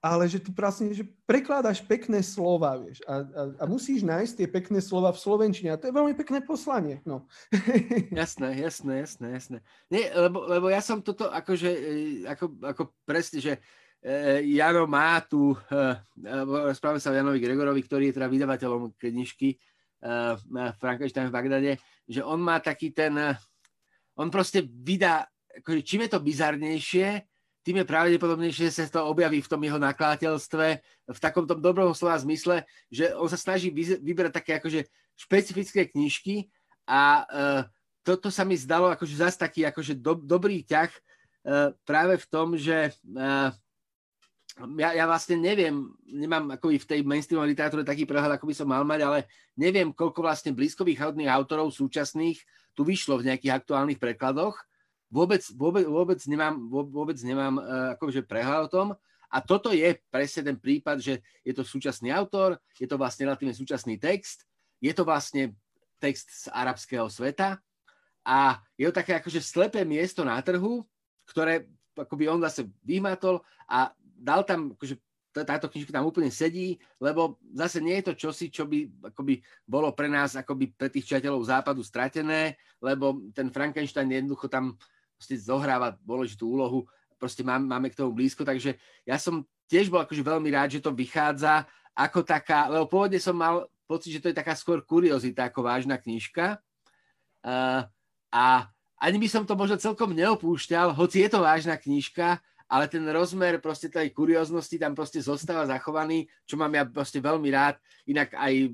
ale 0.00 0.24
že 0.24 0.40
ty 0.40 0.48
vlastne, 0.56 0.88
že 0.96 1.04
prekládaš 1.28 1.84
pekné 1.84 2.24
slova, 2.24 2.80
vieš, 2.80 3.04
a, 3.04 3.20
a, 3.20 3.42
a 3.60 3.64
musíš 3.68 4.00
nájsť 4.00 4.32
tie 4.40 4.48
pekné 4.48 4.80
slova 4.80 5.12
v 5.12 5.20
slovenčine 5.20 5.68
a 5.68 5.80
to 5.80 5.92
je 5.92 5.96
veľmi 5.96 6.16
pekné 6.16 6.40
poslanie, 6.40 7.04
no. 7.04 7.28
jasné, 8.20 8.56
jasné, 8.56 9.04
jasné, 9.04 9.26
jasné. 9.36 9.58
Nie, 9.92 10.08
lebo, 10.16 10.48
lebo 10.48 10.72
ja 10.72 10.80
som 10.80 11.04
toto 11.04 11.28
akože, 11.28 11.68
e, 11.68 11.92
ako, 12.24 12.44
ako 12.64 12.82
presne, 13.04 13.44
že 13.44 13.52
Jano 14.40 14.88
má 14.88 15.20
tu, 15.20 15.52
rozprávame 16.48 17.00
sa 17.04 17.12
o 17.12 17.18
Janovi 17.20 17.36
Gregorovi, 17.36 17.84
ktorý 17.84 18.08
je 18.08 18.16
teda 18.16 18.32
vydavateľom 18.32 18.96
knižky 18.96 19.60
Frankenstein 20.80 21.28
v 21.28 21.36
Bagdade, 21.36 21.72
že 22.08 22.24
on 22.24 22.40
má 22.40 22.56
taký 22.64 22.96
ten, 22.96 23.12
on 24.16 24.32
proste 24.32 24.64
vydá, 24.64 25.28
akože 25.60 25.84
čím 25.84 26.08
je 26.08 26.10
to 26.16 26.24
bizarnejšie, 26.24 27.08
tým 27.60 27.84
je 27.84 27.90
pravdepodobnejšie, 27.92 28.72
že 28.72 28.88
sa 28.88 29.04
to 29.04 29.04
objaví 29.04 29.44
v 29.44 29.50
tom 29.52 29.60
jeho 29.60 29.76
nakladateľstve 29.76 30.66
v 31.12 31.18
takom 31.20 31.44
tom 31.44 31.60
dobrom 31.60 31.92
slova 31.92 32.16
zmysle, 32.16 32.64
že 32.88 33.12
on 33.12 33.28
sa 33.28 33.36
snaží 33.36 33.68
vyberať 34.00 34.32
také 34.32 34.56
akože 34.56 34.88
špecifické 35.12 35.92
knižky 35.92 36.48
a 36.88 37.28
toto 38.00 38.32
sa 38.32 38.48
mi 38.48 38.56
zdalo 38.56 38.88
akože 38.88 39.12
zase 39.12 39.36
taký 39.36 39.68
akože 39.68 39.92
do, 40.00 40.16
dobrý 40.16 40.64
ťah 40.64 40.88
práve 41.84 42.16
v 42.16 42.26
tom, 42.32 42.56
že 42.56 42.96
ja, 44.80 44.90
ja 44.96 45.04
vlastne 45.06 45.38
neviem, 45.38 45.92
nemám 46.04 46.56
ako 46.56 46.74
v 46.74 46.88
tej 46.88 47.00
mainstreamovej 47.06 47.52
literatúre 47.52 47.82
taký 47.86 48.04
prehľad, 48.04 48.36
ako 48.36 48.48
by 48.50 48.54
som 48.56 48.68
mal 48.68 48.82
mať, 48.82 49.00
ale 49.06 49.18
neviem, 49.54 49.92
koľko 49.94 50.24
vlastne 50.24 50.52
blízkovýchodných 50.52 51.30
autorov 51.30 51.72
súčasných 51.72 52.40
tu 52.74 52.82
vyšlo 52.86 53.20
v 53.20 53.30
nejakých 53.30 53.62
aktuálnych 53.62 54.00
prekladoch. 54.00 54.56
Vôbec, 55.10 55.42
vôbec, 55.58 55.84
vôbec 55.86 56.20
nemám, 56.30 56.54
vôbec 56.70 57.18
nemám 57.20 57.58
uh, 57.58 57.98
akože 57.98 58.22
prehľad 58.22 58.70
o 58.70 58.72
tom. 58.72 58.88
A 59.30 59.38
toto 59.38 59.70
je 59.70 59.94
presne 60.10 60.42
ten 60.42 60.56
prípad, 60.58 60.98
že 60.98 61.22
je 61.46 61.52
to 61.54 61.62
súčasný 61.62 62.10
autor, 62.10 62.58
je 62.78 62.86
to 62.86 62.98
vlastne 62.98 63.30
relatívne 63.30 63.54
súčasný 63.54 63.98
text, 63.98 64.42
je 64.82 64.90
to 64.90 65.06
vlastne 65.06 65.54
text 66.02 66.26
z 66.26 66.44
arabského 66.50 67.06
sveta 67.06 67.62
a 68.26 68.58
je 68.74 68.90
to 68.90 68.94
také 68.96 69.14
akože 69.22 69.38
slepé 69.38 69.86
miesto 69.86 70.26
na 70.26 70.40
trhu, 70.42 70.82
ktoré 71.30 71.70
akoby 71.94 72.26
on 72.26 72.40
zase 72.42 72.66
vymatol 72.82 73.44
a 73.68 73.92
dal 74.20 74.44
tam 74.44 74.76
akože 74.76 75.00
táto 75.30 75.70
knižka 75.70 75.94
tam 75.94 76.10
úplne 76.10 76.28
sedí, 76.28 76.74
lebo 76.98 77.38
zase 77.54 77.78
nie 77.78 78.02
je 78.02 78.10
to 78.10 78.18
čosi, 78.18 78.50
čo 78.50 78.66
by 78.66 78.90
akoby 79.14 79.38
bolo 79.62 79.94
pre 79.94 80.10
nás, 80.10 80.34
akoby 80.34 80.74
pre 80.74 80.90
tých 80.90 81.06
čateľov 81.16 81.46
západu 81.46 81.86
stratené, 81.86 82.58
lebo 82.82 83.30
ten 83.30 83.46
Frankenstein 83.48 84.10
jednoducho 84.10 84.50
tam 84.50 84.74
proste 85.14 85.38
zohráva 85.38 85.94
dôležitú 86.02 86.50
úlohu, 86.50 86.82
proste 87.14 87.46
máme, 87.46 87.62
máme 87.62 87.88
k 87.94 87.98
tomu 88.02 88.10
blízko, 88.10 88.42
takže 88.42 88.74
ja 89.06 89.22
som 89.22 89.46
tiež 89.70 89.86
bol 89.86 90.02
akože 90.02 90.24
veľmi 90.24 90.50
rád, 90.50 90.74
že 90.74 90.82
to 90.82 90.90
vychádza 90.90 91.62
ako 91.94 92.26
taká, 92.26 92.66
lebo 92.66 92.90
pôvodne 92.90 93.22
som 93.22 93.38
mal 93.38 93.70
pocit, 93.86 94.18
že 94.18 94.22
to 94.22 94.30
je 94.34 94.40
taká 94.40 94.58
skôr 94.58 94.82
kuriozita 94.82 95.46
ako 95.46 95.62
vážna 95.62 95.94
knižka. 95.94 96.58
Uh, 97.44 97.86
a 98.34 98.66
ani 98.98 99.16
by 99.18 99.28
som 99.30 99.42
to 99.46 99.54
možno 99.54 99.78
celkom 99.78 100.10
neopúšťal, 100.12 100.92
hoci 100.96 101.22
je 101.24 101.28
to 101.30 101.40
vážna 101.40 101.78
knižka, 101.78 102.40
ale 102.70 102.86
ten 102.86 103.02
rozmer 103.10 103.58
proste 103.58 103.90
tej 103.90 104.14
kurioznosti 104.14 104.78
tam 104.78 104.94
proste 104.94 105.18
zostáva 105.18 105.66
zachovaný, 105.66 106.30
čo 106.46 106.54
mám 106.54 106.70
ja 106.70 106.86
proste 106.86 107.18
veľmi 107.18 107.50
rád. 107.50 107.82
Inak 108.06 108.30
aj 108.38 108.54
e, 108.54 108.68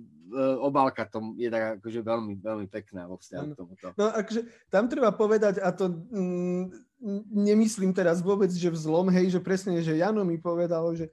obálka 0.60 1.08
tom 1.08 1.32
je 1.40 1.48
tak 1.48 1.80
akože 1.80 2.04
veľmi, 2.04 2.32
veľmi 2.44 2.66
pekná 2.68 3.08
vo 3.08 3.16
vzťahu 3.16 3.44
k 3.48 3.56
tomuto. 3.56 3.86
No 3.96 4.12
akože 4.12 4.68
tam 4.68 4.84
treba 4.92 5.16
povedať, 5.16 5.64
a 5.64 5.72
to 5.72 5.88
mm, 5.88 6.64
nemyslím 7.32 7.96
teraz 7.96 8.20
vôbec, 8.20 8.52
že 8.52 8.68
v 8.68 8.76
zlom, 8.76 9.08
hej, 9.08 9.32
že 9.32 9.40
presne, 9.40 9.80
že 9.80 9.96
Jano 9.96 10.28
mi 10.28 10.36
povedal, 10.36 10.92
že 10.92 11.08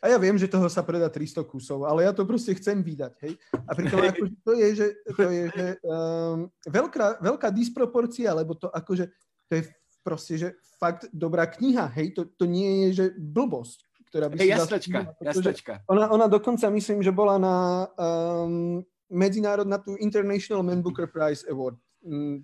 a 0.00 0.08
ja 0.08 0.16
viem, 0.16 0.32
že 0.40 0.48
toho 0.48 0.64
sa 0.72 0.80
predá 0.80 1.12
300 1.12 1.44
kusov, 1.44 1.84
ale 1.84 2.08
ja 2.08 2.12
to 2.16 2.24
proste 2.24 2.56
chcem 2.56 2.80
vydať, 2.80 3.14
hej. 3.20 3.34
A 3.52 3.76
pritom 3.76 4.00
akože 4.08 4.34
to 4.40 4.52
je, 4.56 4.68
že, 4.72 4.86
to 5.12 5.24
je, 5.28 5.42
že 5.52 5.66
um, 5.84 6.48
veľká, 6.64 7.20
veľká 7.20 7.48
disproporcia, 7.52 8.32
lebo 8.32 8.56
to 8.56 8.72
akože, 8.72 9.12
to 9.50 9.52
je 9.60 9.62
proste, 10.00 10.36
že 10.40 10.48
fakt 10.80 11.08
dobrá 11.12 11.46
kniha, 11.46 11.88
hej, 11.96 12.16
to, 12.16 12.24
to 12.36 12.48
nie 12.48 12.88
je, 12.88 12.88
že 12.92 13.04
blbosť, 13.16 13.78
ktorá 14.10 14.26
by 14.32 14.34
hey, 14.40 14.48
si 14.48 14.52
jasnačka, 14.56 15.00
jasnačka. 15.22 15.72
Ona, 15.86 16.10
ona 16.10 16.26
dokonca 16.26 16.66
myslím, 16.72 17.04
že 17.04 17.14
bola 17.14 17.38
na 17.38 17.56
um, 17.94 18.82
medzinárodná 19.12 19.78
tú 19.78 19.94
International 20.00 20.64
Man 20.64 20.82
Booker 20.82 21.06
Prize 21.06 21.46
Award. 21.46 21.78
Um, 22.02 22.42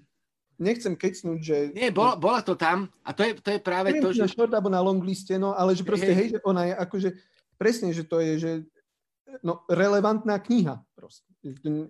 nechcem 0.57 0.97
kecnúť, 0.97 1.41
že... 1.43 1.57
Nie, 1.77 1.93
bola, 1.93 2.17
bola 2.17 2.41
to 2.41 2.57
tam 2.57 2.89
a 3.05 3.13
to 3.13 3.27
je, 3.27 3.37
to 3.43 3.51
je 3.57 3.61
práve 3.61 3.93
neviem, 3.93 4.05
to, 4.05 4.15
že... 4.15 4.25
Na 4.25 4.31
short 4.31 4.53
alebo 4.55 4.73
na 4.73 4.81
long 4.81 5.03
liste, 5.05 5.37
no, 5.37 5.53
ale 5.53 5.77
že 5.77 5.85
proste, 5.85 6.13
hej, 6.13 6.17
hej 6.17 6.29
že 6.37 6.39
ona 6.47 6.63
je 6.71 6.75
akože, 6.81 7.09
presne, 7.61 7.89
že 7.93 8.05
to 8.07 8.23
je, 8.25 8.33
že 8.41 8.51
no, 9.43 9.67
relevantná 9.69 10.41
kniha 10.41 10.86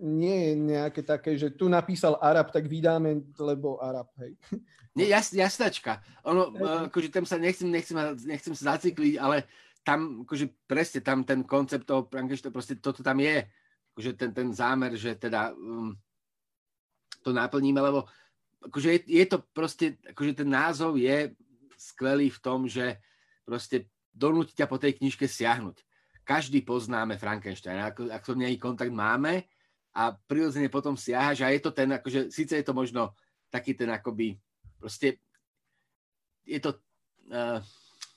nie 0.03 0.37
je 0.51 0.53
nejaké 0.57 1.01
také, 1.01 1.39
že 1.41 1.53
tu 1.53 1.69
napísal 1.69 2.21
Arab, 2.21 2.53
tak 2.53 2.69
vydáme, 2.69 3.25
lebo 3.41 3.81
Arab, 3.81 4.13
hej. 4.21 4.37
Nie, 4.97 5.13
jas, 5.13 5.29
jasnačka. 5.33 6.01
Ono, 6.25 6.57
akože 6.89 7.13
tam 7.13 7.29
sa 7.29 7.37
nechcem, 7.37 7.69
nechcem, 7.69 7.97
nechcem 8.25 8.57
sa 8.57 8.77
zacykliť, 8.77 9.21
ale 9.21 9.45
tam, 9.85 10.25
akože 10.25 10.49
presne, 10.65 11.05
tam 11.05 11.21
ten 11.21 11.45
koncept 11.45 11.85
toho 11.85 12.09
Frankensteina, 12.09 12.57
proste 12.57 12.81
toto 12.81 13.05
tam 13.05 13.21
je. 13.21 13.45
Akože 13.93 14.17
ten, 14.17 14.33
ten 14.33 14.49
zámer, 14.57 14.97
že 14.97 15.13
teda 15.21 15.53
um, 15.53 15.93
to 17.21 17.33
naplníme, 17.33 17.77
lebo 17.77 18.09
akože 18.65 18.89
je, 18.89 19.01
je 19.21 19.25
to 19.29 19.45
proste, 19.53 20.01
akože 20.17 20.33
ten 20.43 20.49
názov 20.49 20.97
je 20.97 21.37
skvelý 21.77 22.33
v 22.33 22.41
tom, 22.41 22.65
že 22.65 22.97
proste 23.45 23.93
donúti 24.17 24.57
ťa 24.57 24.65
po 24.65 24.81
tej 24.81 24.97
knižke 24.97 25.29
siahnuť 25.29 25.77
každý 26.27 26.67
poznáme 26.67 27.15
Frankensteina, 27.23 27.95
ako, 27.95 28.11
ako 28.11 28.31
nejaký 28.35 28.59
kontakt 28.59 28.91
máme 28.91 29.47
a 29.95 30.11
prirodzene 30.11 30.67
potom 30.67 30.99
siahaš 30.99 31.47
a 31.47 31.55
je 31.55 31.63
to 31.63 31.71
ten, 31.71 31.95
akože, 31.95 32.35
síce 32.35 32.59
je 32.59 32.67
to 32.67 32.75
možno 32.75 33.15
taký 33.47 33.79
ten 33.79 33.87
akoby, 33.95 34.35
proste 34.77 35.23
je 36.43 36.59
to... 36.59 36.75
Uh, 37.31 37.63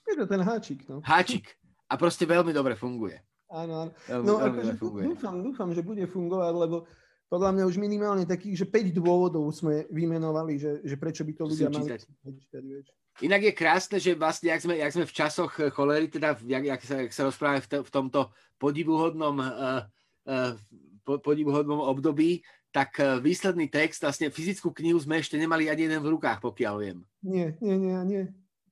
je 0.10 0.18
to 0.18 0.26
ten 0.26 0.42
háčik, 0.42 0.90
no. 0.90 1.06
Háčik. 1.06 1.54
A 1.86 1.94
proste 2.02 2.26
veľmi 2.26 2.50
dobre 2.50 2.74
funguje. 2.74 3.22
Áno, 3.54 3.86
áno. 3.86 3.92
Veľmi, 4.10 4.26
no 4.26 4.34
veľmi 4.42 4.58
akože 4.58 4.74
funguje. 4.82 5.04
dúfam, 5.14 5.36
dúfam, 5.46 5.70
že 5.74 5.86
bude 5.86 6.06
fungovať, 6.10 6.54
lebo 6.54 6.90
podľa 7.30 7.54
mňa 7.54 7.64
už 7.70 7.78
minimálne 7.78 8.26
takých, 8.26 8.66
že 8.66 8.70
5 8.70 8.90
dôvodov 8.90 9.46
sme 9.54 9.86
vymenovali, 9.94 10.58
že, 10.58 10.82
že 10.82 10.98
prečo 10.98 11.22
by 11.22 11.34
to 11.38 11.46
ľudia 11.46 11.70
mali 11.70 11.94
čítať. 11.94 12.90
Inak 13.20 13.42
je 13.44 13.54
krásne, 13.54 13.98
že 14.00 14.16
vlastne, 14.16 14.52
jak 14.54 14.62
sme, 14.64 14.80
jak 14.80 14.94
sme 14.96 15.06
v 15.06 15.16
časoch 15.16 15.52
cholery, 15.76 16.08
teda 16.08 16.40
jak, 16.48 16.64
jak, 16.64 16.82
sa, 16.84 16.96
jak 17.04 17.14
sa 17.14 17.24
rozprávame 17.28 17.60
v, 17.60 17.68
to, 17.68 17.78
v 17.84 17.92
tomto 17.92 18.22
podivuhodnom, 18.56 19.36
uh, 19.44 19.84
uh, 20.28 21.20
podivuhodnom 21.20 21.84
období, 21.84 22.46
tak 22.70 23.02
výsledný 23.02 23.66
text, 23.66 23.98
vlastne 24.06 24.30
fyzickú 24.30 24.70
knihu 24.70 25.02
sme 25.02 25.18
ešte 25.18 25.42
nemali 25.42 25.74
ani 25.74 25.90
jeden 25.90 26.06
v 26.06 26.14
rukách, 26.14 26.38
pokiaľ 26.38 26.76
viem. 26.78 27.02
Nie, 27.26 27.58
nie, 27.66 27.76
nie, 27.82 27.98
nie. 28.06 28.24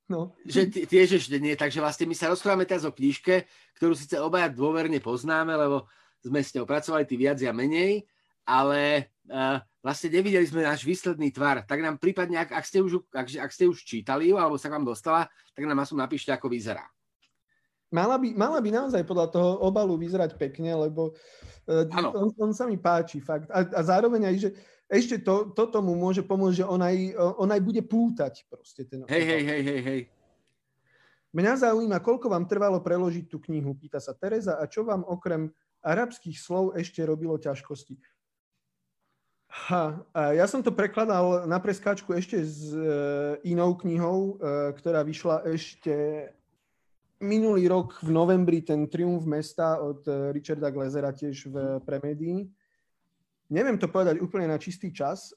No. 0.08 0.38
Že 0.48 0.88
tiež 0.88 1.20
ešte 1.20 1.36
nie, 1.42 1.58
takže 1.58 1.84
vlastne 1.84 2.08
my 2.08 2.16
sa 2.16 2.32
rozprávame 2.32 2.64
teraz 2.64 2.88
o 2.88 2.96
knižke, 2.96 3.44
ktorú 3.76 3.92
síce 3.98 4.16
obaja 4.22 4.48
dôverne 4.48 5.02
poznáme, 5.04 5.52
lebo 5.52 5.90
sme 6.24 6.40
s 6.40 6.56
ňou 6.56 6.64
pracovali 6.64 7.04
tí 7.04 7.20
viac 7.20 7.42
a 7.44 7.52
menej, 7.52 8.08
ale 8.48 9.12
uh, 9.28 9.60
vlastne 9.84 10.08
nevideli 10.08 10.48
sme 10.48 10.64
náš 10.64 10.88
výsledný 10.88 11.36
tvar. 11.36 11.68
Tak 11.68 11.84
nám 11.84 12.00
prípadne, 12.00 12.40
ak, 12.40 12.56
ak, 12.56 12.66
ste, 12.66 12.80
už, 12.80 13.04
ak, 13.12 13.28
ak 13.28 13.52
ste 13.52 13.68
už 13.68 13.84
čítali 13.84 14.32
ju, 14.32 14.40
alebo 14.40 14.56
sa 14.56 14.72
vám 14.72 14.88
dostala, 14.88 15.28
tak 15.52 15.68
nám 15.68 15.84
aspoň 15.84 16.08
napíšte, 16.08 16.32
ako 16.32 16.48
vyzerá. 16.48 16.88
Mala 17.92 18.20
by, 18.20 18.36
mala 18.36 18.60
by 18.60 18.70
naozaj 18.72 19.04
podľa 19.08 19.28
toho 19.32 19.50
obalu 19.64 19.96
vyzerať 20.00 20.40
pekne, 20.40 20.72
lebo 20.88 21.12
uh, 21.12 21.84
on, 22.16 22.32
on 22.40 22.52
sa 22.56 22.64
mi 22.64 22.80
páči 22.80 23.20
fakt. 23.20 23.52
A, 23.52 23.68
a 23.68 23.82
zároveň 23.84 24.32
aj, 24.32 24.36
že 24.40 24.50
ešte 24.88 25.20
to, 25.20 25.52
to 25.52 25.68
tomu 25.68 25.92
môže 26.00 26.24
pomôcť, 26.24 26.64
že 26.64 26.66
on 26.68 26.80
aj, 26.80 26.96
on 27.36 27.52
aj 27.52 27.60
bude 27.60 27.84
pútať 27.84 28.48
proste 28.48 28.88
ten 28.88 29.04
Hej, 29.04 29.24
hej, 29.28 29.44
hej, 29.44 29.62
hej, 29.68 29.82
hej. 29.84 30.02
Mňa 31.36 31.68
zaujíma, 31.68 32.00
koľko 32.00 32.32
vám 32.32 32.48
trvalo 32.48 32.80
preložiť 32.80 33.28
tú 33.28 33.44
knihu, 33.44 33.76
pýta 33.76 34.00
sa 34.00 34.16
Teresa, 34.16 34.56
a 34.58 34.64
čo 34.64 34.88
vám 34.88 35.04
okrem 35.04 35.52
arabských 35.84 36.40
slov 36.40 36.74
ešte 36.80 37.04
robilo 37.04 37.36
ťažkosti. 37.36 38.00
Ha, 39.48 39.96
ja 40.36 40.44
som 40.44 40.60
to 40.60 40.76
prekladal 40.76 41.48
na 41.48 41.56
preskáčku 41.58 42.12
ešte 42.12 42.44
s 42.44 42.76
e, 42.76 42.84
inou 43.48 43.80
knihou, 43.80 44.36
e, 44.36 44.76
ktorá 44.76 45.08
vyšla 45.08 45.48
ešte 45.48 45.96
minulý 47.24 47.72
rok 47.72 47.96
v 48.04 48.12
novembri, 48.12 48.60
ten 48.60 48.92
Triumf 48.92 49.24
mesta 49.24 49.80
od 49.80 50.04
e, 50.04 50.36
Richarda 50.36 50.68
Glezera 50.68 51.16
tiež 51.16 51.48
v 51.48 51.80
Premedii. 51.80 52.44
Neviem 53.48 53.80
to 53.80 53.88
povedať 53.88 54.20
úplne 54.20 54.52
na 54.52 54.60
čistý 54.60 54.92
čas. 54.92 55.32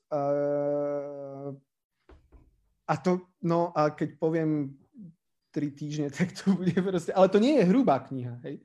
A 2.91 2.95
to, 2.99 3.31
no 3.47 3.71
a 3.71 3.95
keď 3.95 4.19
poviem 4.19 4.75
tri 5.55 5.71
týždne, 5.71 6.11
tak 6.19 6.35
to 6.35 6.59
bude 6.59 6.75
proste... 6.83 7.15
Ale 7.15 7.31
to 7.31 7.39
nie 7.39 7.63
je 7.63 7.71
hrubá 7.71 8.03
kniha, 8.03 8.43
hej 8.43 8.59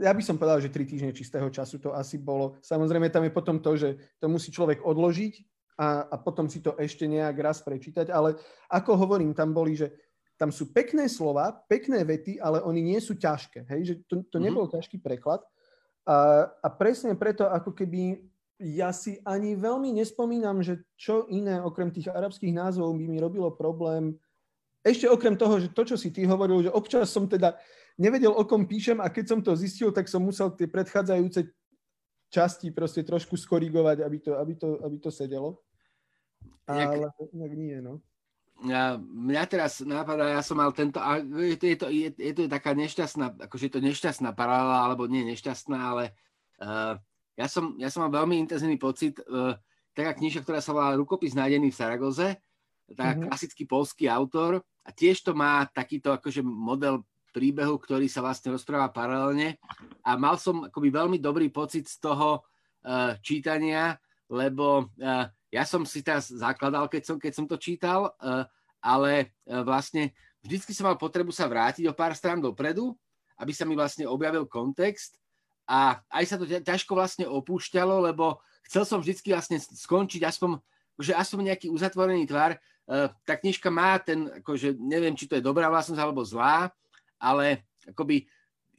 ja 0.00 0.12
by 0.16 0.22
som 0.24 0.40
povedal, 0.40 0.64
že 0.64 0.72
tri 0.72 0.88
týždne 0.88 1.12
čistého 1.12 1.46
času 1.52 1.76
to 1.76 1.92
asi 1.92 2.16
bolo. 2.16 2.56
Samozrejme, 2.64 3.12
tam 3.12 3.28
je 3.28 3.32
potom 3.32 3.60
to, 3.60 3.76
že 3.76 4.00
to 4.16 4.26
musí 4.32 4.48
človek 4.48 4.80
odložiť 4.80 5.34
a, 5.76 6.08
a 6.08 6.16
potom 6.16 6.48
si 6.48 6.64
to 6.64 6.72
ešte 6.80 7.04
nejak 7.04 7.36
raz 7.36 7.60
prečítať, 7.60 8.08
ale 8.08 8.40
ako 8.72 8.96
hovorím, 8.96 9.36
tam 9.36 9.52
boli, 9.52 9.76
že 9.76 9.92
tam 10.40 10.48
sú 10.48 10.72
pekné 10.72 11.04
slova, 11.04 11.52
pekné 11.68 12.00
vety, 12.00 12.40
ale 12.40 12.64
oni 12.64 12.80
nie 12.80 13.00
sú 13.00 13.12
ťažké. 13.12 13.68
Hej? 13.68 13.80
Že 13.84 13.94
to, 14.08 14.14
to 14.32 14.36
mhm. 14.40 14.44
nebol 14.48 14.64
mm-hmm. 14.64 14.80
ťažký 14.80 14.96
preklad. 15.04 15.44
A, 16.08 16.48
a 16.48 16.68
presne 16.72 17.12
preto, 17.12 17.44
ako 17.44 17.76
keby 17.76 18.24
ja 18.60 18.92
si 18.92 19.20
ani 19.24 19.56
veľmi 19.56 19.92
nespomínam, 19.96 20.60
že 20.60 20.84
čo 20.96 21.28
iné 21.32 21.60
okrem 21.60 21.88
tých 21.92 22.12
arabských 22.12 22.52
názvov 22.52 22.92
by 22.96 23.04
mi 23.08 23.16
robilo 23.20 23.52
problém. 23.52 24.16
Ešte 24.80 25.06
okrem 25.12 25.36
toho, 25.36 25.60
že 25.60 25.68
to, 25.72 25.82
čo 25.84 25.96
si 26.00 26.08
ty 26.08 26.24
hovoril, 26.24 26.64
že 26.64 26.72
občas 26.72 27.12
som 27.12 27.28
teda 27.28 27.56
nevedel, 28.00 28.32
o 28.32 28.44
kom 28.48 28.64
píšem 28.64 28.96
a 28.96 29.12
keď 29.12 29.24
som 29.28 29.40
to 29.44 29.52
zistil, 29.52 29.92
tak 29.92 30.08
som 30.08 30.24
musel 30.24 30.48
tie 30.56 30.64
predchádzajúce 30.64 31.52
časti 32.32 32.72
proste 32.72 33.04
trošku 33.04 33.36
skorigovať, 33.36 34.00
aby 34.00 34.18
to, 34.22 34.32
aby 34.40 34.54
to, 34.56 34.68
aby 34.80 34.96
to 34.96 35.10
sedelo. 35.12 35.60
Ale 36.64 37.10
inak 37.34 37.52
nie, 37.52 37.76
no. 37.82 38.00
Ja, 38.60 39.00
mňa 39.00 39.44
teraz 39.48 39.80
napadá, 39.80 40.36
ja 40.36 40.44
som 40.44 40.60
mal 40.60 40.68
tento, 40.76 41.00
a 41.00 41.16
je 41.20 41.56
to, 41.56 41.64
je 41.64 41.76
to, 41.80 41.86
je, 41.88 42.08
je 42.12 42.32
to 42.36 42.42
taká 42.44 42.76
nešťastná, 42.76 43.48
akože 43.48 43.72
je 43.72 43.72
to 43.72 43.80
nešťastná 43.80 44.36
paralela, 44.36 44.84
alebo 44.84 45.08
nie 45.08 45.24
nešťastná, 45.32 45.78
ale 45.80 46.12
uh, 46.60 46.92
ja, 47.40 47.46
som, 47.48 47.72
ja 47.80 47.88
som 47.88 48.04
mal 48.04 48.12
veľmi 48.12 48.36
intenzívny 48.36 48.76
pocit, 48.76 49.16
uh, 49.32 49.56
taká 49.96 50.12
knižka, 50.12 50.44
ktorá 50.44 50.60
sa 50.60 50.76
volá 50.76 50.92
Rukopis 50.92 51.32
nájdený 51.32 51.72
v 51.72 51.78
Saragoze, 51.80 52.36
tak 52.96 53.18
mm-hmm. 53.18 53.28
klasický 53.30 53.64
polský 53.66 54.04
autor 54.10 54.62
a 54.82 54.90
tiež 54.90 55.22
to 55.22 55.32
má 55.36 55.66
takýto 55.70 56.10
akože 56.10 56.42
model 56.42 57.06
príbehu, 57.30 57.78
ktorý 57.78 58.10
sa 58.10 58.22
vlastne 58.22 58.50
rozpráva 58.50 58.90
paralelne 58.90 59.54
a 60.02 60.18
mal 60.18 60.34
som 60.34 60.66
akoby 60.66 60.90
veľmi 60.90 61.18
dobrý 61.22 61.46
pocit 61.48 61.86
z 61.86 62.02
toho 62.02 62.42
uh, 62.42 63.14
čítania, 63.22 63.94
lebo 64.26 64.90
uh, 64.98 65.24
ja 65.50 65.62
som 65.62 65.86
si 65.86 66.02
teraz 66.02 66.30
zakladal, 66.30 66.90
keď 66.90 67.02
som, 67.06 67.16
keď 67.18 67.32
som 67.34 67.46
to 67.46 67.54
čítal, 67.54 68.10
uh, 68.18 68.42
ale 68.82 69.30
uh, 69.46 69.62
vlastne 69.62 70.10
vždycky 70.42 70.74
som 70.74 70.90
mal 70.90 70.98
potrebu 70.98 71.30
sa 71.30 71.46
vrátiť 71.46 71.86
o 71.86 71.94
pár 71.94 72.14
strán 72.18 72.42
dopredu, 72.42 72.98
aby 73.38 73.54
sa 73.54 73.62
mi 73.62 73.78
vlastne 73.78 74.10
objavil 74.10 74.44
kontext 74.50 75.16
a 75.70 76.02
aj 76.10 76.24
sa 76.26 76.36
to 76.36 76.50
ťažko 76.50 76.98
vlastne 76.98 77.30
opúšťalo, 77.30 78.10
lebo 78.10 78.42
chcel 78.66 78.82
som 78.82 78.98
vždycky 78.98 79.30
vlastne 79.30 79.62
skončiť 79.62 80.26
aspoň, 80.26 80.58
že 80.98 81.14
aspoň 81.14 81.54
nejaký 81.54 81.66
uzatvorený 81.70 82.26
tvar. 82.26 82.58
Uh, 82.90 83.06
tá 83.22 83.38
knižka 83.38 83.70
má 83.70 84.02
ten, 84.02 84.26
akože 84.42 84.74
neviem, 84.74 85.14
či 85.14 85.30
to 85.30 85.38
je 85.38 85.46
dobrá 85.46 85.70
vlastnosť 85.70 86.02
alebo 86.02 86.26
zlá, 86.26 86.74
ale 87.22 87.70
akoby 87.86 88.26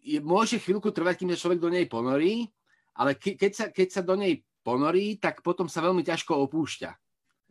je, 0.03 0.19
môže 0.19 0.59
chvíľku 0.59 0.91
trvať, 0.91 1.23
kým 1.23 1.31
sa 1.31 1.39
človek 1.39 1.63
do 1.63 1.71
nej 1.71 1.85
ponorí, 1.87 2.49
ale 2.97 3.15
ke, 3.15 3.39
keď, 3.39 3.51
sa, 3.55 3.65
keď 3.71 3.87
sa 3.87 4.01
do 4.03 4.19
nej 4.19 4.43
ponorí, 4.65 5.15
tak 5.15 5.39
potom 5.45 5.69
sa 5.69 5.79
veľmi 5.79 6.03
ťažko 6.03 6.43
opúšťa. 6.49 6.91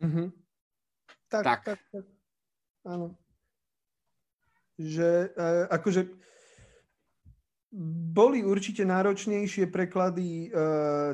Mm-hmm. 0.03 0.27
Tak, 1.31 1.43
tak. 1.43 1.61
tak, 1.63 1.79
tak. 1.89 2.05
Áno. 2.85 3.15
Že 4.75 5.31
e, 5.31 5.47
akože 5.69 6.01
boli 8.11 8.43
určite 8.43 8.83
náročnejšie 8.83 9.71
preklady, 9.71 10.51
e, 10.51 10.67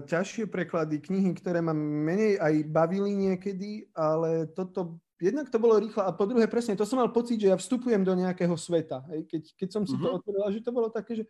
ťažšie 0.09 0.49
preklady, 0.49 0.97
knihy, 1.05 1.37
ktoré 1.37 1.61
ma 1.61 1.75
menej 1.77 2.41
aj 2.41 2.53
bavili 2.65 3.13
niekedy, 3.13 3.85
ale 3.93 4.49
toto 4.57 4.97
jednak 5.17 5.49
to 5.49 5.57
bolo 5.57 5.81
rýchlo 5.81 6.05
a 6.05 6.13
po 6.13 6.29
druhé 6.29 6.45
presne, 6.45 6.77
to 6.77 6.85
som 6.85 7.01
mal 7.01 7.09
pocit, 7.09 7.41
že 7.41 7.49
ja 7.49 7.57
vstupujem 7.57 8.05
do 8.05 8.13
nejakého 8.13 8.53
sveta. 8.53 9.01
Hej. 9.13 9.25
Keď, 9.25 9.43
keď 9.57 9.69
som 9.73 9.83
si 9.83 9.97
mm-hmm. 9.97 10.05
to 10.05 10.09
mhm. 10.09 10.17
otvoril, 10.21 10.41
že 10.53 10.61
to 10.61 10.71
bolo 10.71 10.89
také, 10.93 11.11
že 11.19 11.23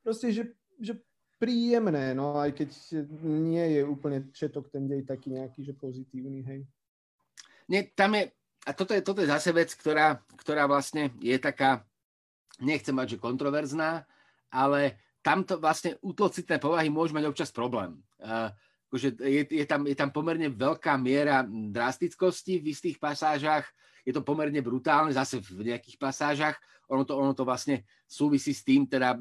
proste, 0.00 0.32
že, 0.32 0.44
že 0.80 0.96
príjemné, 1.36 2.16
no 2.16 2.40
aj 2.40 2.56
keď 2.56 2.70
nie 3.24 3.64
je 3.76 3.80
úplne 3.84 4.32
všetok 4.32 4.72
ten 4.72 4.88
dej 4.88 5.04
taký 5.04 5.34
nejaký, 5.34 5.60
že 5.60 5.74
pozitívny, 5.76 6.40
hej. 6.46 6.60
Nie, 7.68 7.88
tam 7.92 8.16
je, 8.16 8.32
a 8.64 8.70
toto 8.72 8.92
je, 8.96 9.00
toto 9.00 9.20
je 9.20 9.28
zase 9.28 9.52
vec, 9.52 9.72
ktorá, 9.72 10.20
ktorá 10.40 10.64
vlastne 10.68 11.12
je 11.20 11.36
taká, 11.36 11.84
nechcem 12.60 12.96
mať, 12.96 13.16
že 13.16 13.24
kontroverzná, 13.24 14.08
ale 14.52 15.00
tamto 15.24 15.56
vlastne 15.56 15.96
útlocitné 16.04 16.60
povahy 16.60 16.92
môžu 16.92 17.16
mať 17.16 17.24
občas 17.28 17.50
problém. 17.52 17.96
Uh, 18.20 18.52
akože 18.94 19.18
je, 19.18 19.42
je, 19.50 19.66
tam, 19.66 19.82
je 19.90 19.96
tam 19.98 20.14
pomerne 20.14 20.46
veľká 20.46 20.94
miera 21.02 21.42
drastickosti 21.50 22.62
v 22.62 22.70
istých 22.70 23.02
pasážach, 23.02 23.66
je 24.06 24.14
to 24.14 24.22
pomerne 24.22 24.62
brutálne 24.62 25.10
zase 25.10 25.42
v 25.42 25.74
nejakých 25.74 25.98
pasážach, 25.98 26.54
ono 26.86 27.02
to, 27.02 27.18
ono 27.18 27.34
to 27.34 27.42
vlastne 27.42 27.82
súvisí 28.06 28.54
s 28.54 28.62
tým, 28.62 28.86
teda, 28.86 29.18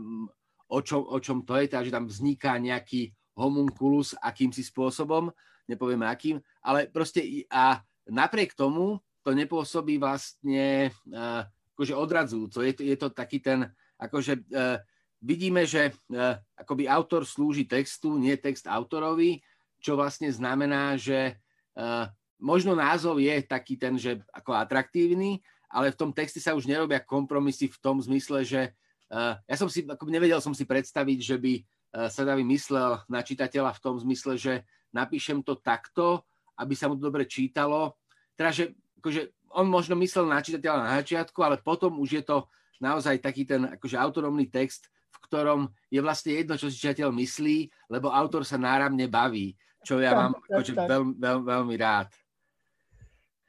o, 0.69 0.79
čom, 0.85 1.01
o 1.01 1.17
čom 1.17 1.41
to 1.41 1.57
je, 1.57 1.73
teda, 1.73 1.81
že 1.89 1.95
tam 1.95 2.05
vzniká 2.05 2.61
nejaký 2.61 3.09
homunculus 3.33 4.13
akýmsi 4.21 4.61
spôsobom, 4.61 5.33
nepovieme 5.65 6.05
akým, 6.05 6.37
ale 6.61 6.85
proste 6.93 7.49
a 7.49 7.81
napriek 8.05 8.53
tomu 8.53 9.01
to 9.25 9.33
nepôsobí 9.33 9.97
vlastne 9.97 10.93
uh, 11.09 11.41
akože 11.73 11.97
odradzujúco. 11.97 12.61
Je 12.61 12.73
to, 12.77 12.81
je 12.85 12.97
to 12.99 13.07
taký 13.09 13.41
ten, 13.41 13.65
akože 13.97 14.43
uh, 14.53 14.77
vidíme, 15.23 15.63
že 15.63 15.95
uh, 16.11 16.35
akoby 16.59 16.85
autor 16.91 17.23
slúži 17.23 17.63
textu, 17.63 18.19
nie 18.19 18.35
text 18.35 18.67
autorovi, 18.67 19.39
čo 19.83 19.99
vlastne 19.99 20.31
znamená, 20.31 20.95
že 20.95 21.35
uh, 21.75 22.07
možno 22.39 22.71
názov 22.71 23.19
je 23.19 23.43
taký 23.43 23.75
ten, 23.75 23.99
že 23.99 24.23
ako 24.31 24.55
atraktívny, 24.55 25.43
ale 25.67 25.91
v 25.91 25.99
tom 25.99 26.15
texte 26.15 26.39
sa 26.39 26.55
už 26.55 26.63
nerobia 26.63 27.03
kompromisy 27.03 27.67
v 27.67 27.77
tom 27.83 27.99
zmysle, 27.99 28.47
že 28.47 28.71
uh, 29.11 29.35
ja 29.43 29.55
som 29.59 29.67
si, 29.67 29.83
ako 29.83 30.07
nevedel 30.07 30.39
som 30.39 30.55
si 30.55 30.63
predstaviť, 30.63 31.19
že 31.19 31.35
by 31.35 31.53
uh, 31.59 32.07
sa 32.07 32.23
da 32.23 32.39
myslel 32.39 33.03
na 33.11 33.19
čitateľa 33.19 33.75
v 33.75 33.83
tom 33.83 33.99
zmysle, 33.99 34.39
že 34.39 34.63
napíšem 34.95 35.43
to 35.43 35.59
takto, 35.59 36.23
aby 36.55 36.73
sa 36.79 36.87
mu 36.87 36.95
to 36.95 37.11
dobre 37.11 37.27
čítalo. 37.27 37.99
Teda, 38.39 38.55
že 38.55 38.71
akože 39.03 39.35
on 39.53 39.67
možno 39.69 39.99
myslel 39.99 40.25
na 40.25 40.39
čitateľa 40.41 40.77
na 40.79 40.91
začiatku, 41.01 41.37
ale 41.43 41.61
potom 41.61 41.99
už 41.99 42.21
je 42.21 42.23
to 42.23 42.47
naozaj 42.81 43.19
taký 43.21 43.45
ten 43.45 43.67
akože 43.77 43.97
autonómny 43.97 44.49
text, 44.49 44.89
v 45.13 45.17
ktorom 45.29 45.69
je 45.89 46.01
vlastne 46.01 46.33
jedno, 46.33 46.57
čo 46.57 46.67
si 46.69 46.81
čitateľ 46.81 47.13
myslí, 47.13 47.89
lebo 47.93 48.09
autor 48.09 48.43
sa 48.43 48.57
náramne 48.57 49.05
baví, 49.09 49.53
čo 49.83 49.99
ja 49.99 50.15
mám 50.15 50.33
akože 50.47 50.73
veľmi, 50.73 51.13
veľmi, 51.19 51.43
veľmi 51.45 51.75
rád. 51.77 52.09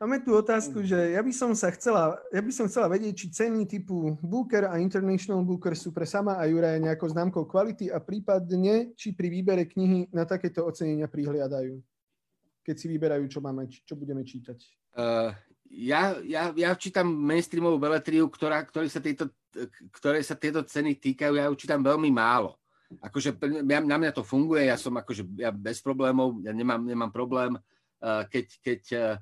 Máme 0.05 0.21
tu 0.21 0.37
otázku, 0.37 0.85
že 0.85 1.17
ja 1.17 1.23
by 1.23 1.33
som 1.33 1.55
sa 1.55 1.71
chcela, 1.71 2.19
ja 2.35 2.43
by 2.43 2.53
som 2.53 2.69
chcela 2.69 2.91
vedieť, 2.91 3.15
či 3.15 3.27
ceny 3.31 3.65
typu 3.65 4.19
Booker 4.21 4.69
a 4.69 4.77
International 4.77 5.41
Booker 5.47 5.73
sú 5.79 5.95
pre 5.95 6.05
sama 6.05 6.37
a 6.37 6.45
Juraja 6.45 6.83
nejakou 6.83 7.09
známkou 7.09 7.47
kvality 7.47 7.89
a 7.95 8.03
prípadne, 8.03 8.93
či 8.99 9.15
pri 9.15 9.31
výbere 9.31 9.65
knihy 9.65 10.11
na 10.11 10.27
takéto 10.27 10.67
ocenenia 10.67 11.07
prihliadajú, 11.07 11.79
keď 12.67 12.75
si 12.77 12.87
vyberajú, 12.91 13.25
čo, 13.31 13.39
máme, 13.39 13.71
čo 13.71 13.95
budeme 13.95 14.27
čítať. 14.27 14.59
Uh, 14.99 15.31
ja, 15.71 16.19
ja, 16.27 16.51
ja 16.53 16.75
čítam 16.75 17.09
mainstreamovú 17.09 17.79
beletriu, 17.79 18.27
ktorá, 18.27 18.67
ktoré, 18.67 18.91
sa 18.91 18.99
tieto, 18.99 19.31
ktoré 19.95 20.21
sa 20.27 20.35
tieto 20.35 20.67
ceny 20.67 20.99
týkajú, 20.99 21.39
ja 21.39 21.47
ju 21.49 21.55
čítam 21.55 21.81
veľmi 21.81 22.11
málo. 22.11 22.59
Akože 23.01 23.35
na 23.65 23.97
mňa 23.99 24.13
to 24.15 24.23
funguje, 24.23 24.69
ja 24.69 24.77
som 24.79 24.95
akože 24.95 25.41
ja 25.41 25.51
bez 25.51 25.81
problémov, 25.81 26.41
ja 26.45 26.53
nemám, 26.55 26.85
nemám 26.85 27.11
problém, 27.11 27.57
uh, 27.57 28.23
keď, 28.29 28.47
keď 28.61 28.81
uh, 28.95 29.17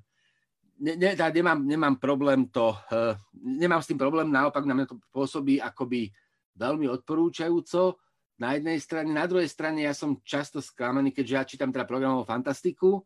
ne, 0.83 0.93
ne, 0.99 1.11
tá, 1.17 1.31
nemám, 1.33 1.63
nemám 1.63 1.97
problém 1.97 2.51
to, 2.51 2.75
uh, 2.93 3.15
nemám 3.39 3.81
s 3.81 3.89
tým 3.89 3.97
problém, 3.97 4.29
naopak 4.29 4.67
na 4.67 4.75
mňa 4.77 4.87
to 4.93 4.97
pôsobí 5.15 5.63
akoby 5.63 6.11
veľmi 6.59 6.91
odporúčajúco 6.91 7.97
na 8.37 8.59
jednej 8.59 8.77
strane, 8.83 9.15
na 9.15 9.25
druhej 9.25 9.49
strane 9.49 9.87
ja 9.87 9.95
som 9.95 10.19
často 10.27 10.59
sklamaný, 10.59 11.15
keďže 11.15 11.35
ja 11.35 11.43
čítam 11.47 11.71
teda 11.71 11.87
programovú 11.87 12.27
fantastiku 12.27 13.01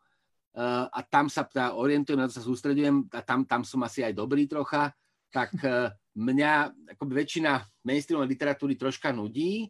a 0.56 1.00
tam 1.04 1.28
sa 1.28 1.44
teda 1.44 1.76
orientujem, 1.76 2.16
na 2.16 2.32
to 2.32 2.40
sa 2.40 2.46
sústredujem 2.48 3.04
a 3.12 3.20
tam, 3.20 3.44
tam 3.44 3.60
som 3.60 3.84
asi 3.84 4.00
aj 4.00 4.16
dobrý 4.16 4.48
trocha, 4.48 4.88
tak 5.28 5.52
mňa 6.16 6.52
akoby 6.96 7.12
väčšina 7.12 7.60
mainstreamovej 7.84 8.32
literatúry 8.32 8.74
troška 8.80 9.12
nudí, 9.12 9.68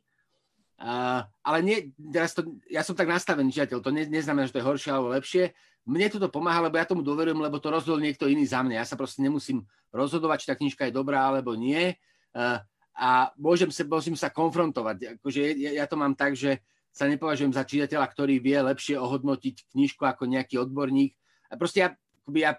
Uh, 0.76 1.24
ale 1.40 1.64
nie, 1.64 1.76
teraz 2.12 2.36
to, 2.36 2.44
ja 2.68 2.84
som 2.84 2.92
tak 2.92 3.08
nastavený 3.08 3.48
žiateľ, 3.48 3.80
to 3.80 3.88
ne, 3.88 4.04
neznamená, 4.04 4.44
že 4.44 4.52
to 4.52 4.60
je 4.60 4.68
horšie 4.68 4.90
alebo 4.92 5.08
lepšie 5.16 5.56
mne 5.86 6.10
to 6.10 6.26
pomáha, 6.26 6.66
lebo 6.66 6.76
ja 6.76 6.84
tomu 6.84 7.06
dôverujem, 7.06 7.38
lebo 7.38 7.62
to 7.62 7.70
rozhodol 7.70 8.02
niekto 8.02 8.26
iný 8.26 8.42
za 8.42 8.60
mňa. 8.60 8.82
Ja 8.82 8.86
sa 8.86 8.98
proste 8.98 9.22
nemusím 9.22 9.62
rozhodovať, 9.94 10.42
či 10.42 10.48
tá 10.50 10.54
knižka 10.58 10.82
je 10.90 10.98
dobrá 10.98 11.30
alebo 11.30 11.54
nie. 11.54 11.94
Eh, 12.34 12.58
a 12.98 13.30
môžem 13.38 13.70
sa, 13.70 13.86
môžem 13.86 14.18
sa 14.18 14.28
konfrontovať. 14.34 15.22
Akože 15.22 15.40
ja, 15.54 15.70
ja 15.78 15.84
to 15.86 15.94
mám 15.94 16.18
tak, 16.18 16.34
že 16.34 16.58
sa 16.90 17.06
nepovažujem 17.06 17.54
za 17.54 17.62
čitateľa, 17.62 18.06
ktorý 18.10 18.42
vie 18.42 18.58
lepšie 18.66 18.98
ohodnotiť 18.98 19.70
knižku 19.70 20.02
ako 20.02 20.26
nejaký 20.26 20.58
odborník. 20.58 21.14
A 21.52 21.54
proste 21.54 21.86
ja, 21.86 21.88
ja 22.34 22.58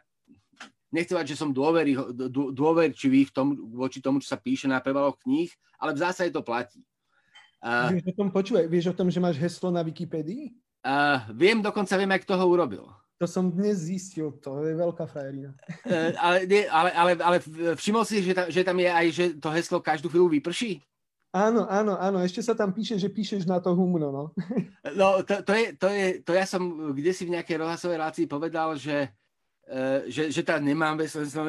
nechcem 0.93 1.19
že 1.27 1.35
som 1.35 1.51
dôvery, 1.51 1.99
dôverčivý 2.31 3.27
v 3.27 3.33
tom, 3.33 3.47
voči 3.75 3.99
tomu, 3.99 4.23
čo 4.23 4.31
sa 4.31 4.39
píše 4.39 4.71
na 4.71 4.79
prevaloch 4.79 5.19
kníh, 5.19 5.51
ale 5.81 5.97
v 5.97 6.01
zásade 6.05 6.31
to 6.31 6.45
platí. 6.45 6.79
Uh, 7.57 7.89
vieš, 7.89 8.13
o 8.13 8.13
tom, 8.13 8.29
počúvaj, 8.29 8.65
vieš 8.69 8.93
o 8.93 8.97
tom, 8.97 9.09
že 9.09 9.17
máš 9.17 9.41
heslo 9.41 9.73
na 9.73 9.81
Wikipédii? 9.81 10.53
Uh, 10.85 11.25
viem, 11.33 11.57
dokonca 11.57 11.97
viem, 11.97 12.11
jak 12.13 12.29
toho 12.29 12.45
urobil. 12.45 12.85
To 13.17 13.25
som 13.25 13.49
dnes 13.49 13.89
zistil, 13.89 14.29
to 14.45 14.61
je 14.61 14.77
veľká 14.77 15.09
frajerina. 15.09 15.57
Uh, 15.81 16.13
ale, 16.21 16.45
ale, 16.69 16.89
ale, 16.93 17.11
ale 17.17 17.37
všimol 17.73 18.05
si, 18.05 18.21
že, 18.21 18.37
ta, 18.37 18.45
že 18.45 18.61
tam 18.61 18.77
je 18.77 18.89
aj, 18.93 19.05
že 19.09 19.25
to 19.41 19.49
heslo 19.49 19.81
každú 19.81 20.05
chvíľu 20.05 20.37
vyprší? 20.37 20.85
Áno, 21.33 21.65
áno, 21.65 21.97
áno, 21.97 22.21
ešte 22.21 22.45
sa 22.45 22.53
tam 22.53 22.69
píše, 22.69 22.95
že 23.01 23.09
píšeš 23.09 23.49
na 23.49 23.57
to 23.57 23.73
humno, 23.73 24.13
no. 24.13 24.23
No, 24.93 25.25
to, 25.25 25.41
to, 25.41 25.53
je, 25.57 25.65
to, 25.75 25.87
je, 25.89 26.07
to 26.21 26.31
ja 26.37 26.45
som 26.45 26.61
kde 26.93 27.11
si 27.11 27.25
v 27.25 27.33
nejakej 27.35 27.57
rozhlasovej 27.57 27.97
relácii 27.97 28.25
povedal, 28.29 28.77
že, 28.77 29.09
uh, 29.65 30.05
že, 30.05 30.29
že 30.29 30.41
tam 30.45 30.61
nemám 30.61 30.93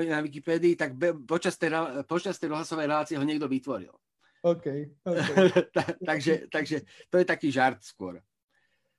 na 0.08 0.24
Wikipédii, 0.24 0.72
tak 0.72 0.96
be, 0.96 1.12
počas, 1.20 1.60
tej, 1.60 1.76
počas 2.08 2.40
tej 2.40 2.56
rozhlasovej 2.56 2.88
relácie 2.88 3.20
ho 3.20 3.28
niekto 3.28 3.44
vytvoril. 3.44 3.92
OK. 4.42 4.66
okay. 5.02 5.48
takže, 6.08 6.46
takže 6.50 6.76
to 7.10 7.16
je 7.18 7.26
taký 7.26 7.48
žart 7.50 7.82
skôr. 7.82 8.22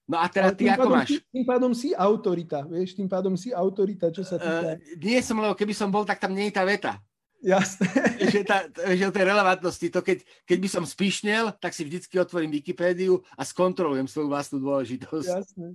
No 0.10 0.18
a 0.18 0.26
teraz 0.26 0.58
ty 0.58 0.66
ako 0.66 0.90
máš? 0.90 1.08
Si, 1.14 1.18
tým 1.30 1.46
pádom 1.46 1.72
si 1.78 1.94
autorita, 1.94 2.66
vieš, 2.66 2.98
tým 2.98 3.06
pádom 3.06 3.38
si 3.38 3.54
autorita, 3.54 4.10
čo 4.10 4.26
sa 4.26 4.42
týka. 4.42 4.74
Uh, 4.74 4.98
nie 4.98 5.22
som, 5.22 5.38
lebo 5.38 5.54
keby 5.54 5.70
som 5.78 5.94
bol, 5.94 6.02
tak 6.02 6.18
tam 6.18 6.34
nie 6.34 6.50
je 6.50 6.58
tá 6.58 6.66
veta. 6.66 6.98
Jasné. 7.40 7.88
Že, 8.34 8.42
tá, 8.44 8.68
že 8.68 9.08
o 9.08 9.16
tej 9.16 9.26
relevantnosti, 9.32 9.88
to 9.88 10.04
keď, 10.04 10.22
keď 10.44 10.58
by 10.60 10.70
som 10.70 10.84
spíšnel, 10.84 11.56
tak 11.58 11.72
si 11.72 11.88
vždycky 11.88 12.20
otvorím 12.20 12.52
Wikipédiu 12.52 13.24
a 13.40 13.48
skontrolujem 13.48 14.12
svoju 14.12 14.28
vlastnú 14.28 14.60
dôležitosť. 14.60 15.30
Jasné. 15.30 15.68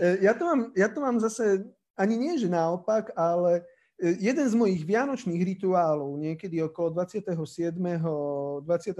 E, 0.00 0.24
ja 0.24 0.32
to 0.32 0.42
mám, 0.48 0.60
ja 0.72 0.88
to 0.88 0.98
mám 1.04 1.20
zase, 1.20 1.68
ani 1.94 2.16
nie, 2.16 2.34
že 2.40 2.48
naopak, 2.48 3.12
ale 3.14 3.68
jeden 3.98 4.46
z 4.50 4.54
mojich 4.58 4.82
vianočných 4.82 5.42
rituálov, 5.54 6.18
niekedy 6.18 6.58
okolo 6.66 6.98
27. 6.98 7.78
28. 7.78 8.98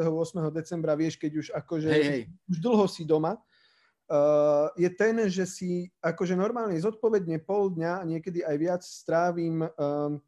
decembra, 0.54 0.94
vieš, 0.94 1.18
keď 1.18 1.32
už 1.34 1.46
akože 1.50 1.90
hej, 1.90 2.04
hej. 2.06 2.22
už 2.46 2.56
dlho 2.62 2.86
si 2.86 3.02
doma, 3.02 3.34
uh, 3.34 4.70
je 4.78 4.86
ten, 4.94 5.18
že 5.26 5.44
si 5.50 5.90
akože 5.98 6.38
normálne 6.38 6.78
zodpovedne 6.78 7.42
pol 7.42 7.74
dňa 7.74 7.92
a 8.00 8.06
niekedy 8.06 8.46
aj 8.46 8.56
viac 8.56 8.82
strávim 8.86 9.66
um, 9.66 10.22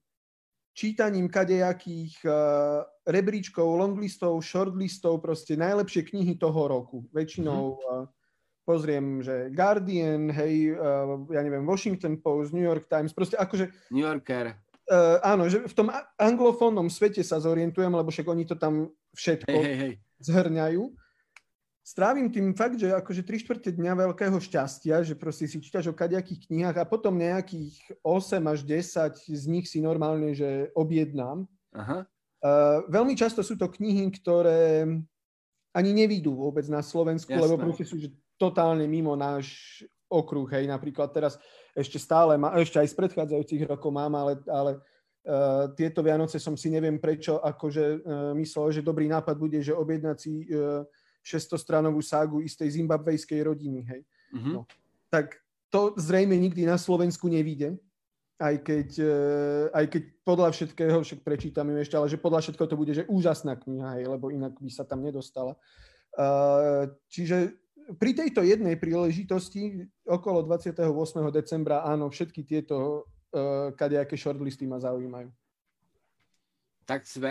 čítaním 0.75 1.31
kadejakých 1.31 2.19
uh, 2.27 2.83
rebríčkov, 3.07 3.65
longlistov, 3.65 4.35
shortlistov, 4.43 5.23
proste 5.23 5.55
najlepšie 5.55 6.11
knihy 6.11 6.35
toho 6.35 6.67
roku. 6.67 7.07
Väčšinou 7.15 7.63
uh, 7.79 8.11
pozriem, 8.67 9.23
že 9.23 9.55
Guardian, 9.55 10.29
hej, 10.35 10.75
uh, 10.75 11.23
ja 11.31 11.41
neviem, 11.47 11.63
Washington 11.63 12.19
Post, 12.19 12.51
New 12.51 12.67
York 12.67 12.91
Times, 12.91 13.15
proste 13.15 13.39
akože... 13.39 13.71
New 13.95 14.03
Yorker. 14.03 14.59
Uh, 14.87 15.23
áno, 15.23 15.47
že 15.47 15.63
v 15.63 15.75
tom 15.75 15.89
anglofónnom 16.19 16.91
svete 16.91 17.23
sa 17.23 17.39
zorientujem, 17.39 17.91
lebo 17.91 18.11
však 18.11 18.27
oni 18.27 18.45
to 18.47 18.59
tam 18.59 18.91
všetko 19.15 19.55
hey, 19.55 19.63
hey, 19.63 19.77
hey. 19.79 19.93
zhrňajú 20.23 20.83
strávim 21.87 22.27
tým 22.27 22.51
fakt, 22.51 22.83
že 22.83 22.91
akože 22.91 23.23
3 23.23 23.43
čtvrte 23.47 23.71
dňa 23.71 24.11
veľkého 24.11 24.35
šťastia, 24.43 25.07
že 25.07 25.15
proste 25.15 25.47
si 25.47 25.63
čítaš 25.63 25.87
o 25.87 25.95
kadejakých 25.95 26.51
knihách 26.51 26.83
a 26.83 26.91
potom 26.91 27.15
nejakých 27.15 27.79
8 28.03 28.43
až 28.51 28.67
10 28.67 29.15
z 29.15 29.45
nich 29.47 29.71
si 29.71 29.79
normálne, 29.79 30.35
že 30.35 30.75
objednám. 30.75 31.47
Aha. 31.79 32.03
Uh, 32.43 32.83
veľmi 32.91 33.15
často 33.15 33.41
sú 33.47 33.55
to 33.55 33.71
knihy, 33.71 34.11
ktoré 34.19 34.83
ani 35.71 35.91
nevídu 35.95 36.35
vôbec 36.35 36.67
na 36.67 36.83
Slovensku, 36.83 37.31
Jasné. 37.31 37.43
lebo 37.47 37.55
proste 37.55 37.87
sú 37.87 38.03
že 38.03 38.11
totálne 38.37 38.85
mimo 38.89 39.17
náš 39.17 39.81
okruh. 40.07 40.47
Hej, 40.53 40.71
napríklad 40.71 41.11
teraz 41.11 41.37
ešte 41.77 41.99
stále, 42.01 42.39
má, 42.41 42.55
ešte 42.57 42.79
aj 42.81 42.89
z 42.89 42.95
predchádzajúcich 42.95 43.63
rokov 43.69 43.91
mám, 43.93 44.15
ale, 44.17 44.39
ale 44.49 44.79
uh, 44.81 45.69
tieto 45.77 46.01
Vianoce 46.01 46.41
som 46.41 46.57
si 46.57 46.73
neviem 46.73 46.97
prečo 46.97 47.43
akože 47.43 47.85
uh, 47.85 48.33
myslel, 48.39 48.81
že 48.81 48.87
dobrý 48.87 49.11
nápad 49.11 49.37
bude, 49.37 49.59
že 49.61 49.77
objednať 49.77 50.17
si 50.17 50.47
uh, 50.55 50.87
600-stranovú 51.27 51.99
ságu 51.99 52.39
istej 52.39 52.79
zimbabvejskej 52.79 53.41
rodiny. 53.43 53.81
Hej. 53.83 54.01
Mm-hmm. 54.31 54.55
No. 54.55 54.63
Tak 55.11 55.35
to 55.75 55.99
zrejme 55.99 56.39
nikdy 56.39 56.63
na 56.63 56.79
Slovensku 56.79 57.27
nevíde, 57.27 57.75
aj 58.39 58.55
keď, 58.63 58.89
eh, 59.03 59.67
aj 59.75 59.85
keď 59.91 60.03
podľa 60.23 60.49
všetkého, 60.55 60.99
však 61.03 61.21
prečítam 61.27 61.67
ju 61.73 61.77
ešte, 61.83 61.97
ale 61.99 62.07
že 62.07 62.21
podľa 62.21 62.41
všetkého 62.47 62.69
to 62.69 62.79
bude, 62.79 62.93
že 62.95 63.09
úžasná 63.11 63.59
kniha, 63.59 63.99
hej, 63.99 64.07
lebo 64.07 64.31
inak 64.31 64.55
by 64.61 64.71
sa 64.71 64.87
tam 64.87 65.03
nedostala. 65.03 65.59
Uh, 66.17 66.89
čiže 67.13 67.61
pri 67.95 68.11
tejto 68.19 68.43
jednej 68.43 68.75
príležitosti 68.75 69.87
okolo 70.03 70.43
28. 70.43 70.83
decembra, 71.31 71.87
áno, 71.87 72.11
všetky 72.11 72.43
tieto 72.43 73.07
uh, 73.31 73.71
kadejaké 73.79 74.19
shortlisty 74.19 74.67
ma 74.67 74.83
zaujímajú. 74.83 75.31
Tak 76.87 77.07
sme, 77.07 77.31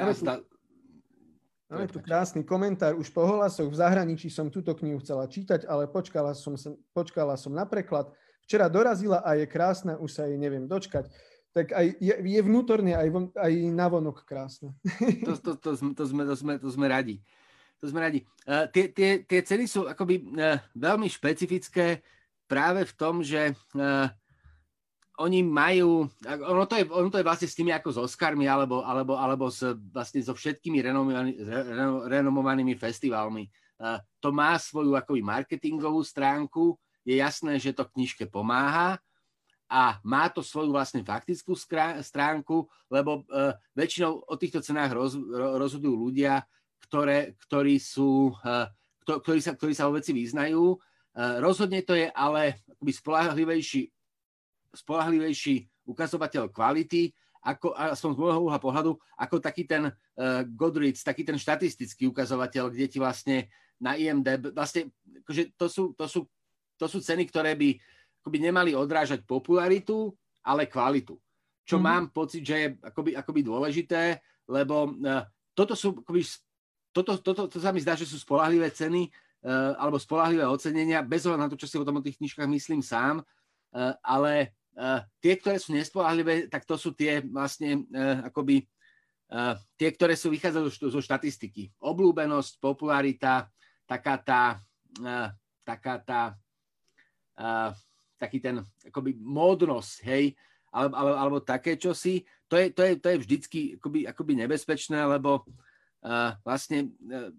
Máme 1.65 1.89
tu 1.89 1.97
krásny 1.97 2.45
komentár. 2.45 2.93
Už 2.93 3.09
po 3.09 3.25
hlasoch 3.25 3.65
v 3.65 3.79
zahraničí 3.81 4.29
som 4.29 4.53
túto 4.53 4.69
knihu 4.77 5.01
chcela 5.01 5.25
čítať, 5.25 5.65
ale 5.65 5.89
počkala 5.89 6.37
som, 6.37 6.53
počkala 6.93 7.33
som 7.41 7.49
na 7.49 7.65
preklad. 7.65 8.05
Včera 8.45 8.69
dorazila 8.69 9.25
a 9.25 9.33
je 9.33 9.49
krásna, 9.49 9.97
už 9.97 10.13
sa 10.13 10.29
jej 10.29 10.37
neviem 10.37 10.69
dočkať. 10.69 11.09
Tak 11.57 11.73
aj 11.73 11.97
je, 11.97 12.13
je 12.21 12.41
vnútorne, 12.45 12.93
aj, 12.93 13.09
von, 13.09 13.25
aj 13.33 13.53
navonok 13.73 14.21
krásna. 14.29 14.77
To, 15.25 15.33
to, 15.41 15.51
to, 15.57 15.71
to, 15.73 16.03
sme, 16.05 16.21
to, 16.21 16.35
sme, 16.37 16.53
to 16.61 16.69
sme 16.69 16.85
radi. 16.85 17.25
To 17.85 17.93
sme 17.93 18.01
radi. 18.01 18.25
Uh, 18.49 18.65
tie, 18.73 18.89
tie, 18.89 19.21
tie 19.21 19.45
ceny 19.45 19.69
sú 19.69 19.85
akoby 19.85 20.25
uh, 20.25 20.57
veľmi 20.73 21.05
špecifické 21.05 22.01
práve 22.49 22.81
v 22.81 22.93
tom, 22.97 23.21
že 23.21 23.53
uh, 23.77 24.09
oni 25.21 25.45
majú, 25.45 26.09
ono 26.25 26.65
to, 26.65 26.81
je, 26.81 26.83
ono 26.89 27.13
to 27.13 27.21
je 27.21 27.27
vlastne 27.29 27.45
s 27.45 27.53
tými 27.53 27.69
ako 27.71 27.93
s 27.93 28.01
Oscarmi 28.01 28.49
alebo, 28.49 28.81
alebo, 28.81 29.13
alebo 29.15 29.53
s, 29.53 29.61
vlastne 29.93 30.19
so 30.25 30.33
všetkými 30.33 30.81
renomovaný, 30.81 31.39
renomovanými 32.09 32.75
festivalmi. 32.75 33.47
to 34.19 34.35
má 34.35 34.59
svoju 34.59 34.91
akoby 34.91 35.23
marketingovú 35.23 36.03
stránku, 36.03 36.75
je 37.07 37.15
jasné, 37.15 37.55
že 37.61 37.71
to 37.71 37.87
knižke 37.95 38.27
pomáha 38.27 38.99
a 39.71 40.03
má 40.03 40.27
to 40.27 40.43
svoju 40.43 40.75
vlastne 40.75 40.99
faktickú 40.99 41.55
stránku, 42.03 42.67
lebo 42.91 43.23
uh, 43.31 43.55
väčšinou 43.71 44.25
o 44.25 44.35
týchto 44.35 44.59
cenách 44.59 44.91
roz, 44.93 45.15
rozhodujú 45.31 45.95
ľudia, 45.95 46.43
ktoré, 46.85 47.33
ktorí, 47.49 47.81
sú, 47.81 48.31
uh, 48.45 48.69
ktorí, 49.03 49.41
sa, 49.41 49.57
ktorí 49.57 49.73
sa 49.73 49.89
vo 49.89 49.97
veci 49.97 50.13
vyznajú. 50.13 50.77
Uh, 51.15 51.41
rozhodne 51.41 51.81
to 51.81 51.97
je 51.97 52.07
ale 52.13 52.61
akoby 52.77 52.91
spolahlivejší, 52.93 53.81
spolahlivejší 54.75 55.55
ukazovateľ 55.89 56.53
kvality, 56.53 57.13
ako, 57.45 57.77
aspoň 57.77 58.11
z 58.17 58.19
môjho 58.19 58.41
uhla 58.49 58.57
pohľadu, 58.57 58.97
ako 59.21 59.37
taký 59.37 59.69
ten 59.69 59.93
uh, 59.93 60.41
taký 61.05 61.21
ten 61.21 61.37
štatistický 61.37 62.09
ukazovateľ, 62.09 62.73
kde 62.73 62.85
ti 62.89 62.97
vlastne 62.97 63.53
na 63.77 63.93
IMDb, 63.93 64.49
vlastne, 64.55 64.89
akože 65.23 65.53
to, 65.59 65.67
sú, 65.67 65.83
to, 65.93 66.05
sú, 66.07 66.21
to 66.79 66.85
sú 66.87 66.97
ceny, 67.03 67.27
ktoré 67.27 67.53
by 67.53 67.75
akoby 68.23 68.37
nemali 68.41 68.71
odrážať 68.73 69.21
popularitu, 69.27 70.15
ale 70.41 70.65
kvalitu. 70.65 71.19
Čo 71.65 71.77
mm-hmm. 71.77 71.85
mám 71.85 72.03
pocit, 72.09 72.41
že 72.41 72.55
je 72.57 72.67
akoby, 72.81 73.13
akoby 73.13 73.41
dôležité, 73.45 74.21
lebo 74.49 74.95
uh, 74.97 75.21
toto 75.53 75.77
sú 75.77 76.01
akoby, 76.01 76.25
toto, 76.95 77.19
toto, 77.19 77.51
to 77.51 77.59
sa 77.59 77.75
mi 77.75 77.83
zdá, 77.83 77.99
že 77.99 78.07
sú 78.07 78.15
spolahlivé 78.15 78.71
ceny 78.71 79.11
uh, 79.43 79.75
alebo 79.75 79.99
spolahlivé 79.99 80.47
ocenenia, 80.47 81.03
bez 81.03 81.27
ohľadu 81.27 81.43
na 81.43 81.51
to, 81.51 81.59
čo 81.59 81.67
si 81.67 81.75
o 81.75 81.83
tom 81.83 81.99
o 81.99 82.05
tých 82.05 82.15
knižkách 82.23 82.47
myslím 82.47 82.79
sám, 82.79 83.19
uh, 83.19 83.91
ale 83.99 84.55
Uh, 84.75 84.99
tie, 85.23 85.39
ktoré 85.39 85.55
sú 85.55 85.71
nespolahlivé, 85.71 86.51
tak 86.51 86.67
to 86.67 86.75
sú 86.75 86.91
tie 86.91 87.23
vlastne 87.23 87.87
uh, 87.95 88.27
akoby 88.27 88.67
uh, 89.31 89.55
tie, 89.79 89.87
ktoré 89.87 90.19
sú 90.19 90.27
vychádzajú 90.27 90.91
zo 90.91 90.99
štatistiky. 90.99 91.71
Oblúbenosť, 91.79 92.59
popularita, 92.59 93.47
taká 93.87 94.19
tá, 94.19 94.59
uh, 94.99 95.31
taká 95.63 95.95
tá 96.03 96.21
uh, 97.39 97.71
taký 98.19 98.43
ten 98.43 98.67
akoby 98.83 99.15
módnosť, 99.15 99.93
hej, 100.11 100.35
alebo, 100.75 100.91
alebo, 100.91 101.15
alebo 101.23 101.37
také 101.39 101.79
čosi, 101.79 102.27
to 102.51 102.59
je, 102.59 102.75
to 102.75 102.83
je, 102.83 102.91
to 102.99 103.07
je 103.15 103.17
vždycky 103.23 103.59
akoby, 103.79 104.11
akoby 104.11 104.33
nebezpečné, 104.43 105.07
lebo 105.07 105.39
uh, 105.39 105.47
vlastne 106.45 106.93
uh, 107.09 107.29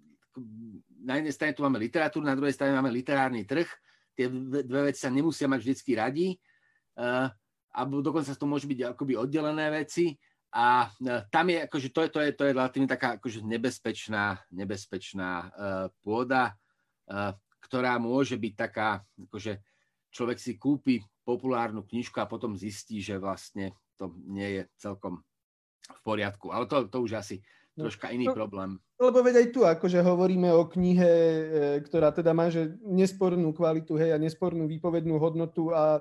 na 1.06 1.22
jednej 1.22 1.34
strane 1.34 1.52
tu 1.54 1.62
máme 1.62 1.78
literatúru, 1.78 2.26
na 2.26 2.36
druhej 2.36 2.52
strane 2.52 2.74
máme 2.74 2.90
literárny 2.90 3.46
trh, 3.46 3.68
tie 4.16 4.26
dve 4.66 4.92
veci 4.92 5.00
sa 5.00 5.12
nemusia 5.12 5.46
mať 5.46 5.60
vždycky 5.62 5.92
radi, 5.94 6.28
uh, 6.98 7.30
alebo 7.72 8.02
dokonca 8.02 8.34
to 8.34 8.46
môžu 8.48 8.66
byť 8.66 8.96
akoby 8.96 9.14
oddelené 9.14 9.70
veci 9.70 10.16
a 10.50 10.88
uh, 10.88 11.22
tam 11.30 11.46
je, 11.52 11.58
akože 11.64 11.88
to 11.94 12.00
je, 12.04 12.08
to 12.10 12.18
je, 12.20 12.30
to 12.34 12.42
je 12.44 12.54
relatívne 12.56 12.88
taká 12.90 13.16
akože 13.20 13.40
nebezpečná, 13.46 14.40
nebezpečná 14.50 15.52
pôda, 16.02 16.58
ktorá 17.62 17.98
môže 18.02 18.34
byť 18.34 18.54
taká, 18.54 19.02
akože 19.30 19.62
človek 20.10 20.38
si 20.38 20.54
kúpi 20.56 21.02
populárnu 21.26 21.82
knižku 21.82 22.22
a 22.22 22.30
potom 22.30 22.54
zistí, 22.54 23.02
že 23.02 23.18
vlastne 23.18 23.74
to 23.98 24.14
nie 24.30 24.60
je 24.60 24.62
celkom 24.78 25.20
v 25.86 26.00
poriadku. 26.06 26.54
Ale 26.54 26.70
to, 26.70 26.86
to 26.86 27.02
už 27.02 27.18
asi 27.18 27.42
troška 27.76 28.08
iný 28.08 28.26
no, 28.26 28.34
problém. 28.34 28.80
Lebo 28.96 29.20
veď 29.20 29.44
aj 29.44 29.48
tu, 29.52 29.60
akože 29.68 30.00
hovoríme 30.00 30.48
o 30.56 30.64
knihe, 30.64 31.12
ktorá 31.84 32.08
teda 32.10 32.32
má 32.32 32.48
že 32.48 32.72
nespornú 32.80 33.52
kvalitu, 33.52 34.00
hej, 34.00 34.16
a 34.16 34.18
nespornú 34.18 34.64
výpovednú 34.64 35.20
hodnotu 35.20 35.70
a 35.76 36.00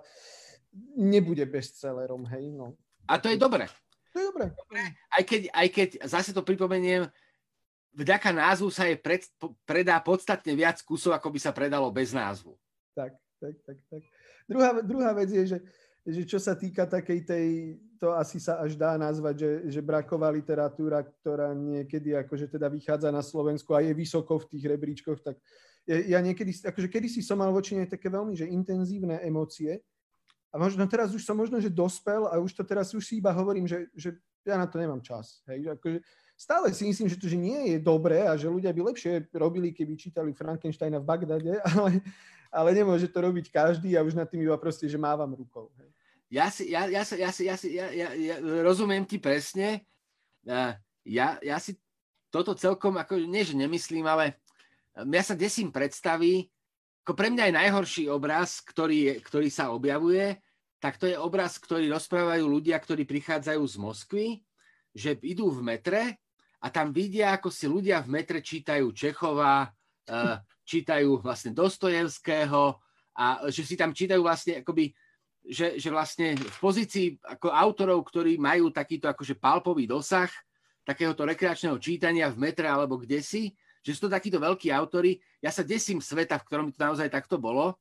nebude 0.95 1.43
bestsellerom, 1.43 2.23
hej, 2.31 2.55
no. 2.55 2.79
A 3.05 3.19
to 3.19 3.27
je 3.27 3.37
dobré. 3.37 3.67
To 4.15 4.23
je 4.23 4.25
dobré. 4.31 4.45
Aj 5.11 5.23
keď, 5.27 5.41
aj 5.51 5.67
keď 5.67 5.89
zase 6.07 6.31
to 6.31 6.41
pripomeniem, 6.41 7.11
vďaka 7.91 8.31
názvu 8.31 8.71
sa 8.71 8.87
je 8.87 8.95
pred, 8.95 9.27
predá 9.67 9.99
podstatne 9.99 10.55
viac 10.55 10.79
kusov, 10.83 11.15
ako 11.15 11.31
by 11.31 11.39
sa 11.39 11.51
predalo 11.51 11.91
bez 11.91 12.15
názvu. 12.15 12.55
Tak, 12.95 13.11
tak, 13.43 13.55
tak, 13.67 13.77
tak. 13.91 14.01
Druhá, 14.47 14.69
druhá 14.79 15.11
vec 15.11 15.31
je, 15.31 15.43
že, 15.55 15.59
že 16.07 16.21
čo 16.23 16.39
sa 16.39 16.55
týka 16.55 16.87
takej 16.87 17.19
tej, 17.27 17.47
to 17.99 18.15
asi 18.15 18.39
sa 18.39 18.59
až 18.61 18.75
dá 18.75 18.95
nazvať, 18.99 19.35
že, 19.39 19.51
že 19.77 19.81
braková 19.81 20.31
literatúra, 20.31 21.03
ktorá 21.03 21.55
niekedy 21.55 22.15
akože 22.15 22.51
teda 22.51 22.67
vychádza 22.69 23.09
na 23.11 23.23
Slovensku 23.23 23.73
a 23.73 23.83
je 23.83 23.95
vysoko 23.95 24.39
v 24.41 24.49
tých 24.55 24.63
rebríčkoch, 24.69 25.19
tak 25.23 25.39
ja 25.85 26.17
niekedy, 26.17 26.49
akože 26.65 26.89
kedy 26.89 27.07
si 27.07 27.21
som 27.21 27.37
mal 27.37 27.53
voči 27.53 27.77
nej 27.77 27.85
také 27.85 28.09
veľmi, 28.09 28.33
že 28.33 28.49
intenzívne 28.49 29.21
emócie, 29.21 29.85
a 30.55 30.57
možno 30.57 30.87
teraz 30.87 31.11
už 31.11 31.27
som 31.27 31.35
možno, 31.35 31.59
že 31.59 31.67
dospel 31.67 32.31
a 32.31 32.39
už 32.39 32.55
to 32.55 32.63
teraz 32.63 32.95
už 32.95 33.03
si 33.03 33.19
iba 33.19 33.27
hovorím, 33.35 33.67
že, 33.67 33.91
že 33.91 34.15
ja 34.47 34.55
na 34.55 34.63
to 34.63 34.79
nemám 34.79 35.03
čas. 35.03 35.43
Hej? 35.51 35.75
Akože 35.75 35.99
stále 36.39 36.71
si 36.71 36.87
myslím, 36.87 37.11
že 37.11 37.19
to 37.19 37.27
že 37.27 37.35
nie 37.35 37.75
je 37.75 37.77
dobré 37.83 38.23
a 38.23 38.39
že 38.39 38.47
ľudia 38.47 38.71
by 38.71 38.95
lepšie 38.95 39.27
robili, 39.35 39.75
keby 39.75 39.99
čítali 39.99 40.31
Frankensteina 40.31 41.03
v 41.03 41.11
Bagdade, 41.11 41.59
ale, 41.75 41.99
ale 42.47 42.69
nemôže 42.71 43.11
to 43.11 43.19
robiť 43.19 43.51
každý 43.51 43.99
a 43.99 44.05
už 44.07 44.15
nad 44.15 44.31
tým 44.31 44.47
iba 44.47 44.55
proste, 44.55 44.87
že 44.87 44.95
mávam 44.95 45.27
rukou. 45.35 45.75
Hej? 45.75 45.91
Ja 46.33 46.49
si, 46.49 46.73
ja, 46.73 46.89
ja, 46.89 47.05
ja, 47.05 47.29
ja, 47.29 47.55
ja, 47.55 47.87
ja, 47.93 48.09
ja 48.13 48.35
rozumiem 48.65 49.05
ti 49.05 49.21
presne. 49.21 49.85
Ja, 51.05 51.37
ja 51.39 51.57
si 51.61 51.77
toto 52.33 52.57
celkom, 52.57 52.97
ako 52.97 53.21
nie, 53.21 53.45
že 53.45 53.53
nemyslím, 53.55 54.03
ale 54.09 54.41
ja 54.95 55.23
sa 55.23 55.37
desím 55.37 55.69
predstaví, 55.69 56.49
ako 57.05 57.13
pre 57.13 57.29
mňa 57.29 57.43
je 57.47 57.57
najhorší 57.61 58.03
obraz, 58.09 58.65
ktorý, 58.65 59.21
ktorý 59.21 59.53
sa 59.53 59.69
objavuje, 59.69 60.41
tak 60.81 60.97
to 60.97 61.05
je 61.05 61.13
obraz, 61.13 61.61
ktorý 61.61 61.85
rozprávajú 61.93 62.45
ľudia, 62.49 62.81
ktorí 62.81 63.05
prichádzajú 63.05 63.61
z 63.61 63.75
Moskvy, 63.77 64.25
že 64.89 65.13
idú 65.21 65.53
v 65.53 65.61
metre 65.61 66.17
a 66.57 66.67
tam 66.73 66.89
vidia, 66.89 67.37
ako 67.37 67.53
si 67.53 67.69
ľudia 67.69 68.01
v 68.01 68.09
metre 68.09 68.41
čítajú 68.41 68.89
Čechova, 68.89 69.69
eh, 70.09 70.35
čítajú 70.65 71.21
vlastne 71.21 71.53
Dostojevského 71.53 72.81
a 73.15 73.25
že 73.53 73.61
si 73.61 73.77
tam 73.77 73.93
čítajú 73.93 74.25
vlastne 74.25 74.65
akoby, 74.65 74.89
že, 75.45 75.77
že 75.77 75.89
vlastne 75.93 76.33
v 76.35 76.57
pozícii 76.57 77.21
ako 77.21 77.53
autorov, 77.53 78.01
ktorí 78.09 78.41
majú 78.41 78.73
takýto 78.73 79.05
akože 79.05 79.37
palpový 79.37 79.85
dosah, 79.85 80.29
takéhoto 80.85 81.25
rekreačného 81.25 81.77
čítania 81.81 82.29
v 82.29 82.37
metre 82.49 82.69
alebo 82.69 83.01
kde 83.01 83.21
si, 83.21 83.53
že 83.85 83.93
sú 83.93 84.09
to 84.09 84.15
takíto 84.17 84.41
veľkí 84.41 84.73
autory. 84.73 85.21
Ja 85.41 85.53
sa 85.53 85.65
desím 85.65 86.01
sveta, 86.01 86.41
v 86.41 86.45
ktorom 86.49 86.67
to 86.73 86.81
naozaj 86.81 87.09
takto 87.09 87.37
bolo, 87.37 87.77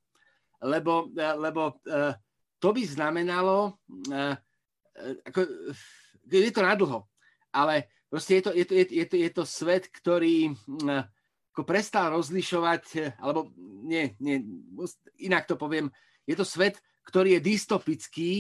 lebo, 0.61 1.09
eh, 1.17 1.37
lebo 1.37 1.81
uh, 1.89 2.13
to 2.61 2.73
by 2.73 2.83
znamenalo, 2.85 3.77
uh, 4.13 4.37
ako, 5.25 5.41
je 6.29 6.53
to 6.53 6.65
nadlho, 6.65 7.05
ale 7.53 7.89
proste 8.09 8.41
je 8.41 8.43
to, 8.49 8.51
je 8.57 8.65
to, 8.65 8.75
je, 8.77 9.05
to, 9.09 9.17
je 9.21 9.31
to 9.33 9.45
svet, 9.45 9.85
ktorý 9.93 10.55
ako 11.55 11.63
prestal 11.67 12.15
rozlišovať, 12.15 13.15
alebo 13.19 13.51
nie, 13.59 14.15
nie, 14.19 14.43
inak 15.23 15.47
to 15.47 15.59
poviem, 15.59 15.91
je 16.25 16.35
to 16.35 16.47
svet, 16.47 16.79
ktorý 17.05 17.39
je 17.39 17.47
dystopický, 17.47 18.33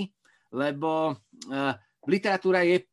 lebo 0.53 1.15
uh, 1.15 1.73
literatúra 2.09 2.65
je 2.65 2.85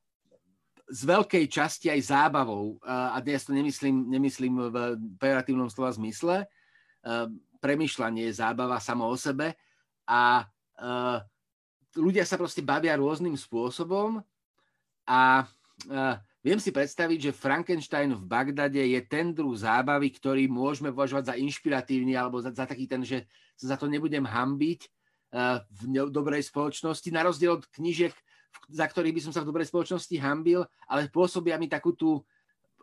z 0.91 1.01
veľkej 1.07 1.47
časti 1.47 1.87
aj 1.87 2.11
zábavou, 2.11 2.77
uh, 2.83 3.15
a 3.15 3.17
dnes 3.23 3.47
to 3.47 3.55
nemyslím, 3.55 4.11
nemyslím 4.11 4.53
v 4.67 4.75
pejoratívnom 5.15 5.71
slova 5.71 5.95
zmysle, 5.95 6.43
uh, 6.43 7.27
premyšľanie 7.61 8.27
je 8.27 8.39
zábava 8.41 8.81
samo 8.81 9.07
o 9.07 9.15
sebe. 9.15 9.53
A 10.09 10.43
uh, 10.81 11.17
ľudia 11.95 12.25
sa 12.25 12.35
proste 12.35 12.65
bavia 12.65 12.97
rôznym 12.97 13.37
spôsobom. 13.37 14.19
A 15.05 15.45
uh, 15.45 16.15
viem 16.41 16.57
si 16.57 16.73
predstaviť, 16.73 17.31
že 17.31 17.37
Frankenstein 17.37 18.17
v 18.17 18.25
Bagdade 18.25 18.81
je 18.81 18.99
ten 19.05 19.31
druh 19.31 19.53
zábavy, 19.53 20.09
ktorý 20.09 20.49
môžeme 20.49 20.89
považovať 20.89 21.31
za 21.31 21.35
inšpiratívny 21.37 22.17
alebo 22.17 22.41
za, 22.41 22.49
za 22.51 22.65
taký 22.65 22.89
ten, 22.89 23.05
že 23.05 23.29
sa 23.53 23.71
za 23.71 23.77
to 23.77 23.85
nebudem 23.85 24.25
hambiť 24.25 24.89
v 25.31 26.11
dobrej 26.11 26.43
spoločnosti, 26.51 27.07
na 27.09 27.23
rozdiel 27.23 27.55
od 27.55 27.63
knižiek, 27.71 28.11
za 28.67 28.85
ktorých 28.87 29.15
by 29.15 29.21
som 29.23 29.31
sa 29.31 29.41
v 29.43 29.49
dobrej 29.51 29.71
spoločnosti 29.71 30.15
hambil, 30.19 30.67
ale 30.91 31.07
pôsobia 31.07 31.55
mi 31.55 31.71
takú 31.71 31.95
tú 31.95 32.19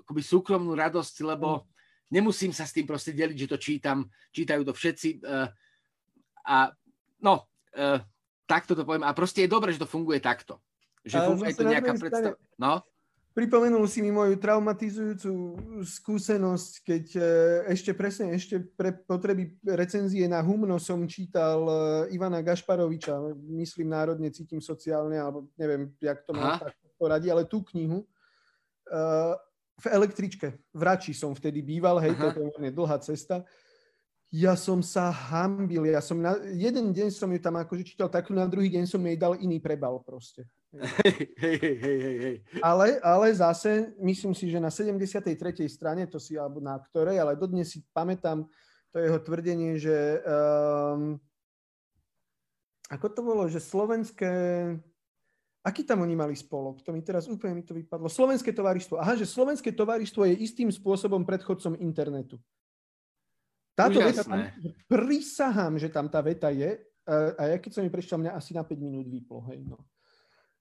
akoby 0.00 0.24
súkromnú 0.24 0.72
radosť, 0.72 1.28
lebo 1.28 1.68
nemusím 2.08 2.52
sa 2.56 2.64
s 2.64 2.72
tým 2.72 2.88
proste 2.88 3.12
deliť, 3.12 3.36
že 3.36 3.50
to 3.52 3.58
čítam, 3.60 4.08
čítajú 4.32 4.64
to 4.64 4.72
všetci. 4.72 5.20
Uh, 5.20 5.48
a 6.48 6.72
no, 7.20 7.44
uh, 7.76 8.00
takto 8.48 8.72
to 8.72 8.88
poviem. 8.88 9.04
A 9.04 9.12
proste 9.12 9.44
je 9.44 9.52
dobré, 9.52 9.76
že 9.76 9.84
to 9.84 9.88
funguje 9.88 10.16
takto. 10.24 10.64
Že 11.04 11.28
funguje 11.28 11.52
to 11.52 11.68
nejaká 11.68 11.92
predstava. 12.00 12.36
No? 12.56 12.80
Pripomenul 13.38 13.86
si 13.86 14.02
mi 14.02 14.10
moju 14.10 14.34
traumatizujúcu 14.34 15.30
skúsenosť, 15.86 16.72
keď 16.82 17.04
uh, 17.14 17.24
ešte 17.70 17.94
presne, 17.94 18.34
ešte 18.34 18.58
pre 18.74 18.90
potreby 18.90 19.54
recenzie 19.62 20.26
na 20.26 20.42
Humno 20.42 20.74
som 20.82 21.06
čítal 21.06 21.62
uh, 21.62 22.10
Ivana 22.10 22.42
Gašparoviča, 22.42 23.14
myslím 23.62 23.94
národne, 23.94 24.34
cítim 24.34 24.58
sociálne, 24.58 25.22
alebo 25.22 25.46
neviem, 25.54 25.86
jak 26.02 26.26
to 26.26 26.34
má 26.34 26.58
poradí, 26.98 27.30
ale 27.30 27.46
tú 27.46 27.62
knihu. 27.62 28.02
Uh, 28.90 29.38
v 29.78 29.86
električke, 29.86 30.58
v 30.74 30.82
Rači 30.82 31.14
som 31.14 31.30
vtedy 31.30 31.62
býval, 31.62 32.02
hej, 32.02 32.18
Aha. 32.18 32.34
to 32.34 32.58
je 32.58 32.74
dlhá 32.74 32.98
cesta 32.98 33.46
Ja 34.34 34.58
som 34.58 34.82
sa 34.82 35.14
hambil, 35.14 35.86
ja 35.86 36.02
som 36.02 36.18
na, 36.18 36.34
jeden 36.50 36.90
deň 36.90 37.14
som 37.14 37.30
ju 37.30 37.38
tam 37.38 37.54
akože 37.54 37.86
čítal 37.86 38.10
takú, 38.10 38.34
na 38.34 38.50
druhý 38.50 38.66
deň 38.66 38.90
som 38.90 38.98
jej 38.98 39.14
dal 39.14 39.38
iný 39.38 39.62
prebal 39.62 40.02
proste. 40.02 40.42
Hej, 41.00 41.32
hej, 41.40 41.56
hej, 41.56 41.78
hej, 41.80 42.16
hej. 42.20 42.36
Ale, 42.60 43.00
ale 43.00 43.32
zase, 43.32 43.88
myslím 44.04 44.36
si, 44.36 44.52
že 44.52 44.60
na 44.60 44.68
73. 44.68 45.32
strane, 45.64 46.04
to 46.04 46.20
si, 46.20 46.36
alebo 46.36 46.60
na 46.60 46.76
ktorej, 46.76 47.16
ale 47.16 47.40
dodnes 47.40 47.72
si 47.72 47.80
pamätám 47.88 48.44
to 48.92 49.00
jeho 49.00 49.16
tvrdenie, 49.16 49.80
že 49.80 50.20
um, 50.28 51.16
ako 52.92 53.06
to 53.08 53.20
bolo, 53.24 53.48
že 53.48 53.64
slovenské 53.64 54.28
Aký 55.68 55.84
tam 55.84 56.00
oni 56.00 56.16
mali 56.16 56.32
spolok? 56.32 56.80
To 56.80 56.96
mi 56.96 57.04
teraz 57.04 57.28
úplne 57.28 57.60
mi 57.60 57.64
to 57.66 57.76
vypadlo. 57.76 58.08
Slovenské 58.08 58.56
tovaristvo. 58.56 58.96
Aha, 58.96 59.18
že 59.18 59.28
slovenské 59.28 59.74
tovaristvo 59.74 60.24
je 60.24 60.40
istým 60.40 60.72
spôsobom 60.72 61.28
predchodcom 61.28 61.76
internetu. 61.76 62.40
Táto 63.76 64.00
veta 64.00 64.24
tam, 64.24 64.48
prisahám, 64.88 65.76
že 65.76 65.92
tam 65.92 66.08
tá 66.08 66.24
veta 66.24 66.48
je. 66.48 66.78
A 67.08 67.52
ja 67.52 67.56
keď 67.60 67.70
som 67.78 67.84
ju 67.84 67.90
prečítal, 67.92 68.16
mňa 68.16 68.32
asi 68.32 68.56
na 68.56 68.64
5 68.64 68.80
minút 68.80 69.06
vyplo. 69.12 69.44
Hej, 69.50 69.66
no. 69.68 69.76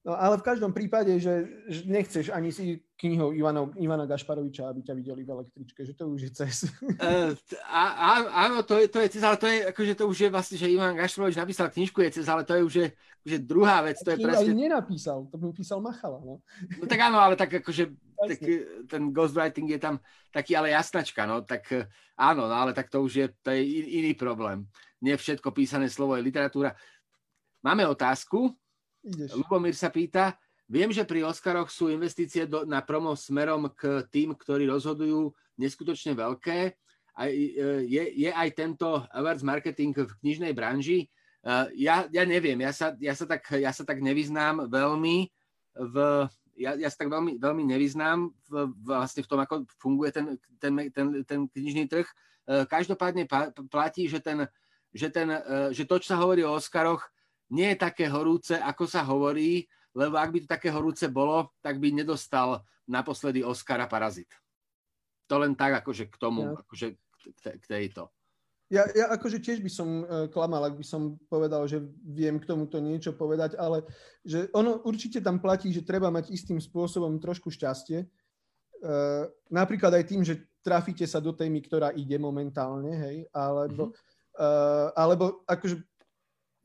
No 0.07 0.15
ale 0.15 0.39
v 0.39 0.47
každom 0.47 0.71
prípade, 0.71 1.11
že, 1.19 1.67
že 1.67 1.83
nechceš 1.83 2.31
ani 2.31 2.47
si 2.47 2.79
knihou 2.95 3.35
Ivana, 3.35 3.67
Ivana 3.75 4.07
Gašparoviča, 4.07 4.71
aby 4.71 4.79
ťa 4.79 4.95
videli 4.95 5.27
v 5.27 5.35
električke, 5.35 5.83
že 5.83 5.91
to 5.91 6.07
už 6.07 6.19
je 6.23 6.31
cez. 6.31 6.55
Uh, 6.97 7.35
a, 7.67 8.23
áno, 8.47 8.63
to 8.63 8.79
je, 8.79 8.87
to 8.87 9.03
je 9.03 9.11
cez, 9.11 9.21
ale 9.21 9.37
to 9.37 9.45
je, 9.45 9.69
akože 9.69 9.93
to 9.99 10.07
už 10.07 10.17
je 10.17 10.29
vlastne, 10.31 10.57
že 10.57 10.71
Ivan 10.71 10.95
Gašparovič 10.95 11.35
napísal 11.35 11.67
knižku 11.69 11.99
je 12.07 12.19
cez, 12.19 12.25
ale 12.25 12.47
to 12.47 12.55
je 12.55 12.61
už 12.63 12.73
je, 12.73 12.87
že 13.27 13.37
druhá 13.43 13.83
vec. 13.83 13.99
To 13.99 14.15
je 14.15 14.23
presne... 14.23 14.55
nenapísal, 14.55 15.27
to 15.27 15.35
by 15.35 15.51
písal 15.51 15.83
Machala. 15.83 16.23
No. 16.23 16.39
no 16.79 16.83
tak 16.87 16.99
áno, 17.03 17.19
ale 17.19 17.35
tak 17.35 17.59
akože 17.59 17.91
tak, 18.15 18.39
ten 18.87 19.11
ghostwriting 19.11 19.75
je 19.75 19.79
tam 19.83 19.99
taký 20.31 20.55
ale 20.55 20.71
jasnačka, 20.71 21.27
no 21.27 21.43
tak 21.43 21.67
áno, 22.15 22.47
no, 22.47 22.55
ale 22.55 22.71
tak 22.71 22.87
to 22.87 23.03
už 23.03 23.11
je, 23.13 23.27
to 23.43 23.51
je 23.51 23.61
iný 23.99 24.15
problém. 24.15 24.65
Nie 25.03 25.19
všetko 25.19 25.51
písané 25.51 25.91
slovo 25.91 26.15
je 26.15 26.25
literatúra. 26.25 26.73
Máme 27.61 27.85
otázku, 27.85 28.55
Ideš. 29.07 29.39
Lubomír 29.39 29.71
sa 29.71 29.87
pýta, 29.87 30.35
viem, 30.67 30.91
že 30.91 31.07
pri 31.07 31.23
Oscaroch 31.23 31.71
sú 31.71 31.87
investície 31.87 32.43
do, 32.43 32.67
na 32.67 32.83
promo 32.83 33.15
smerom 33.15 33.71
k 33.71 34.03
tým, 34.11 34.35
ktorí 34.35 34.67
rozhodujú 34.67 35.31
neskutočne 35.55 36.11
veľké. 36.11 36.75
A 37.17 37.31
e, 37.31 37.57
je, 37.87 38.03
je 38.27 38.29
aj 38.29 38.49
tento 38.53 39.01
awards 39.09 39.41
marketing 39.41 39.95
v 39.95 40.11
knižnej 40.21 40.51
branži. 40.51 41.07
E, 41.07 41.07
ja, 41.79 42.05
ja 42.11 42.23
neviem, 42.27 42.59
ja 42.61 42.75
sa, 42.75 42.93
ja, 42.99 43.15
sa 43.15 43.25
tak, 43.25 43.47
ja 43.55 43.71
sa 43.71 43.87
tak 43.87 44.03
nevyznám 44.03 44.67
veľmi 44.67 45.31
v, 45.77 45.95
ja, 46.57 46.73
ja 46.75 46.89
sa 46.89 47.05
tak 47.05 47.09
veľmi, 47.09 47.39
veľmi 47.39 47.63
nevyznám 47.63 48.33
v, 48.49 48.53
vlastne 48.85 49.21
v 49.23 49.29
tom, 49.29 49.39
ako 49.41 49.65
funguje 49.79 50.09
ten, 50.13 50.25
ten, 50.59 50.73
ten, 50.91 51.07
ten 51.23 51.39
knižný 51.47 51.87
trh. 51.87 52.05
E, 52.05 52.65
každopádne 52.67 53.23
platí, 53.71 54.11
že, 54.11 54.19
ten, 54.19 54.45
že, 54.91 55.07
ten, 55.09 55.31
že 55.71 55.87
to, 55.87 55.95
čo 55.97 56.13
sa 56.13 56.21
hovorí 56.21 56.43
o 56.43 56.53
Oscaroch, 56.53 57.01
nie 57.51 57.73
je 57.73 57.77
také 57.79 58.11
horúce, 58.11 58.55
ako 58.55 58.83
sa 58.87 59.03
hovorí, 59.07 59.63
lebo 59.95 60.19
ak 60.19 60.29
by 60.29 60.37
to 60.43 60.47
také 60.49 60.69
horúce 60.69 61.07
bolo, 61.09 61.57
tak 61.63 61.79
by 61.81 61.89
nedostal 61.89 62.61
naposledy 62.87 63.43
Oscara 63.43 63.87
Parazit. 63.89 64.29
To 65.27 65.41
len 65.41 65.55
tak, 65.55 65.83
akože 65.83 66.07
k 66.07 66.15
tomu, 66.15 66.53
ja. 66.53 66.59
akože 66.59 66.87
k 67.59 67.65
tejto. 67.67 68.07
Ja, 68.67 68.83
ja 68.91 69.07
akože 69.15 69.39
tiež 69.39 69.63
by 69.63 69.71
som 69.71 69.89
uh, 70.03 70.27
klamal, 70.27 70.59
ak 70.67 70.75
by 70.75 70.83
som 70.83 71.15
povedal, 71.31 71.63
že 71.71 71.79
viem 72.03 72.35
k 72.35 72.47
tomuto 72.47 72.83
niečo 72.83 73.15
povedať, 73.15 73.55
ale 73.55 73.87
že 74.27 74.51
ono 74.51 74.83
určite 74.83 75.23
tam 75.23 75.39
platí, 75.39 75.71
že 75.71 75.87
treba 75.87 76.11
mať 76.11 76.35
istým 76.35 76.59
spôsobom 76.59 77.15
trošku 77.15 77.47
šťastie. 77.47 78.03
Uh, 78.83 79.23
napríklad 79.47 79.95
aj 79.95 80.03
tým, 80.11 80.21
že 80.27 80.43
trafíte 80.59 81.07
sa 81.07 81.23
do 81.23 81.31
témy, 81.31 81.63
ktorá 81.63 81.95
ide 81.95 82.19
momentálne, 82.19 82.91
hej, 82.91 83.17
alebo, 83.31 83.95
mm-hmm. 83.95 84.35
uh, 84.35 84.87
alebo 84.99 85.47
akože 85.47 85.79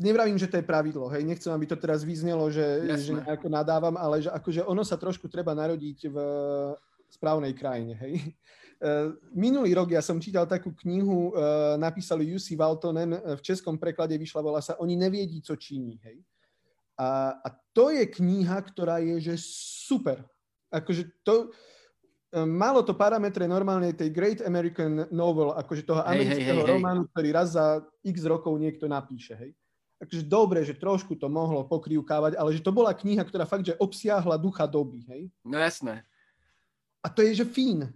nevravím, 0.02 0.38
že 0.38 0.50
to 0.50 0.58
je 0.58 0.66
pravidlo, 0.66 1.08
hej, 1.14 1.22
nechcem, 1.22 1.50
aby 1.54 1.66
to 1.66 1.78
teraz 1.78 2.02
vyznelo, 2.02 2.50
že, 2.50 2.98
že 2.98 3.14
nejako 3.14 3.48
nadávam, 3.48 3.94
ale 3.94 4.26
že 4.26 4.30
akože 4.30 4.66
ono 4.66 4.82
sa 4.82 4.98
trošku 4.98 5.30
treba 5.30 5.54
narodiť 5.54 5.98
v 6.10 6.16
správnej 7.12 7.54
krajine, 7.54 7.94
hej. 8.02 8.14
E, 8.82 9.14
minulý 9.30 9.78
rok 9.78 9.94
ja 9.94 10.02
som 10.02 10.18
čítal 10.18 10.42
takú 10.42 10.74
knihu, 10.82 11.30
e, 11.30 11.32
napísali 11.78 12.26
UC 12.34 12.58
Waltonen, 12.58 13.14
v 13.14 13.40
českom 13.46 13.78
preklade 13.78 14.18
vyšla, 14.18 14.42
volá 14.42 14.58
sa 14.58 14.74
Oni 14.82 14.98
neviedí, 14.98 15.38
co 15.38 15.54
činí, 15.54 16.02
hej. 16.02 16.18
A, 16.98 17.38
a 17.38 17.48
to 17.70 17.94
je 17.94 18.02
kniha, 18.10 18.58
ktorá 18.58 18.98
je, 18.98 19.32
že 19.32 19.34
super. 19.86 20.26
Akože 20.66 21.14
to, 21.22 21.54
e, 22.34 22.42
malo 22.42 22.82
to 22.82 22.98
parametre 22.98 23.46
normálne 23.46 23.94
tej 23.94 24.10
Great 24.10 24.40
American 24.42 25.06
Novel, 25.14 25.54
akože 25.54 25.86
toho 25.86 26.02
amerického 26.02 26.58
hey, 26.58 26.66
hey, 26.66 26.66
hey, 26.66 26.72
románu, 26.74 27.06
ktorý 27.14 27.28
raz 27.30 27.54
za 27.54 27.86
x 28.02 28.26
rokov 28.26 28.58
niekto 28.58 28.90
napíše, 28.90 29.38
hej 29.38 29.54
akože 30.02 30.26
dobre, 30.26 30.66
že 30.66 30.74
trošku 30.74 31.14
to 31.14 31.30
mohlo 31.30 31.62
pokrývkávať, 31.62 32.34
ale 32.34 32.50
že 32.58 32.64
to 32.64 32.74
bola 32.74 32.90
kniha, 32.90 33.22
ktorá 33.22 33.46
fakt, 33.46 33.62
že 33.62 33.78
obsiahla 33.78 34.34
ducha 34.34 34.66
doby, 34.66 35.06
hej? 35.06 35.22
No 35.46 35.62
jasné. 35.62 36.02
A 36.98 37.06
to 37.06 37.22
je, 37.22 37.42
že 37.42 37.46
fín. 37.46 37.86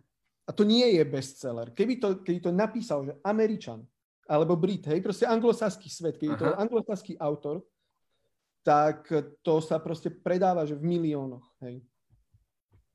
A 0.46 0.54
to 0.54 0.62
nie 0.62 0.86
je 0.94 1.02
bestseller. 1.02 1.74
Keby 1.74 1.98
to, 1.98 2.08
keby 2.22 2.38
to 2.38 2.50
napísal, 2.54 3.02
že 3.02 3.18
Američan, 3.26 3.82
alebo 4.30 4.54
Brit, 4.54 4.86
hej, 4.86 5.02
proste 5.02 5.26
anglosaský 5.26 5.90
svet, 5.90 6.14
keby 6.14 6.38
Aha. 6.38 6.42
to 6.42 6.46
anglosaský 6.54 7.18
autor, 7.18 7.66
tak 8.62 9.06
to 9.42 9.58
sa 9.62 9.78
proste 9.82 10.10
predáva, 10.10 10.62
že 10.62 10.78
v 10.78 10.86
miliónoch, 10.86 11.46
hej. 11.66 11.82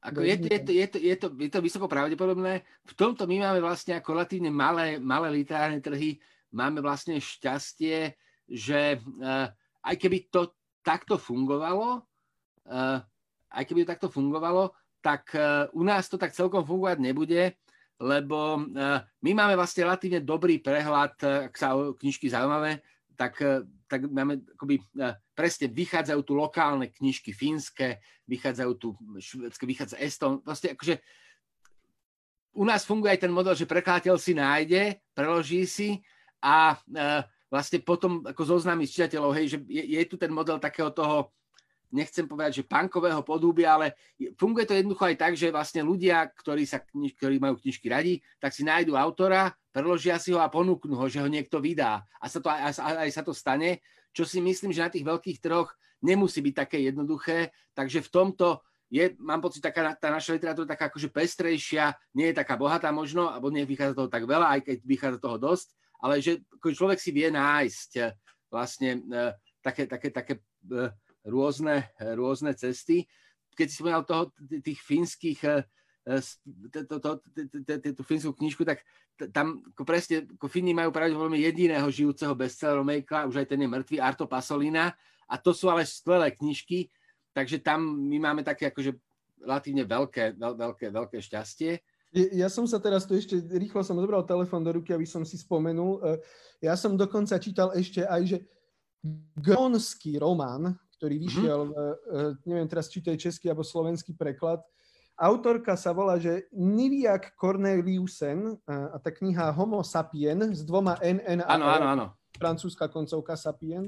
Ako 0.02 0.26
je, 0.26 0.34
je, 0.34 0.38
to, 0.40 0.48
je, 0.50 0.88
to, 0.88 0.98
je, 0.98 1.16
to, 1.16 1.28
je 1.30 1.50
to 1.52 1.60
vysoko 1.62 1.86
pravdepodobné. 1.86 2.66
V 2.90 2.94
tomto 2.98 3.30
my 3.30 3.38
máme 3.38 3.62
vlastne 3.62 4.02
ako 4.02 4.18
relatívne 4.18 4.50
malé, 4.50 4.98
malé 4.98 5.30
literárne 5.30 5.78
trhy, 5.78 6.18
máme 6.50 6.82
vlastne 6.82 7.22
šťastie, 7.22 8.18
že 8.52 9.00
uh, 9.00 9.48
aj 9.88 9.96
keby 9.96 10.28
to 10.28 10.52
takto 10.84 11.16
fungovalo, 11.16 12.04
uh, 12.68 13.00
aj 13.52 13.64
keby 13.64 13.88
to 13.88 13.92
takto 13.96 14.10
fungovalo, 14.12 14.76
tak 15.00 15.32
uh, 15.34 15.72
u 15.72 15.88
nás 15.88 16.12
to 16.12 16.20
tak 16.20 16.36
celkom 16.36 16.68
fungovať 16.68 17.00
nebude, 17.00 17.56
lebo 18.02 18.58
my 19.22 19.32
máme 19.38 19.54
vlastne 19.54 19.86
relatívne 19.86 20.26
dobrý 20.26 20.58
prehľad, 20.58 21.22
ak 21.22 21.54
sa 21.54 21.78
o 21.78 21.94
knižky 21.94 22.34
zaujímavé, 22.34 22.82
tak, 23.14 23.38
tak 23.86 24.10
máme 24.10 24.42
akoby, 24.58 24.82
presne 25.38 25.70
vychádzajú 25.70 26.22
tu 26.26 26.34
lokálne 26.34 26.90
knižky 26.90 27.30
fínske, 27.30 28.02
vychádzajú 28.26 28.72
tu 28.82 28.98
švedské, 29.22 29.70
vychádza 29.70 30.02
Eston, 30.02 30.42
vlastne 30.42 30.74
akože 30.74 30.98
u 32.58 32.66
nás 32.66 32.84
funguje 32.84 33.14
aj 33.14 33.22
ten 33.22 33.30
model, 33.30 33.54
že 33.54 33.70
prekladateľ 33.70 34.18
si 34.18 34.34
nájde, 34.34 34.98
preloží 35.14 35.70
si 35.70 36.02
a 36.42 36.82
vlastne 37.52 37.84
potom 37.84 38.24
ako 38.24 38.58
zoznámiť 38.58 38.88
čitateľov, 38.88 39.36
hej, 39.36 39.46
že 39.54 39.58
je, 39.68 39.84
je 40.00 40.02
tu 40.08 40.16
ten 40.16 40.32
model 40.32 40.56
takého 40.56 40.88
toho, 40.88 41.36
nechcem 41.92 42.24
povedať, 42.24 42.64
že 42.64 42.68
punkového 42.68 43.20
podúbia, 43.20 43.76
ale 43.76 44.00
funguje 44.40 44.64
to 44.64 44.72
jednoducho 44.72 45.04
aj 45.12 45.18
tak, 45.20 45.34
že 45.36 45.52
vlastne 45.52 45.84
ľudia, 45.84 46.32
ktorí, 46.32 46.64
sa, 46.64 46.80
ktorí 46.88 47.36
majú 47.38 47.60
knižky 47.60 47.92
radi, 47.92 48.24
tak 48.40 48.56
si 48.56 48.64
nájdu 48.64 48.96
autora, 48.96 49.52
preložia 49.76 50.16
si 50.16 50.32
ho 50.32 50.40
a 50.40 50.48
ponúknú 50.48 50.96
ho, 50.96 51.06
že 51.12 51.20
ho 51.20 51.28
niekto 51.28 51.60
vydá. 51.60 52.08
A 52.24 52.32
sa 52.32 52.40
to, 52.40 52.48
aj, 52.48 52.80
aj 52.80 53.12
sa 53.12 53.22
to 53.28 53.36
stane, 53.36 53.84
čo 54.16 54.24
si 54.24 54.40
myslím, 54.40 54.72
že 54.72 54.88
na 54.88 54.92
tých 54.92 55.04
veľkých 55.04 55.44
trhoch 55.44 55.76
nemusí 56.00 56.40
byť 56.40 56.56
také 56.56 56.80
jednoduché. 56.88 57.52
Takže 57.76 58.00
v 58.08 58.10
tomto 58.10 58.64
je, 58.92 59.16
mám 59.20 59.40
pocit, 59.40 59.64
taká, 59.64 59.96
tá 59.96 60.12
naša 60.12 60.36
literatúra 60.36 60.68
taká 60.68 60.92
akože 60.92 61.12
pestrejšia, 61.12 61.96
nie 62.16 62.32
je 62.32 62.40
taká 62.40 62.60
bohatá 62.60 62.92
možno, 62.92 63.32
alebo 63.32 63.48
nie 63.48 63.64
vychádza 63.64 63.96
toho 63.96 64.10
tak 64.12 64.28
veľa, 64.28 64.60
aj 64.60 64.60
keď 64.68 64.78
vychádza 64.84 65.20
toho 65.24 65.38
dosť, 65.40 65.68
ale 66.02 66.18
že 66.20 66.42
človek 66.58 66.98
si 66.98 67.14
vie 67.14 67.30
nájsť 67.30 67.92
eh, 68.02 68.12
vlastne 68.50 69.06
eh, 69.06 69.32
také, 69.62 69.86
také, 69.86 70.10
také 70.10 70.34
eh, 70.74 70.90
rôzne, 71.24 71.94
rôzne 72.18 72.58
cesty. 72.58 73.06
Keď 73.54 73.68
si 73.70 73.78
spomínal 73.78 74.04
toho, 74.04 74.34
tých 74.66 74.82
fínskych 74.82 75.46
tú 77.94 78.02
fínsku 78.02 78.34
knižku, 78.34 78.66
tak 78.66 78.82
tam 79.30 79.62
presne, 79.86 80.26
Fíni 80.50 80.74
majú 80.74 80.90
pravdepodobne 80.90 81.38
jediného 81.38 81.86
žijúceho 81.94 82.34
bestsellerom 82.34 82.82
makera, 82.82 83.30
už 83.30 83.46
aj 83.46 83.48
ten 83.54 83.62
je 83.62 83.70
mŕtvý, 83.70 84.02
Arto 84.02 84.26
Pasolina, 84.26 84.98
a 85.30 85.38
to 85.38 85.54
sú 85.54 85.70
ale 85.70 85.86
skvelé 85.86 86.34
knižky, 86.34 86.90
takže 87.38 87.62
tam 87.62 87.86
my 87.86 88.18
máme 88.18 88.42
také 88.42 88.74
akože 88.74 88.98
relatívne 89.46 89.86
veľké, 89.86 90.42
veľké, 90.42 90.88
veľké 90.90 91.18
šťastie. 91.22 91.78
Ja 92.12 92.52
som 92.52 92.68
sa 92.68 92.76
teraz 92.76 93.08
tu 93.08 93.16
ešte, 93.16 93.40
rýchlo 93.40 93.80
som 93.88 93.96
zobral 93.96 94.28
telefón 94.28 94.68
do 94.68 94.76
ruky, 94.76 94.92
aby 94.92 95.08
som 95.08 95.24
si 95.24 95.40
spomenul. 95.40 96.04
E, 96.04 96.20
ja 96.68 96.76
som 96.76 97.00
dokonca 97.00 97.40
čítal 97.40 97.72
ešte 97.72 98.04
aj, 98.04 98.22
že 98.28 98.38
grónsky 99.40 100.20
román, 100.20 100.76
ktorý 101.00 101.16
mhm. 101.18 101.24
vyšiel, 101.24 101.60
mm-hmm. 101.72 102.32
neviem 102.46 102.68
teraz, 102.70 102.92
či 102.92 103.00
to 103.02 103.10
je 103.16 103.32
český 103.32 103.50
alebo 103.50 103.64
slovenský 103.66 104.14
preklad. 104.14 104.62
Autorka 105.22 105.78
sa 105.78 105.94
volá, 105.94 106.18
že 106.18 106.50
Niviak 106.50 107.38
Corneliusen 107.38 108.58
a 108.66 108.98
tá 108.98 109.14
kniha 109.14 109.54
Homo 109.54 109.86
sapien 109.86 110.40
s 110.50 110.66
dvoma 110.66 110.98
N, 110.98 111.22
N 111.22 111.46
a 111.46 111.58
áno, 111.58 111.66
áno, 111.70 111.86
áno. 111.94 112.06
francúzska 112.42 112.90
koncovka 112.90 113.38
sapien. 113.38 113.86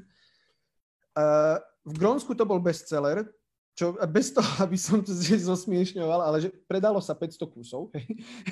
V 1.83 1.95
Grónsku 1.97 2.37
to 2.37 2.45
bol 2.45 2.61
bestseller, 2.61 3.25
čo 3.73 3.97
bez 4.05 4.29
toho, 4.33 4.45
aby 4.65 4.77
som 4.77 5.01
to 5.01 5.13
zosmiešňoval, 5.17 6.21
ale 6.21 6.37
že 6.45 6.49
predalo 6.69 7.01
sa 7.01 7.17
500 7.17 7.53
kusov. 7.53 7.89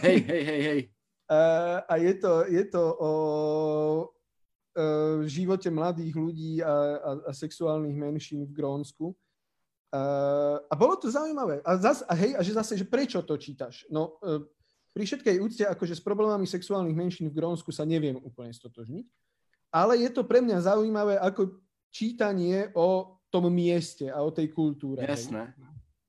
Hej, 0.02 0.20
hej, 0.26 0.44
hej, 0.44 0.62
hej. 0.66 0.82
A, 1.32 1.40
a 1.88 1.94
je, 1.96 2.14
to, 2.20 2.44
je 2.44 2.64
to 2.68 2.84
o 3.00 3.12
uh, 4.76 5.24
živote 5.24 5.72
mladých 5.72 6.12
ľudí 6.12 6.60
a, 6.60 6.68
a, 7.00 7.12
a 7.28 7.32
sexuálnych 7.32 7.96
menšín 7.96 8.44
v 8.44 8.52
Grónsku. 8.52 9.16
Uh, 9.92 10.60
a 10.68 10.74
bolo 10.76 11.00
to 11.00 11.08
zaujímavé. 11.08 11.64
A, 11.64 11.80
zas, 11.80 12.04
a 12.04 12.12
hej, 12.20 12.36
a 12.36 12.44
že 12.44 12.52
zase, 12.52 12.76
že 12.76 12.84
prečo 12.84 13.24
to 13.24 13.40
čítaš? 13.40 13.88
No, 13.88 14.20
uh, 14.24 14.44
pri 14.92 15.08
všetkej 15.08 15.40
úcte, 15.40 15.64
akože 15.64 15.96
s 15.96 16.04
problémami 16.04 16.44
sexuálnych 16.44 16.96
menšín 16.96 17.32
v 17.32 17.38
Grónsku 17.40 17.72
sa 17.72 17.88
neviem 17.88 18.20
úplne 18.20 18.52
stotožniť, 18.52 19.08
ale 19.72 20.04
je 20.04 20.10
to 20.12 20.28
pre 20.28 20.44
mňa 20.44 20.68
zaujímavé 20.68 21.16
ako 21.16 21.64
čítanie 21.96 22.68
o 22.76 23.20
tom 23.32 23.48
mieste 23.48 24.12
a 24.12 24.20
o 24.20 24.30
tej 24.30 24.52
kultúre. 24.52 25.08
Jasné. 25.08 25.56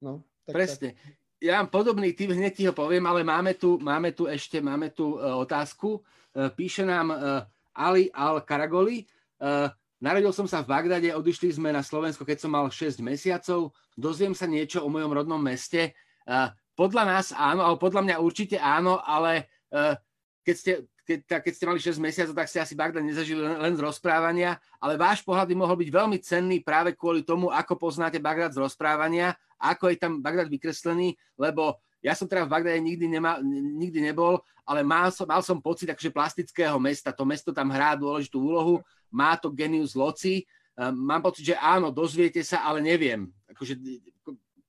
No, 0.03 0.27
tak, 0.43 0.55
Presne. 0.59 0.99
Tak. 0.99 1.23
Ja 1.43 1.59
mám 1.59 1.70
podobný 1.70 2.14
typ, 2.14 2.35
hneď 2.35 2.53
ti 2.55 2.62
ho 2.66 2.75
poviem, 2.75 3.03
ale 3.07 3.23
máme 3.23 3.55
tu, 3.55 3.79
máme 3.79 4.14
tu 4.14 4.27
ešte 4.27 4.59
máme 4.59 4.91
tu, 4.91 5.18
uh, 5.18 5.39
otázku. 5.39 6.03
Uh, 6.35 6.51
píše 6.55 6.87
nám 6.87 7.14
uh, 7.14 7.43
Ali 7.75 8.11
Al-Karagoli. 8.14 9.07
Uh, 9.43 9.70
narodil 9.99 10.31
som 10.31 10.47
sa 10.47 10.62
v 10.62 10.70
Bagdade, 10.70 11.11
odišli 11.11 11.55
sme 11.55 11.75
na 11.75 11.83
Slovensko, 11.83 12.23
keď 12.23 12.47
som 12.47 12.51
mal 12.55 12.70
6 12.70 13.03
mesiacov. 13.03 13.75
Dozviem 13.99 14.35
sa 14.35 14.47
niečo 14.47 14.87
o 14.87 14.91
mojom 14.91 15.14
rodnom 15.18 15.43
meste. 15.43 15.95
Uh, 16.27 16.51
podľa 16.79 17.05
nás 17.07 17.27
áno, 17.35 17.66
alebo 17.66 17.91
podľa 17.91 18.03
mňa 18.07 18.16
určite 18.23 18.57
áno, 18.62 19.03
ale 19.03 19.51
uh, 19.75 19.99
keď 20.47 20.55
ste 20.55 20.73
keď, 21.03 21.43
keď 21.43 21.53
ste 21.53 21.67
mali 21.67 21.81
6 21.83 21.99
mesiacov, 21.99 22.35
tak 22.39 22.49
ste 22.49 22.63
asi 22.63 22.75
Bagdad 22.79 23.03
nezažili 23.03 23.43
len, 23.43 23.59
len 23.59 23.75
z 23.75 23.83
rozprávania, 23.83 24.57
ale 24.79 24.95
váš 24.95 25.27
pohľad 25.27 25.51
by 25.51 25.57
mohol 25.59 25.75
byť 25.75 25.91
veľmi 25.91 26.19
cenný 26.23 26.63
práve 26.63 26.95
kvôli 26.95 27.27
tomu, 27.27 27.51
ako 27.51 27.75
poznáte 27.75 28.23
Bagdad 28.23 28.55
z 28.55 28.63
rozprávania, 28.63 29.35
ako 29.59 29.91
je 29.91 29.97
tam 29.99 30.23
Bagdad 30.23 30.47
vykreslený, 30.47 31.19
lebo 31.35 31.83
ja 32.03 32.19
som 32.19 32.27
teda 32.27 32.47
v 32.47 32.53
Bagdade 32.55 32.79
nikdy, 32.83 33.07
nema, 33.07 33.39
nikdy 33.79 34.03
nebol, 34.03 34.43
ale 34.67 34.83
mal 34.83 35.15
som, 35.15 35.27
mal 35.27 35.43
som 35.43 35.63
pocit 35.63 35.87
akože 35.87 36.11
plastického 36.11 36.75
mesta. 36.83 37.15
To 37.15 37.23
mesto 37.23 37.55
tam 37.55 37.71
hrá 37.71 37.95
dôležitú 37.95 38.43
úlohu, 38.43 38.83
má 39.07 39.39
to 39.39 39.55
genius 39.55 39.95
loci. 39.95 40.43
Um, 40.75 40.99
mám 40.99 41.23
pocit, 41.23 41.55
že 41.55 41.57
áno, 41.63 41.95
dozviete 41.95 42.43
sa, 42.43 42.67
ale 42.67 42.83
neviem. 42.83 43.31
Akože, 43.55 43.79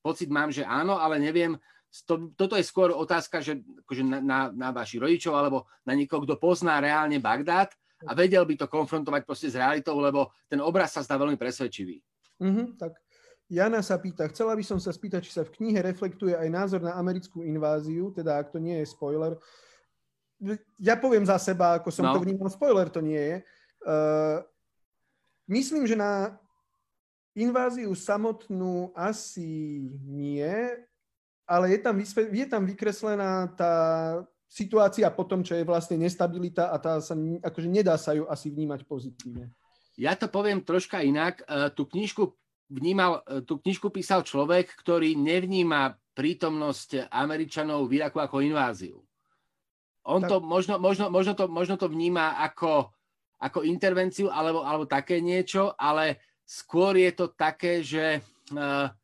pocit 0.06 0.30
mám, 0.30 0.54
že 0.54 0.62
áno, 0.62 1.02
ale 1.02 1.18
neviem 1.18 1.58
to, 2.02 2.34
toto 2.34 2.58
je 2.58 2.66
skôr 2.66 2.90
otázka 2.90 3.38
že, 3.46 3.62
akože 3.86 4.02
na, 4.02 4.18
na, 4.18 4.40
na 4.50 4.70
vašich 4.74 4.98
rodičov 4.98 5.38
alebo 5.38 5.70
na 5.86 5.94
niekoho, 5.94 6.26
kto 6.26 6.42
pozná 6.42 6.82
reálne 6.82 7.22
Bagdad 7.22 7.70
a 8.04 8.12
vedel 8.18 8.42
by 8.50 8.58
to 8.58 8.66
konfrontovať 8.66 9.22
proste 9.24 9.54
s 9.54 9.56
realitou, 9.56 9.96
lebo 10.02 10.34
ten 10.50 10.58
obraz 10.58 10.98
sa 10.98 11.06
zdá 11.06 11.16
veľmi 11.22 11.38
presvedčivý. 11.38 12.02
Mm-hmm, 12.42 12.68
tak 12.82 12.98
Jana 13.54 13.86
sa 13.86 14.02
pýta, 14.02 14.26
chcela 14.34 14.58
by 14.58 14.66
som 14.66 14.82
sa 14.82 14.90
spýtať, 14.90 15.22
či 15.30 15.32
sa 15.38 15.46
v 15.46 15.54
knihe 15.62 15.78
reflektuje 15.86 16.34
aj 16.34 16.50
názor 16.50 16.82
na 16.82 16.98
americkú 16.98 17.46
inváziu, 17.46 18.10
teda 18.10 18.42
ak 18.42 18.50
to 18.50 18.58
nie 18.58 18.82
je 18.82 18.90
spoiler. 18.90 19.38
Ja 20.82 20.98
poviem 20.98 21.24
za 21.24 21.38
seba, 21.38 21.78
ako 21.78 21.94
som 21.94 22.10
no. 22.10 22.18
to 22.18 22.26
vnímal, 22.26 22.50
spoiler 22.50 22.90
to 22.90 23.00
nie 23.00 23.20
je. 23.20 23.38
Uh, 23.86 24.42
myslím, 25.46 25.86
že 25.86 25.94
na 25.94 26.34
inváziu 27.38 27.94
samotnú 27.94 28.90
asi 28.98 29.86
nie, 30.08 30.74
ale 31.44 31.76
je 31.76 31.80
tam, 31.80 31.96
je 32.32 32.46
tam 32.48 32.64
vykreslená 32.64 33.52
tá 33.56 33.74
situácia 34.48 35.10
po 35.10 35.26
tom, 35.26 35.42
čo 35.42 35.58
je 35.58 35.66
vlastne 35.66 35.98
nestabilita 35.98 36.70
a 36.70 36.78
tá 36.78 37.02
sa, 37.02 37.18
akože 37.18 37.68
nedá 37.68 37.98
sa 37.98 38.14
ju 38.14 38.30
asi 38.30 38.54
vnímať 38.54 38.86
pozitívne. 38.86 39.50
Ja 39.98 40.14
to 40.14 40.30
poviem 40.30 40.62
troška 40.62 41.02
inak. 41.02 41.42
E, 41.46 41.70
tú 41.74 41.90
knižku 41.90 42.34
vnímal, 42.70 43.26
e, 43.26 43.42
tú 43.42 43.58
knižku 43.58 43.90
písal 43.90 44.22
človek, 44.22 44.70
ktorý 44.78 45.18
nevníma 45.18 45.98
prítomnosť 46.14 47.10
Američanov 47.10 47.90
v 47.90 48.02
Iraku 48.02 48.22
ako 48.22 48.46
inváziu. 48.46 49.02
On 50.06 50.22
tak. 50.22 50.30
to 50.30 50.38
možno, 50.38 50.78
možno, 50.78 51.10
možno, 51.10 51.34
to, 51.34 51.50
možno 51.50 51.76
to 51.80 51.90
vníma 51.90 52.38
ako, 52.38 52.94
ako 53.42 53.66
intervenciu 53.66 54.30
alebo, 54.30 54.62
alebo 54.62 54.86
také 54.86 55.18
niečo, 55.18 55.74
ale 55.80 56.22
skôr 56.46 56.94
je 57.00 57.12
to 57.16 57.32
také, 57.34 57.80
že 57.82 58.20
uh, 58.52 58.92
uh, 58.92 59.03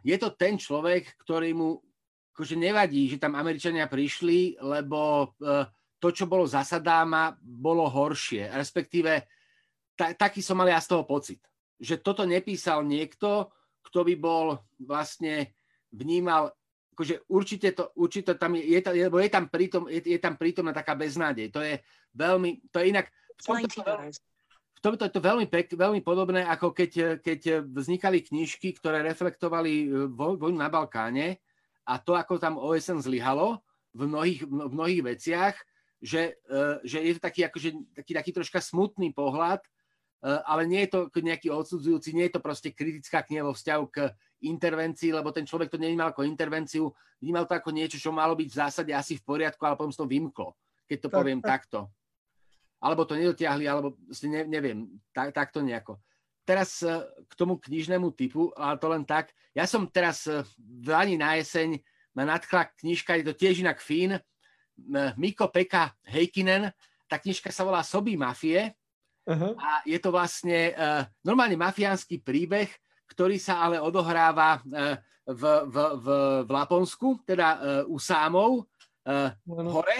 je 0.00 0.16
to 0.16 0.32
ten 0.32 0.56
človek, 0.56 1.16
ktorý 1.20 1.52
mu 1.52 1.78
akože 2.32 2.54
nevadí, 2.54 3.10
že 3.10 3.18
tam 3.18 3.34
Američania 3.34 3.90
prišli, 3.90 4.62
lebo 4.62 5.34
uh, 5.42 5.66
to, 5.98 6.14
čo 6.14 6.30
bolo 6.30 6.46
za 6.46 6.62
Sadáma, 6.62 7.34
bolo 7.42 7.90
horšie. 7.90 8.46
Respektíve, 8.54 9.26
ta, 9.98 10.14
taký 10.14 10.38
som 10.38 10.54
mal 10.54 10.70
ja 10.70 10.78
z 10.78 10.94
toho 10.94 11.02
pocit. 11.02 11.42
Že 11.82 11.98
toto 11.98 12.22
nepísal 12.22 12.86
niekto, 12.86 13.50
kto 13.82 14.06
by 14.06 14.14
bol 14.14 14.62
vlastne 14.78 15.50
vnímal, 15.90 16.54
akože 16.94 17.26
určite 17.26 17.74
to, 17.74 17.90
určite 17.98 18.38
tam 18.38 18.54
je, 18.54 18.62
je, 18.62 18.80
je, 18.86 19.06
je 19.10 19.30
tam 19.30 19.50
prítom, 19.50 19.90
je, 19.90 20.00
je 20.06 20.18
tam 20.22 20.38
prítomná 20.38 20.70
taká 20.70 20.94
beznádej. 20.94 21.50
To 21.50 21.58
je 21.58 21.82
veľmi, 22.14 22.70
to 22.70 22.78
je 22.78 22.86
inak, 22.94 23.10
v 23.38 23.42
tomto, 23.42 23.82
v 24.78 24.84
tomto 24.86 25.10
je 25.10 25.14
to 25.18 25.18
veľmi, 25.18 25.50
pek, 25.50 25.74
veľmi 25.74 26.06
podobné, 26.06 26.46
ako 26.46 26.70
keď, 26.70 27.18
keď 27.18 27.66
vznikali 27.66 28.22
knižky, 28.22 28.78
ktoré 28.78 29.02
reflektovali 29.02 29.72
e, 29.82 29.86
vojnu 30.14 30.54
na 30.54 30.70
Balkáne 30.70 31.42
a 31.82 31.98
to, 31.98 32.14
ako 32.14 32.38
tam 32.38 32.62
OSN 32.62 33.02
zlyhalo 33.02 33.58
v 33.90 34.06
mnohých, 34.06 34.46
v 34.46 34.70
mnohých 34.70 35.02
veciach, 35.02 35.54
že, 35.98 36.38
e, 36.46 36.62
že 36.86 37.02
je 37.02 37.12
to 37.18 37.20
taký, 37.26 37.42
akože, 37.50 37.70
taký, 37.90 38.12
taký 38.14 38.30
troška 38.30 38.62
smutný 38.62 39.10
pohľad, 39.10 39.58
e, 39.66 39.68
ale 40.46 40.62
nie 40.70 40.86
je 40.86 40.94
to 40.94 41.00
nejaký 41.10 41.50
odsudzujúci, 41.50 42.14
nie 42.14 42.30
je 42.30 42.38
to 42.38 42.40
proste 42.46 42.70
kritická 42.70 43.26
kniha 43.26 43.42
vo 43.42 43.58
vzťahu 43.58 43.84
k 43.90 44.14
intervencii, 44.46 45.10
lebo 45.10 45.34
ten 45.34 45.42
človek 45.42 45.74
to 45.74 45.82
nevnímal 45.82 46.14
ako 46.14 46.22
intervenciu, 46.22 46.94
vnímal 47.18 47.50
to 47.50 47.58
ako 47.58 47.74
niečo, 47.74 47.98
čo 47.98 48.14
malo 48.14 48.38
byť 48.38 48.46
v 48.46 48.58
zásade 48.62 48.92
asi 48.94 49.18
v 49.18 49.26
poriadku, 49.26 49.58
ale 49.66 49.74
potom 49.74 49.90
to 49.90 50.06
vymklo, 50.06 50.54
keď 50.86 50.98
to 51.02 51.08
tak, 51.10 51.16
poviem 51.18 51.42
tak. 51.42 51.66
takto 51.66 51.90
alebo 52.78 53.02
to 53.02 53.18
nedotiahli, 53.18 53.66
alebo 53.66 53.98
ne, 54.26 54.42
neviem, 54.46 54.86
tak, 55.10 55.34
takto 55.34 55.58
nejako. 55.62 55.98
Teraz 56.46 56.80
e, 56.80 56.94
k 57.26 57.32
tomu 57.34 57.58
knižnému 57.58 58.14
typu, 58.14 58.54
ale 58.54 58.78
to 58.78 58.86
len 58.88 59.04
tak. 59.04 59.34
Ja 59.52 59.66
som 59.66 59.84
teraz 59.90 60.24
e, 60.30 60.46
v 60.56 60.86
Lani 60.88 61.18
na 61.18 61.36
jeseň 61.36 61.76
ma 62.14 62.24
nadchla 62.24 62.70
knižka, 62.78 63.18
je 63.18 63.26
to 63.26 63.34
tiež 63.34 63.62
inak 63.62 63.78
Fín, 63.82 64.18
Miko 65.18 65.50
Peka 65.50 65.90
Heikinen, 66.06 66.70
tá 67.10 67.18
knižka 67.18 67.50
sa 67.50 67.66
volá 67.66 67.82
Soby 67.82 68.14
mafie 68.14 68.74
uh-huh. 69.26 69.56
a 69.58 69.82
je 69.82 69.98
to 69.98 70.12
vlastne 70.12 70.76
uh, 70.76 71.02
normálne 71.24 71.56
mafiánsky 71.56 72.20
príbeh, 72.20 72.68
ktorý 73.10 73.40
sa 73.40 73.64
ale 73.64 73.82
odohráva 73.82 74.60
uh, 74.60 74.94
v, 75.26 75.42
v, 75.66 75.76
v, 75.98 76.06
v 76.46 76.48
Laponsku, 76.52 77.24
teda 77.24 77.48
uh, 77.58 77.60
u 77.90 77.96
Sámov, 77.98 78.68
uh, 79.08 79.32
uh-huh. 79.34 79.72
hore, 79.72 79.98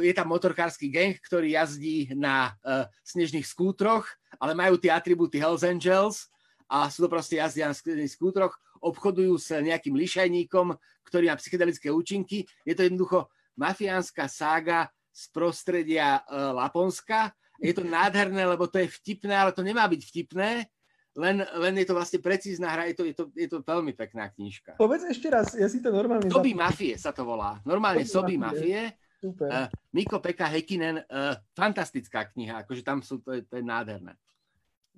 je 0.00 0.12
tam 0.16 0.32
motorkársky 0.32 0.88
gang, 0.88 1.12
ktorý 1.20 1.52
jazdí 1.52 2.08
na 2.16 2.56
uh, 2.64 2.88
snežných 3.04 3.44
skútroch, 3.44 4.08
ale 4.40 4.56
majú 4.56 4.80
tie 4.80 4.88
atribúty 4.88 5.36
Hells 5.36 5.60
Angels 5.60 6.32
a 6.72 6.88
sú 6.88 7.04
to 7.04 7.08
proste 7.12 7.36
jazdia 7.36 7.68
na 7.68 7.76
snežných 7.76 8.08
skútroch, 8.08 8.56
obchodujú 8.80 9.36
s 9.36 9.52
nejakým 9.52 9.92
lišajníkom, 9.92 10.72
ktorý 11.04 11.28
má 11.28 11.36
psychedelické 11.36 11.92
účinky. 11.92 12.48
Je 12.64 12.72
to 12.72 12.88
jednoducho 12.88 13.28
mafiánska 13.60 14.24
sága 14.24 14.88
z 15.12 15.28
prostredia 15.28 16.24
uh, 16.24 16.56
Laponska. 16.56 17.36
Je 17.60 17.76
to 17.76 17.84
nádherné, 17.84 18.48
lebo 18.48 18.64
to 18.64 18.80
je 18.80 18.88
vtipné, 18.88 19.36
ale 19.36 19.52
to 19.52 19.60
nemá 19.60 19.84
byť 19.86 20.00
vtipné, 20.00 20.66
len, 21.12 21.44
len 21.44 21.74
je 21.76 21.86
to 21.86 21.94
vlastne 21.94 22.24
precízna 22.24 22.72
hra, 22.72 22.88
je 22.88 22.96
to, 22.96 23.04
je, 23.04 23.14
to, 23.14 23.24
je 23.36 23.48
to 23.52 23.60
veľmi 23.60 23.92
pekná 23.92 24.32
knižka. 24.32 24.80
Povedz 24.80 25.04
ešte 25.04 25.28
raz, 25.28 25.52
ja 25.52 25.68
si 25.68 25.84
to 25.84 25.92
normálne... 25.92 26.32
Soby 26.32 26.56
mafie 26.56 26.96
sa 26.96 27.12
to 27.12 27.28
volá. 27.28 27.60
Normálne 27.68 28.08
Soby 28.08 28.40
mafie. 28.40 28.96
Super. 29.22 29.46
Uh, 29.46 29.68
Miko 29.94 30.18
Pekka 30.18 30.50
Hekinen, 30.50 30.98
uh, 30.98 31.38
fantastická 31.54 32.26
kniha, 32.34 32.66
akože 32.66 32.82
tam 32.82 33.06
sú, 33.06 33.22
to 33.22 33.38
je, 33.38 33.46
to 33.46 33.54
je 33.54 33.62
nádherné. 33.62 34.18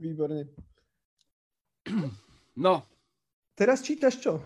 Výborne. 0.01 0.49
No. 2.55 2.87
Teraz 3.59 3.83
čítaš 3.83 4.23
čo? 4.23 4.39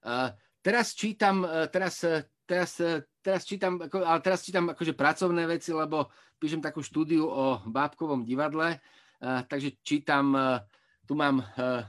Uh, 0.00 0.32
teraz 0.64 0.96
čítam, 0.96 1.44
uh, 1.44 1.68
teraz, 1.68 2.00
uh, 2.00 2.24
teraz, 2.48 2.80
uh, 2.80 3.04
teraz 3.20 3.44
čítam, 3.44 3.76
ako, 3.76 4.00
ale 4.00 4.24
teraz 4.24 4.40
čítam 4.40 4.72
akože 4.72 4.96
pracovné 4.96 5.44
veci, 5.44 5.68
lebo 5.76 6.08
píšem 6.40 6.64
takú 6.64 6.80
štúdiu 6.80 7.28
o 7.28 7.60
bábkovom 7.68 8.24
divadle, 8.24 8.80
uh, 8.80 9.44
takže 9.44 9.76
čítam, 9.84 10.32
uh, 10.32 10.64
tu 11.04 11.12
mám 11.12 11.44
uh, 11.44 11.84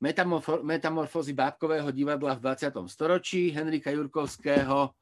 metamorfo- 0.00 0.64
metamorfózy 0.64 1.36
bábkového 1.36 1.92
divadla 1.92 2.40
v 2.40 2.56
20. 2.56 2.72
storočí 2.88 3.52
Henrika 3.52 3.92
Jurkovského, 3.92 4.96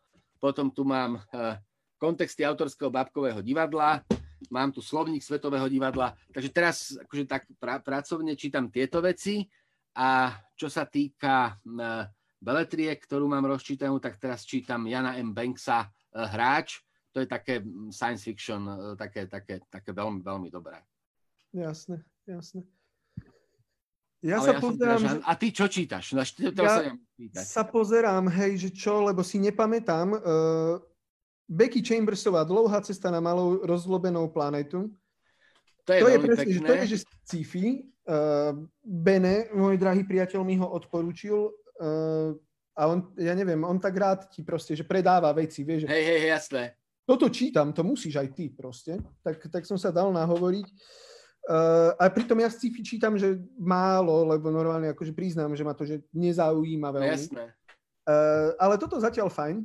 potom 0.45 0.69
tu 0.69 0.85
mám 0.85 1.17
eh, 1.33 1.57
kontexty 1.97 2.45
autorského 2.45 2.93
bábkového 2.93 3.41
divadla, 3.41 4.05
mám 4.53 4.69
tu 4.69 4.85
slovník 4.85 5.25
Svetového 5.25 5.65
divadla, 5.73 6.13
takže 6.37 6.53
teraz 6.53 6.77
akože 7.01 7.25
tak 7.25 7.49
pra, 7.57 7.81
pracovne 7.81 8.37
čítam 8.37 8.69
tieto 8.69 9.01
veci 9.01 9.49
a 9.97 10.37
čo 10.53 10.69
sa 10.69 10.85
týka 10.85 11.57
uh, 11.57 12.05
beletrie, 12.43 12.93
ktorú 12.93 13.25
mám 13.25 13.47
rozčítanú, 13.49 13.97
tak 14.03 14.21
teraz 14.21 14.45
čítam 14.45 14.85
Jana 14.85 15.17
M. 15.17 15.33
Banksa 15.33 15.89
uh, 15.89 16.29
Hráč, 16.29 16.85
to 17.09 17.25
je 17.25 17.29
také 17.31 17.65
mm, 17.65 17.89
science 17.89 18.27
fiction, 18.27 18.69
také, 19.01 19.25
také, 19.31 19.65
také 19.71 19.97
veľmi, 19.97 20.21
veľmi 20.21 20.53
dobré. 20.53 20.77
Jasné, 21.57 22.05
jasné. 22.29 22.69
Ja 24.25 24.41
Ale 24.41 24.47
sa 24.49 24.53
ja 24.57 24.61
pozerám... 24.65 25.01
Teda, 25.05 25.13
že... 25.13 25.17
A 25.21 25.33
ty 25.37 25.47
čo 25.53 25.67
čítaš? 25.69 26.05
No, 26.17 26.25
to 26.25 26.65
ja 26.65 26.73
sa, 26.73 26.81
sa 27.45 27.63
pozerám, 27.69 28.25
hej, 28.33 28.57
že 28.57 28.71
čo, 28.73 29.05
lebo 29.05 29.21
si 29.21 29.37
nepamätám. 29.37 30.17
Uh, 30.17 30.81
Becky 31.45 31.85
Chambersová 31.85 32.41
Dlouhá 32.49 32.81
cesta 32.81 33.13
na 33.13 33.21
malou 33.21 33.61
rozlobenou 33.61 34.33
planetu. 34.33 34.89
To 35.85 35.91
je, 35.93 36.01
To 36.01 36.09
je 36.09 36.19
presne, 36.25 36.51
že 36.57 36.61
pekné. 36.65 36.69
to 36.69 36.73
je, 36.73 36.85
že 36.89 36.99
sci-fi. 37.29 37.85
Uh, 38.09 38.65
Bene, 38.81 39.53
môj 39.53 39.77
drahý 39.77 40.09
priateľ, 40.09 40.41
mi 40.41 40.57
ho 40.57 40.73
odporúčil. 40.73 41.53
Uh, 41.77 42.33
a 42.73 42.89
on, 42.89 43.13
ja 43.21 43.37
neviem, 43.37 43.61
on 43.61 43.77
tak 43.77 43.93
rád 43.93 44.33
ti 44.33 44.41
proste, 44.41 44.73
že 44.73 44.89
predáva 44.89 45.37
veci, 45.37 45.69
vieš, 45.69 45.85
že 45.85 45.89
hej, 45.93 46.05
hej, 46.17 46.23
jasné. 46.33 46.63
toto 47.05 47.29
čítam, 47.29 47.77
to 47.77 47.85
musíš 47.85 48.19
aj 48.19 48.29
ty 48.33 48.49
proste. 48.49 48.97
Tak, 49.21 49.53
tak 49.53 49.69
som 49.69 49.77
sa 49.77 49.93
dal 49.93 50.09
nahovoriť. 50.17 50.65
Uh, 50.65 51.14
a 52.01 52.09
pritom 52.09 52.41
ja 52.41 52.49
sci-fi 52.49 52.81
čítam, 52.81 53.21
že 53.21 53.37
málo, 53.61 54.25
lebo 54.25 54.49
normálne 54.49 54.89
akože 54.97 55.13
priznám, 55.13 55.53
že 55.53 55.65
ma 55.65 55.77
to 55.77 55.85
že 55.85 56.01
nezaujíma 56.17 56.89
No, 56.89 56.95
veľmi. 56.97 57.11
jasné. 57.13 57.45
Uh, 58.05 58.53
ale 58.57 58.77
toto 58.81 58.97
zatiaľ 59.01 59.29
fajn. 59.29 59.65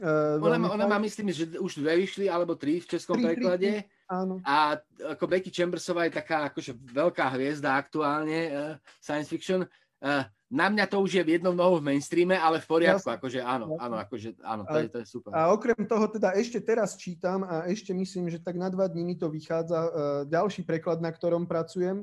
Uh, 0.00 0.40
Ona, 0.40 0.56
ona 0.72 0.84
fajn. 0.84 0.92
má, 0.92 0.96
myslím, 1.00 1.28
že 1.28 1.44
už 1.60 1.80
dve 1.84 2.04
vyšli, 2.04 2.28
alebo 2.28 2.56
tri 2.56 2.80
v 2.80 2.88
českom 2.88 3.20
Tri, 3.20 3.24
tri, 3.24 3.32
preklade. 3.36 3.70
Áno. 4.08 4.40
A 4.44 4.80
ako 5.12 5.24
Becky 5.28 5.52
Chambersová 5.52 6.08
je 6.08 6.16
taká 6.16 6.48
akože 6.48 6.72
veľká 6.72 7.32
hviezda 7.36 7.76
aktuálne 7.76 8.38
uh, 8.48 8.74
science 9.00 9.28
fiction. 9.28 9.64
Uh, 10.00 10.24
na 10.50 10.66
mňa 10.66 10.90
to 10.90 10.98
už 10.98 11.14
je 11.14 11.22
v 11.22 11.38
jednom 11.38 11.54
nohom 11.54 11.78
v 11.78 11.94
mainstreame, 11.94 12.34
ale 12.34 12.58
v 12.58 12.66
poriadku, 12.66 13.06
Jasne. 13.06 13.22
akože 13.22 13.40
áno, 13.44 13.78
áno, 13.78 13.96
akože 14.02 14.34
áno, 14.42 14.66
to 14.66 14.76
je, 14.82 14.88
to 14.90 14.98
je 14.98 15.06
super. 15.06 15.30
A 15.30 15.54
okrem 15.54 15.78
toho 15.86 16.10
teda 16.10 16.34
ešte 16.34 16.58
teraz 16.58 16.98
čítam 16.98 17.46
a 17.46 17.70
ešte 17.70 17.94
myslím, 17.94 18.26
že 18.26 18.42
tak 18.42 18.58
na 18.58 18.66
dva 18.66 18.90
dní 18.90 19.06
mi 19.06 19.14
to 19.14 19.30
vychádza 19.30 19.78
uh, 19.78 19.90
ďalší 20.26 20.66
preklad, 20.66 20.98
na 20.98 21.14
ktorom 21.14 21.46
pracujem. 21.46 22.02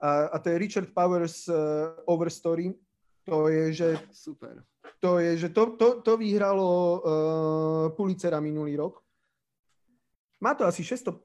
A, 0.00 0.32
a 0.32 0.36
to 0.40 0.48
je 0.48 0.56
Richard 0.56 0.88
Powers 0.96 1.44
uh, 1.44 1.92
Overstory. 2.08 2.72
To 3.28 3.52
je, 3.52 3.72
že 3.72 3.88
Super. 4.12 4.64
to, 5.00 5.20
je, 5.20 5.44
že 5.44 5.48
to, 5.52 5.76
to, 5.76 6.00
to 6.00 6.16
vyhralo 6.16 6.70
uh, 6.70 7.00
Pulitzera 7.92 8.40
minulý 8.40 8.80
rok. 8.80 9.04
Má 10.40 10.56
to 10.56 10.64
asi 10.64 10.80
650 10.84 11.20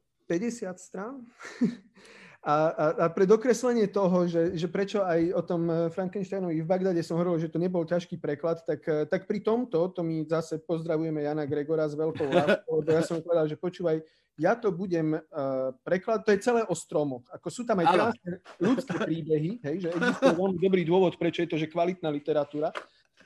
strán. 0.75 1.23
A, 2.39 2.55
a, 2.71 2.85
a 3.03 3.05
pre 3.11 3.27
dokreslenie 3.27 3.91
toho, 3.91 4.23
že, 4.23 4.55
že 4.55 4.71
prečo 4.71 5.03
aj 5.03 5.35
o 5.35 5.43
tom 5.43 5.67
eh, 5.67 5.91
Frankensteinovi 5.91 6.63
v 6.63 6.69
Bagdade 6.71 7.03
som 7.03 7.19
hovoril, 7.19 7.35
že 7.35 7.51
to 7.51 7.59
nebol 7.59 7.83
ťažký 7.83 8.15
preklad, 8.15 8.63
tak, 8.63 8.79
eh, 8.87 9.03
tak 9.11 9.27
pri 9.27 9.43
tomto, 9.43 9.91
to 9.91 9.99
my 10.07 10.23
zase 10.23 10.55
pozdravujeme 10.63 11.19
Jana 11.19 11.43
Gregora 11.43 11.83
s 11.91 11.99
veľkou 11.99 12.31
láskou, 12.39 12.79
lebo 12.79 12.89
ja 12.95 13.03
som 13.03 13.19
povedal, 13.19 13.43
že 13.43 13.59
počúvaj, 13.59 13.99
ja 14.39 14.55
to 14.55 14.71
budem 14.71 15.19
uh, 15.19 15.75
preklad, 15.83 16.23
to 16.23 16.31
je 16.31 16.39
celé 16.39 16.63
o 16.63 16.71
stromoch. 16.71 17.27
Ako 17.27 17.51
sú 17.51 17.67
tam 17.67 17.83
aj 17.83 17.91
krásne 17.91 18.31
ľudské 18.55 18.95
príbehy, 18.95 19.59
hej, 19.67 19.75
že 19.83 19.87
existuje 19.91 20.31
veľmi 20.31 20.59
dobrý 20.63 20.83
dôvod, 20.87 21.19
prečo 21.19 21.43
je 21.43 21.51
to, 21.51 21.59
že 21.59 21.67
kvalitná 21.67 22.07
literatúra, 22.07 22.71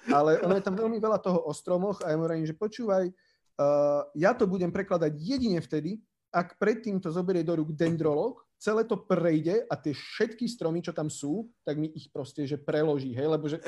ale 0.09 0.41
ono 0.41 0.57
je 0.57 0.65
tam 0.65 0.73
veľmi 0.73 0.97
veľa 0.97 1.21
toho 1.21 1.45
o 1.45 1.53
stromoch 1.53 2.01
a 2.01 2.09
ja 2.09 2.17
mu 2.17 2.25
hovorím, 2.25 2.49
že 2.49 2.57
počúvaj, 2.57 3.13
uh, 3.13 4.01
ja 4.17 4.33
to 4.33 4.49
budem 4.49 4.73
prekladať 4.73 5.13
jedine 5.13 5.61
vtedy, 5.61 6.01
ak 6.33 6.57
predtým 6.57 6.97
to 6.97 7.13
zoberie 7.13 7.45
do 7.45 7.53
rúk 7.53 7.77
dendrolog, 7.77 8.41
celé 8.57 8.81
to 8.89 8.97
prejde 8.97 9.69
a 9.69 9.73
tie 9.77 9.93
všetky 9.93 10.49
stromy, 10.49 10.81
čo 10.81 10.95
tam 10.95 11.11
sú, 11.11 11.51
tak 11.61 11.77
mi 11.77 11.93
ich 11.93 12.09
proste, 12.09 12.47
že 12.49 12.57
preloží, 12.57 13.13
hej, 13.13 13.27
lebo 13.29 13.45
že 13.45 13.61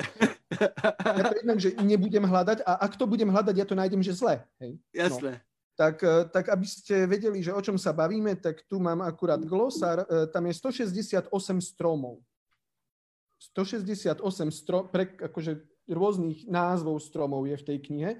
ja 1.20 1.22
to 1.30 1.36
jednak, 1.38 1.58
že 1.62 1.78
nebudem 1.78 2.26
hľadať 2.26 2.66
a 2.66 2.82
ak 2.82 2.98
to 2.98 3.06
budem 3.06 3.30
hľadať, 3.30 3.54
ja 3.54 3.66
to 3.68 3.78
nájdem, 3.78 4.02
že 4.02 4.18
zle, 4.18 4.42
hej. 4.58 4.80
Jasné. 4.90 5.38
Tak, 5.76 6.00
eh, 6.00 6.24
tak 6.32 6.48
aby 6.48 6.66
ste 6.66 7.04
vedeli, 7.04 7.44
že 7.44 7.52
o 7.52 7.60
čom 7.60 7.76
sa 7.76 7.92
bavíme, 7.92 8.32
tak 8.40 8.64
tu 8.64 8.80
mám 8.80 9.04
akurát 9.04 9.38
glosár, 9.44 10.08
eh, 10.08 10.26
tam 10.32 10.48
je 10.48 10.56
168 10.56 11.60
stromov. 11.60 12.24
168 13.52 14.48
strom, 14.48 14.88
pre, 14.88 15.12
akože 15.20 15.60
rôznych 15.92 16.48
názvov 16.48 17.04
stromov 17.04 17.44
je 17.44 17.56
v 17.60 17.66
tej 17.68 17.78
knihe. 17.84 18.10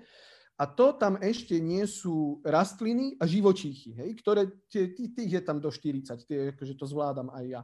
A 0.56 0.64
to 0.64 0.96
tam 0.96 1.20
ešte 1.20 1.60
nie 1.60 1.84
sú 1.84 2.40
rastliny 2.40 3.20
a 3.20 3.28
živočíchy, 3.28 3.92
hej, 3.92 4.10
ktoré, 4.24 4.48
tých 4.72 5.30
je 5.36 5.42
tam 5.44 5.60
do 5.60 5.68
40, 5.68 6.24
tie, 6.24 6.56
akože 6.56 6.74
to 6.80 6.88
zvládam 6.88 7.28
aj 7.28 7.44
ja. 7.44 7.62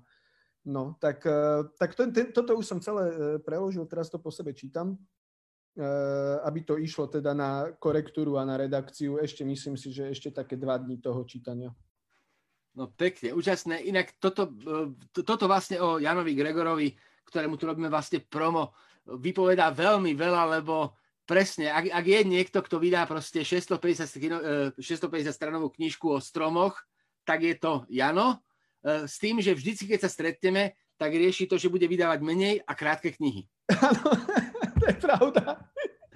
No, 0.69 0.95
tak, 1.01 1.27
eh, 1.27 1.65
tak 1.81 1.97
to, 1.97 2.07
ten, 2.13 2.31
toto 2.31 2.55
už 2.55 2.69
som 2.69 2.79
celé 2.79 3.05
eh, 3.09 3.17
preložil, 3.41 3.89
teraz 3.89 4.13
to 4.13 4.21
po 4.21 4.31
sebe 4.31 4.53
čítam, 4.55 4.95
eh, 4.95 6.37
aby 6.45 6.63
to 6.63 6.77
išlo 6.79 7.09
teda 7.09 7.35
na 7.35 7.73
korektúru 7.81 8.37
a 8.39 8.47
na 8.47 8.61
redakciu. 8.61 9.19
Ešte 9.19 9.43
myslím 9.43 9.75
si, 9.75 9.91
že 9.91 10.13
ešte 10.13 10.31
také 10.31 10.55
dva 10.61 10.79
dní 10.79 11.01
toho 11.01 11.25
čítania. 11.25 11.75
No 12.73 12.89
pekne, 12.89 13.37
úžasné. 13.37 13.85
Inak 13.85 14.17
toto, 14.17 14.49
e, 14.49 14.97
to- 15.13 15.25
toto 15.29 15.45
vlastne 15.45 15.77
o 15.85 16.01
Janovi 16.01 16.33
Gregorovi, 16.33 16.97
ktorému 17.29 17.61
tu 17.61 17.69
robíme 17.69 17.93
vlastne 17.93 18.25
promo, 18.25 18.73
vypovedá 19.05 19.69
veľmi 19.69 20.17
veľa, 20.17 20.57
lebo 20.57 20.97
presne, 21.25 21.71
ak, 21.71 21.89
ak 21.89 22.05
je 22.07 22.21
niekto, 22.27 22.59
kto 22.63 22.77
vydá 22.83 23.07
proste 23.07 23.43
650, 23.47 24.23
kino- 24.23 24.43
e, 24.43 24.83
650 24.83 25.33
stranovú 25.33 25.71
knižku 25.71 26.11
o 26.11 26.19
stromoch, 26.19 26.77
tak 27.23 27.47
je 27.47 27.55
to 27.55 27.87
Jano. 27.89 28.43
E, 28.83 29.07
S 29.07 29.19
tým, 29.23 29.39
že 29.39 29.55
vždycky, 29.55 29.87
keď 29.87 30.01
sa 30.07 30.11
stretneme, 30.11 30.75
tak 30.99 31.15
rieši 31.15 31.51
to, 31.51 31.59
že 31.59 31.73
bude 31.73 31.87
vydávať 31.87 32.21
menej 32.23 32.55
a 32.63 32.73
krátke 32.75 33.15
knihy. 33.15 33.47
Áno, 33.71 34.07
to 34.81 34.85
je 34.87 34.97
pravda. 34.99 35.43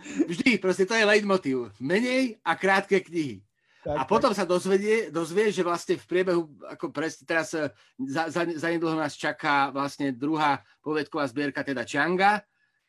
Vždy, 0.06 0.62
proste 0.62 0.86
to 0.86 0.94
je 0.94 1.02
leitmotiv. 1.02 1.74
Menej 1.82 2.38
a 2.46 2.54
krátke 2.54 3.02
knihy. 3.02 3.42
Tak, 3.86 3.96
A 3.98 4.02
potom 4.02 4.34
sa 4.34 4.42
dozvedie, 4.42 5.14
dozvie, 5.14 5.54
že 5.54 5.62
vlastne 5.62 5.94
v 5.94 6.06
priebehu, 6.10 6.50
ako 6.74 6.90
presne 6.90 7.22
teraz 7.22 7.54
e, 7.54 7.70
za, 8.10 8.26
za, 8.26 8.42
za 8.42 8.68
nedlho 8.70 8.98
nás 8.98 9.14
čaká 9.14 9.70
vlastne 9.70 10.10
druhá 10.10 10.58
povedková 10.82 11.22
zbierka, 11.30 11.62
teda 11.62 11.86
Čanga, 11.86 12.42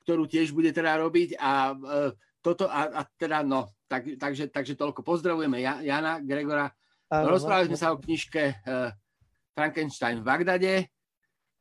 ktorú 0.08 0.24
tiež 0.24 0.56
bude 0.56 0.72
teda 0.72 0.96
robiť 1.04 1.36
a 1.36 1.76
e, 1.76 2.16
toto 2.40 2.72
a, 2.72 2.88
a 2.88 3.02
teda 3.20 3.44
no, 3.44 3.76
tak, 3.92 4.16
takže, 4.16 4.48
takže 4.48 4.80
toľko. 4.80 5.04
Pozdravujeme 5.04 5.60
Ja- 5.60 5.84
Jana 5.84 6.24
Gregora. 6.24 6.72
Áno, 7.12 7.36
Rozprávali 7.36 7.68
sme 7.68 7.80
sa 7.80 7.92
o 7.92 8.00
knižke 8.00 8.44
e, 8.52 8.56
Frankenstein 9.52 10.24
v 10.24 10.28
Bagdade. 10.28 10.74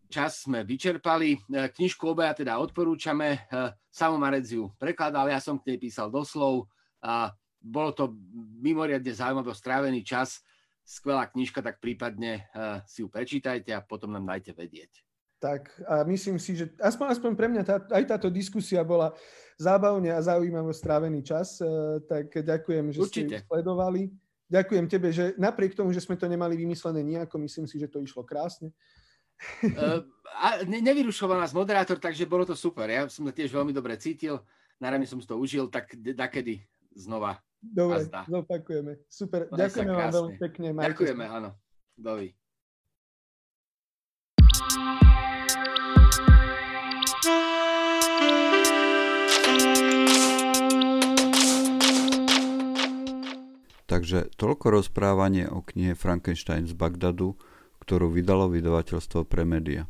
Čas 0.07 0.47
sme 0.47 0.63
vyčerpali. 0.63 1.35
E, 1.35 1.39
Knižku 1.75 2.07
obaja 2.15 2.39
teda 2.39 2.63
odporúčame. 2.63 3.51
E, 3.51 3.71
Samo 3.91 4.15
Maredziu 4.15 4.71
prekladal, 4.79 5.27
ja 5.27 5.43
som 5.43 5.59
k 5.59 5.75
nej 5.75 5.79
písal 5.83 6.07
doslov. 6.07 6.71
A 7.03 7.35
bolo 7.59 7.91
to 7.91 8.15
mimoriadne 8.63 9.11
zaujímavé 9.11 9.55
strávený 9.55 10.07
čas. 10.07 10.39
Skvelá 10.87 11.27
knižka, 11.27 11.67
tak 11.67 11.83
prípadne 11.83 12.47
si 12.87 13.03
ju 13.03 13.11
prečítajte 13.11 13.75
a 13.75 13.83
potom 13.83 14.15
nám 14.15 14.23
dajte 14.23 14.55
vedieť. 14.55 15.06
Tak 15.47 15.63
a 15.87 16.03
myslím 16.11 16.43
si, 16.43 16.59
že 16.59 16.75
aspoň, 16.83 17.07
aspoň 17.15 17.31
pre 17.39 17.47
mňa 17.47 17.63
tá, 17.63 17.79
aj 17.95 18.05
táto 18.11 18.27
diskusia 18.27 18.83
bola 18.83 19.15
zábavne 19.55 20.11
a 20.11 20.19
zaujímavo 20.19 20.75
strávený 20.75 21.23
čas, 21.23 21.63
eh, 21.63 22.03
tak 22.03 22.35
ďakujem, 22.35 22.91
že 22.91 22.99
Určite. 22.99 23.39
ste 23.39 23.47
ju 23.47 23.47
sledovali. 23.47 24.11
Ďakujem 24.47 24.87
tebe, 24.91 25.11
že 25.15 25.35
napriek 25.39 25.79
tomu, 25.79 25.95
že 25.95 26.03
sme 26.03 26.19
to 26.19 26.27
nemali 26.27 26.59
vymyslené 26.59 27.03
nejako, 27.03 27.39
myslím 27.47 27.67
si, 27.67 27.79
že 27.83 27.91
to 27.91 27.99
išlo 27.99 28.23
krásne. 28.23 28.71
E, 29.59 29.75
a 30.39 30.63
ne, 30.63 30.79
nevyrušoval 30.79 31.43
nás 31.43 31.51
moderátor, 31.51 31.99
takže 31.99 32.31
bolo 32.31 32.47
to 32.47 32.55
super. 32.55 32.87
Ja 32.87 33.11
som 33.11 33.27
to 33.27 33.35
tiež 33.35 33.51
veľmi 33.51 33.75
dobre 33.75 33.99
cítil. 33.99 34.39
Naravne 34.79 35.03
som 35.03 35.19
si 35.19 35.27
to 35.27 35.35
užil, 35.35 35.67
tak 35.67 35.91
dakedy 35.99 36.63
znova. 36.95 37.43
Dobre, 37.59 38.07
zopakujeme. 38.07 39.03
Super, 39.11 39.51
Maj 39.51 39.67
ďakujeme 39.67 39.93
vám 39.99 40.15
veľmi 40.15 40.35
pekne. 40.39 40.69
majte 40.71 40.89
Ďakujeme, 40.95 41.25
áno. 41.27 41.51
Dovi. 41.99 42.31
Takže 53.87 54.35
toľko 54.35 54.83
rozprávanie 54.83 55.47
o 55.47 55.63
knihe 55.63 55.95
Frankenstein 55.95 56.67
z 56.67 56.75
Bagdadu, 56.75 57.39
ktorú 57.87 58.11
vydalo 58.11 58.51
vydavateľstvo 58.51 59.23
Premedia. 59.31 59.87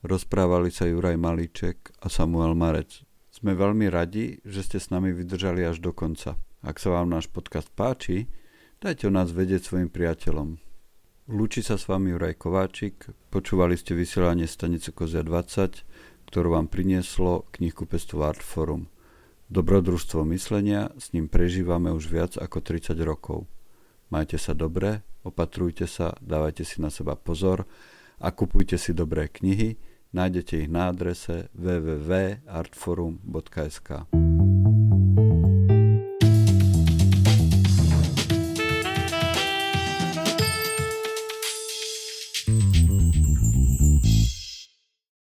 Rozprávali 0.00 0.72
sa 0.72 0.88
Juraj 0.88 1.20
Malíček 1.20 1.92
a 2.00 2.08
Samuel 2.08 2.56
Marec. 2.56 3.04
Sme 3.28 3.52
veľmi 3.52 3.92
radi, 3.92 4.40
že 4.48 4.64
ste 4.64 4.78
s 4.80 4.88
nami 4.88 5.12
vydržali 5.12 5.60
až 5.60 5.84
do 5.84 5.92
konca. 5.92 6.40
Ak 6.64 6.80
sa 6.80 6.96
vám 6.96 7.12
náš 7.12 7.28
podcast 7.28 7.68
páči, 7.68 8.32
dajte 8.80 9.08
o 9.08 9.12
nás 9.12 9.28
vedieť 9.28 9.68
svojim 9.68 9.92
priateľom. 9.92 10.56
Lúči 11.28 11.60
sa 11.60 11.76
s 11.76 11.84
vami 11.88 12.16
Juraj 12.16 12.40
Kováčik, 12.40 13.12
počúvali 13.28 13.76
ste 13.76 13.96
vysielanie 13.96 14.48
stanice 14.48 14.92
Kozia 14.92 15.24
20, 15.24 15.84
ktorú 16.32 16.56
vám 16.56 16.68
prinieslo 16.68 17.48
knihkupectvo 17.52 18.24
Artforum. 18.24 18.88
Dobrodružstvo 19.52 20.24
myslenia, 20.32 20.88
s 20.96 21.12
ním 21.12 21.28
prežívame 21.28 21.92
už 21.92 22.08
viac 22.08 22.40
ako 22.40 22.64
30 22.64 22.96
rokov. 23.04 23.44
Majte 24.08 24.40
sa 24.40 24.56
dobre, 24.56 25.04
opatrujte 25.20 25.84
sa, 25.84 26.16
dávajte 26.24 26.64
si 26.64 26.80
na 26.80 26.88
seba 26.88 27.12
pozor 27.16 27.66
a 28.20 28.30
kupujte 28.32 28.78
si 28.80 28.94
dobré 28.96 29.28
knihy, 29.28 29.76
nájdete 30.16 30.64
ich 30.64 30.72
na 30.72 30.88
adrese 30.88 31.52
www.artforum.sk. 31.52 33.88